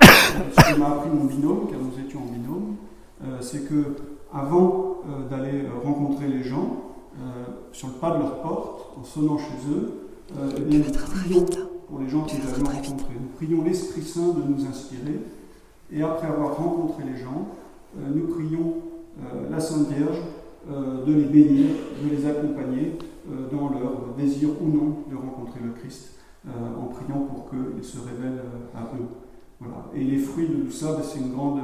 Ce 0.00 0.72
que 0.72 0.78
m'a 0.78 0.86
appris 0.86 1.10
mon 1.10 1.24
binôme, 1.24 1.66
car 1.68 1.80
nous 1.80 2.04
étions 2.04 2.20
en 2.20 2.26
binôme, 2.26 2.76
c'est 3.40 3.68
que 3.68 3.96
avant 4.32 4.98
d'aller 5.28 5.64
rencontrer 5.84 6.28
les 6.28 6.44
gens, 6.44 6.76
sur 7.72 7.88
le 7.88 7.94
pas 7.94 8.12
de 8.12 8.18
leur 8.18 8.40
porte, 8.40 8.96
en 9.00 9.02
sonnant 9.02 9.38
chez 9.38 9.68
eux, 9.68 10.08
euh, 10.36 10.50
eh 10.56 10.60
bien, 10.60 10.78
nous 10.80 10.92
prions 10.92 11.46
pour 11.88 11.98
les 12.00 12.08
gens 12.08 12.22
que 12.22 12.32
nous 12.32 12.54
avons 12.54 12.66
rencontrés. 12.66 13.14
Nous 13.20 13.28
prions 13.36 13.64
l'Esprit 13.64 14.02
Saint 14.02 14.28
de 14.28 14.42
nous 14.42 14.66
inspirer. 14.66 15.20
Et 15.90 16.02
après 16.02 16.26
avoir 16.26 16.56
rencontré 16.56 17.04
les 17.04 17.16
gens, 17.16 17.48
euh, 17.96 18.08
nous 18.14 18.26
prions 18.26 18.74
euh, 18.76 18.97
la 19.50 19.60
Sainte 19.60 19.88
Vierge 19.88 20.18
de 20.68 21.12
les 21.12 21.24
bénir, 21.24 21.66
de 22.02 22.14
les 22.14 22.26
accompagner 22.26 22.98
dans 23.50 23.70
leur 23.70 24.14
désir 24.16 24.50
ou 24.60 24.68
non 24.68 24.96
de 25.10 25.16
rencontrer 25.16 25.60
le 25.64 25.72
Christ, 25.72 26.18
en 26.46 26.86
priant 26.86 27.20
pour 27.20 27.50
qu'il 27.50 27.84
se 27.84 27.98
révèle 27.98 28.40
à 28.74 28.82
eux. 28.96 29.06
Voilà. 29.60 29.86
Et 29.94 30.04
les 30.04 30.18
fruits 30.18 30.48
de 30.48 30.54
tout 30.54 30.70
ça, 30.70 30.92
ben, 30.92 31.02
c'est 31.02 31.18
une 31.18 31.32
grande 31.32 31.60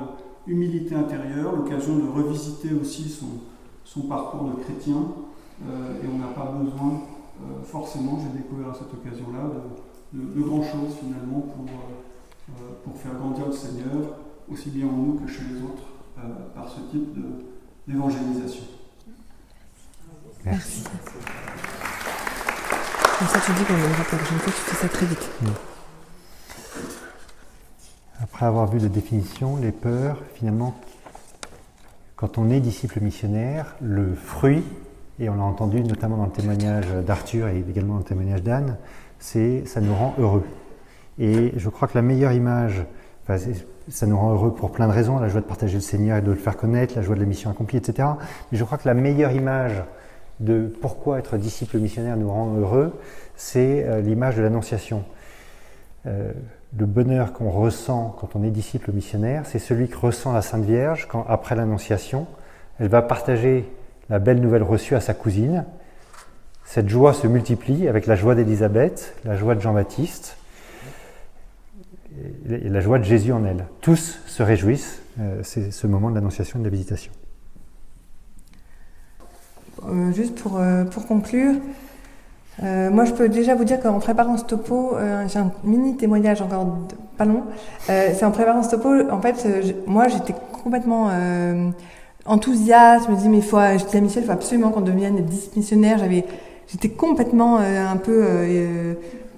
humilité 0.46 0.94
intérieure, 0.94 1.54
l'occasion 1.56 1.96
de 1.98 2.08
revisiter 2.08 2.70
aussi 2.74 3.08
son, 3.08 4.00
parcours 4.02 4.44
de 4.44 4.62
chrétien, 4.62 4.96
et 5.62 6.06
on 6.12 6.18
n'a 6.18 6.32
pas 6.34 6.52
besoin 6.60 7.02
euh, 7.42 7.62
forcément, 7.64 8.18
j'ai 8.20 8.38
découvert 8.38 8.70
à 8.70 8.74
cette 8.74 8.92
occasion-là 8.94 9.50
de, 10.12 10.44
choses 10.62 10.94
finalement 11.00 11.46
euh, 11.48 11.70
euh, 12.50 12.52
pour 12.84 12.96
faire 12.96 13.14
grandir 13.14 13.46
le 13.46 13.52
Seigneur, 13.52 14.18
aussi 14.50 14.70
bien 14.70 14.86
en 14.86 14.92
nous 14.92 15.14
que 15.14 15.26
chez 15.26 15.42
les 15.50 15.60
autres, 15.62 15.82
par 16.54 16.68
ce 16.68 16.80
type 16.90 17.16
d'évangélisation. 17.86 18.64
Merci. 20.44 20.84
Comme 23.18 23.28
ça, 23.28 23.38
tu 23.44 23.52
dis 23.52 23.64
qu'on 23.64 23.74
aimera 23.74 24.04
pas. 24.04 24.16
Je 24.18 24.44
tu 24.44 24.50
fais 24.50 24.76
ça 24.76 24.88
très 24.88 25.06
vite. 25.06 25.30
Après 28.20 28.46
avoir 28.46 28.66
vu 28.66 28.78
la 28.78 28.88
définition, 28.88 29.56
les 29.56 29.72
peurs, 29.72 30.18
finalement, 30.34 30.74
quand 32.16 32.38
on 32.38 32.50
est 32.50 32.60
disciple 32.60 33.00
missionnaire, 33.00 33.76
le 33.80 34.14
fruit 34.14 34.64
et 35.18 35.28
on 35.28 35.36
l'a 35.36 35.44
entendu 35.44 35.82
notamment 35.82 36.16
dans 36.16 36.26
le 36.26 36.32
témoignage 36.32 36.88
d'Arthur 37.06 37.48
et 37.48 37.58
également 37.58 37.94
dans 37.94 38.00
le 38.00 38.04
témoignage 38.04 38.42
d'Anne, 38.42 38.76
c'est 39.18 39.66
ça 39.66 39.80
nous 39.80 39.94
rend 39.94 40.14
heureux. 40.18 40.44
Et 41.18 41.52
je 41.56 41.68
crois 41.68 41.86
que 41.88 41.94
la 41.94 42.02
meilleure 42.02 42.32
image, 42.32 42.84
ça 43.90 44.06
nous 44.06 44.16
rend 44.16 44.32
heureux 44.32 44.54
pour 44.54 44.70
plein 44.72 44.88
de 44.88 44.92
raisons, 44.92 45.18
la 45.18 45.28
joie 45.28 45.40
de 45.40 45.46
partager 45.46 45.74
le 45.74 45.80
Seigneur 45.80 46.18
et 46.18 46.22
de 46.22 46.30
le 46.30 46.36
faire 46.36 46.56
connaître, 46.56 46.94
la 46.96 47.02
joie 47.02 47.14
de 47.14 47.20
la 47.20 47.26
mission 47.26 47.50
accomplie, 47.50 47.78
etc. 47.78 48.08
Mais 48.50 48.58
je 48.58 48.64
crois 48.64 48.78
que 48.78 48.88
la 48.88 48.94
meilleure 48.94 49.32
image 49.32 49.82
de 50.40 50.72
pourquoi 50.80 51.18
être 51.18 51.36
disciple 51.36 51.78
missionnaire 51.78 52.16
nous 52.16 52.30
rend 52.30 52.54
heureux, 52.56 52.98
c'est 53.36 53.84
euh, 53.84 54.00
l'image 54.00 54.36
de 54.36 54.42
l'annonciation. 54.42 55.04
Euh, 56.06 56.32
le 56.76 56.86
bonheur 56.86 57.32
qu'on 57.32 57.50
ressent 57.50 58.16
quand 58.18 58.34
on 58.34 58.42
est 58.42 58.50
disciple 58.50 58.90
missionnaire, 58.92 59.44
c'est 59.46 59.58
celui 59.58 59.88
que 59.88 59.96
ressent 59.96 60.32
la 60.32 60.42
Sainte 60.42 60.64
Vierge 60.64 61.06
quand, 61.08 61.24
après 61.28 61.54
l'annonciation, 61.54 62.26
elle 62.80 62.88
va 62.88 63.02
partager 63.02 63.70
la 64.10 64.18
belle 64.18 64.40
nouvelle 64.40 64.64
reçue 64.64 64.96
à 64.96 65.00
sa 65.00 65.14
cousine. 65.14 65.64
Cette 66.64 66.88
joie 66.88 67.12
se 67.12 67.26
multiplie 67.26 67.86
avec 67.86 68.06
la 68.06 68.16
joie 68.16 68.34
d'Élisabeth, 68.34 69.14
la 69.24 69.36
joie 69.36 69.54
de 69.54 69.60
Jean-Baptiste 69.60 70.36
et 72.48 72.68
la 72.68 72.80
joie 72.80 72.98
de 72.98 73.04
Jésus 73.04 73.32
en 73.32 73.44
elle. 73.44 73.66
Tous 73.80 74.18
se 74.26 74.42
réjouissent. 74.42 75.00
Euh, 75.20 75.40
c'est 75.42 75.70
ce 75.70 75.86
moment 75.86 76.10
de 76.10 76.16
l'annonciation 76.16 76.58
et 76.58 76.62
de 76.62 76.64
la 76.64 76.70
visitation. 76.70 77.12
Euh, 79.88 80.12
juste 80.12 80.34
pour, 80.34 80.58
euh, 80.58 80.84
conclure, 81.06 81.54
moi 82.60 83.04
je 83.04 83.12
peux 83.12 83.28
déjà 83.28 83.54
vous 83.54 83.64
dire 83.64 83.80
qu'en 83.80 83.98
préparant 83.98 84.36
ce 84.36 84.44
topo, 84.44 84.96
j'ai 85.26 85.38
un 85.40 85.50
mini 85.64 85.96
témoignage 85.96 86.40
encore 86.40 86.78
pas 87.18 87.24
long. 87.24 87.42
c'est 87.86 88.24
en 88.24 88.30
préparant 88.30 88.62
ce 88.62 88.70
topo, 88.70 88.88
en 89.10 89.20
fait, 89.20 89.44
moi 89.86 90.06
j'étais 90.06 90.34
complètement 90.62 91.10
enthousiaste, 92.24 93.06
je 93.06 93.12
me 93.12 93.16
dis 93.16 93.28
mais 93.28 93.40
faut, 93.40 93.56
à 93.56 93.72
Michel, 93.72 94.04
il 94.22 94.22
faut 94.22 94.30
absolument 94.30 94.70
qu'on 94.70 94.82
devienne 94.82 95.16
disciples 95.24 95.58
missionnaires. 95.58 95.98
J'étais 96.68 96.90
complètement 96.90 97.58
un 97.58 97.96
peu 97.96 98.24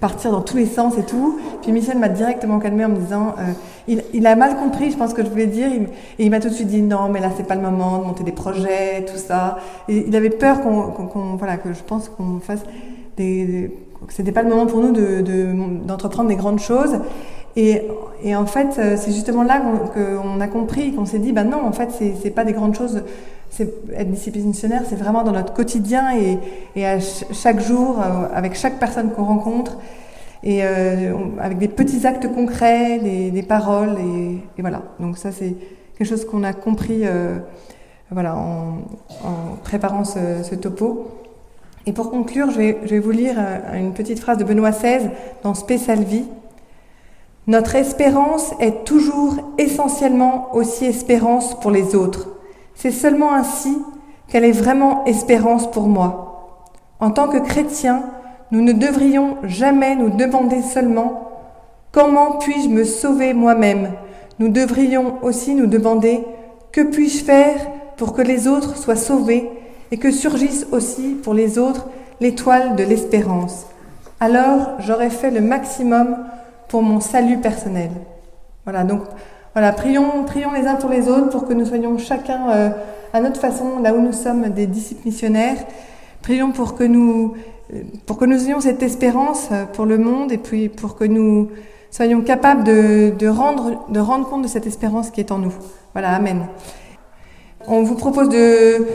partir 0.00 0.30
dans 0.30 0.40
tous 0.40 0.56
les 0.56 0.66
sens 0.66 0.98
et 0.98 1.04
tout. 1.04 1.38
Puis 1.62 1.72
Michel 1.72 1.98
m'a 1.98 2.08
directement 2.08 2.58
calmé 2.58 2.84
en 2.84 2.90
me 2.90 2.96
disant, 2.96 3.34
il, 3.88 4.02
il, 4.12 4.26
a 4.26 4.36
mal 4.36 4.56
compris, 4.56 4.90
je 4.90 4.96
pense 4.96 5.14
que 5.14 5.24
je 5.24 5.28
voulais 5.28 5.46
dire, 5.46 5.68
et 5.72 6.24
il 6.24 6.30
m'a 6.30 6.40
tout 6.40 6.48
de 6.48 6.54
suite 6.54 6.68
dit 6.68 6.82
non, 6.82 7.08
mais 7.08 7.20
là 7.20 7.30
c'est 7.36 7.46
pas 7.46 7.54
le 7.54 7.62
moment 7.62 7.98
de 7.98 8.04
monter 8.04 8.24
des 8.24 8.32
projets, 8.32 9.04
tout 9.06 9.18
ça. 9.18 9.58
Il 9.88 10.14
avait 10.14 10.30
peur 10.30 10.60
qu'on, 10.60 11.36
voilà, 11.36 11.56
que 11.56 11.72
je 11.72 11.82
pense 11.82 12.08
qu'on 12.08 12.40
fasse 12.40 12.62
des, 13.16 13.70
c'était 14.08 14.32
pas 14.32 14.42
le 14.42 14.48
moment 14.48 14.66
pour 14.66 14.80
nous 14.80 14.92
de, 14.92 15.20
de, 15.20 15.52
d'entreprendre 15.86 16.28
des 16.28 16.36
grandes 16.36 16.60
choses. 16.60 16.98
Et, 17.56 17.82
en 18.34 18.44
fait, 18.44 18.78
euh, 18.78 18.96
c'est 18.98 19.12
justement 19.12 19.42
là 19.42 19.62
qu'on 19.94 20.40
a 20.40 20.46
compris, 20.48 20.92
qu'on 20.92 21.06
s'est 21.06 21.18
dit, 21.18 21.32
ben 21.32 21.44
non, 21.44 21.64
en 21.64 21.72
fait, 21.72 21.88
c'est 21.90 22.30
pas 22.30 22.44
des 22.44 22.52
grandes 22.52 22.74
choses. 22.74 23.02
Être 23.60 24.10
disciplinaire, 24.10 24.82
c'est 24.88 24.96
vraiment 24.96 25.22
dans 25.22 25.32
notre 25.32 25.54
quotidien 25.54 26.10
et, 26.74 26.84
à 26.84 26.98
chaque 27.00 27.60
jour, 27.60 27.98
euh, 28.00 28.28
avec 28.34 28.54
chaque 28.54 28.78
personne 28.78 29.10
qu'on 29.10 29.24
rencontre, 29.24 29.78
et 30.42 30.60
euh, 30.62 31.14
avec 31.40 31.58
des 31.58 31.68
petits 31.68 32.06
actes 32.06 32.28
concrets, 32.28 32.98
des, 32.98 33.42
paroles, 33.42 33.96
et, 33.98 34.60
voilà. 34.60 34.82
Donc 35.00 35.16
ça, 35.16 35.32
c'est 35.32 35.54
quelque 35.96 36.08
chose 36.08 36.26
qu'on 36.26 36.44
a 36.44 36.52
compris, 36.52 37.02
euh, 37.04 37.38
voilà, 38.10 38.36
en, 38.36 38.78
préparant 39.62 40.04
ce, 40.04 40.54
topo. 40.54 41.08
Et 41.86 41.92
pour 41.92 42.10
conclure, 42.10 42.50
je 42.50 42.58
vais, 42.58 42.78
je 42.84 42.90
vais 42.90 42.98
vous 42.98 43.12
lire 43.12 43.36
une 43.74 43.94
petite 43.94 44.18
phrase 44.18 44.38
de 44.38 44.44
Benoît 44.44 44.72
XVI 44.72 45.08
dans 45.42 45.54
Spécial 45.54 46.02
Vie. 46.02 46.24
Notre 47.46 47.76
espérance 47.76 48.52
est 48.60 48.84
toujours 48.84 49.36
essentiellement 49.56 50.54
aussi 50.54 50.84
espérance 50.84 51.58
pour 51.60 51.70
les 51.70 51.94
autres. 51.94 52.35
C'est 52.76 52.92
seulement 52.92 53.32
ainsi 53.32 53.76
qu'elle 54.28 54.44
est 54.44 54.52
vraiment 54.52 55.04
espérance 55.06 55.70
pour 55.70 55.88
moi. 55.88 56.60
En 57.00 57.10
tant 57.10 57.26
que 57.28 57.38
chrétiens, 57.38 58.04
nous 58.52 58.60
ne 58.60 58.72
devrions 58.72 59.38
jamais 59.42 59.96
nous 59.96 60.10
demander 60.10 60.62
seulement 60.62 61.30
comment 61.90 62.32
puis-je 62.32 62.68
me 62.68 62.84
sauver 62.84 63.34
moi-même? 63.34 63.92
Nous 64.38 64.48
devrions 64.48 65.14
aussi 65.22 65.54
nous 65.54 65.66
demander 65.66 66.24
que 66.70 66.82
puis-je 66.82 67.24
faire 67.24 67.56
pour 67.96 68.12
que 68.12 68.22
les 68.22 68.46
autres 68.46 68.76
soient 68.76 68.94
sauvés 68.94 69.50
et 69.90 69.96
que 69.96 70.10
surgisse 70.10 70.66
aussi 70.70 71.16
pour 71.22 71.32
les 71.32 71.58
autres 71.58 71.88
l'étoile 72.20 72.76
de 72.76 72.84
l'espérance? 72.84 73.66
Alors 74.20 74.72
j'aurai 74.80 75.10
fait 75.10 75.30
le 75.30 75.40
maximum 75.40 76.18
pour 76.68 76.82
mon 76.82 77.00
salut 77.00 77.38
personnel. 77.38 77.90
Voilà, 78.64 78.84
donc 78.84 79.02
voilà, 79.56 79.72
prions, 79.72 80.24
prions 80.26 80.52
les 80.52 80.66
uns 80.66 80.74
pour 80.74 80.90
les 80.90 81.08
autres 81.08 81.30
pour 81.30 81.48
que 81.48 81.54
nous 81.54 81.64
soyons 81.64 81.96
chacun 81.96 82.50
euh, 82.50 82.68
à 83.14 83.22
notre 83.22 83.40
façon, 83.40 83.78
là 83.82 83.94
où 83.94 84.02
nous 84.02 84.12
sommes 84.12 84.50
des 84.50 84.66
disciples 84.66 85.06
missionnaires. 85.06 85.56
Prions 86.20 86.52
pour 86.52 86.74
que 86.74 86.84
nous, 86.84 87.36
euh, 87.72 87.80
pour 88.04 88.18
que 88.18 88.26
nous 88.26 88.46
ayons 88.46 88.60
cette 88.60 88.82
espérance 88.82 89.48
euh, 89.52 89.64
pour 89.64 89.86
le 89.86 89.96
monde 89.96 90.30
et 90.30 90.36
puis 90.36 90.68
pour 90.68 90.94
que 90.94 91.04
nous 91.04 91.48
soyons 91.90 92.20
capables 92.20 92.64
de, 92.64 93.28
rendre, 93.28 93.86
de 93.88 93.98
rendre 93.98 94.28
compte 94.28 94.42
de 94.42 94.46
cette 94.46 94.66
espérance 94.66 95.08
qui 95.08 95.20
est 95.20 95.32
en 95.32 95.38
nous. 95.38 95.54
Voilà, 95.94 96.10
Amen. 96.10 96.48
On 97.66 97.82
vous 97.82 97.94
propose 97.94 98.28
de, 98.28 98.86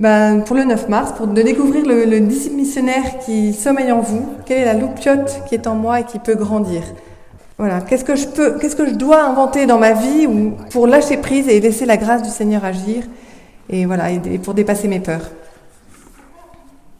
ben, 0.00 0.40
pour 0.40 0.54
le 0.54 0.64
9 0.64 0.86
mars, 0.90 1.14
de 1.18 1.40
découvrir 1.40 1.86
le, 1.86 2.04
le, 2.04 2.20
disciple 2.20 2.56
missionnaire 2.56 3.20
qui 3.24 3.54
sommeille 3.54 3.90
en 3.90 4.00
vous, 4.02 4.26
quelle 4.44 4.58
est 4.58 4.64
la 4.66 4.74
loupiote 4.74 5.44
qui 5.48 5.54
est 5.54 5.66
en 5.66 5.76
moi 5.76 6.00
et 6.00 6.04
qui 6.04 6.18
peut 6.18 6.34
grandir? 6.34 6.82
Voilà, 7.56 7.80
qu'est-ce 7.82 8.04
que 8.04 8.16
je 8.16 8.26
peux, 8.26 8.58
qu'est-ce 8.58 8.74
que 8.74 8.86
je 8.86 8.94
dois 8.94 9.22
inventer 9.22 9.66
dans 9.66 9.78
ma 9.78 9.92
vie 9.92 10.26
pour 10.70 10.88
lâcher 10.88 11.18
prise 11.18 11.48
et 11.48 11.60
laisser 11.60 11.86
la 11.86 11.96
grâce 11.96 12.22
du 12.22 12.28
Seigneur 12.28 12.64
agir 12.64 13.04
et 13.68 13.86
voilà, 13.86 14.10
et 14.10 14.38
pour 14.38 14.54
dépasser 14.54 14.88
mes 14.88 15.00
peurs? 15.00 15.30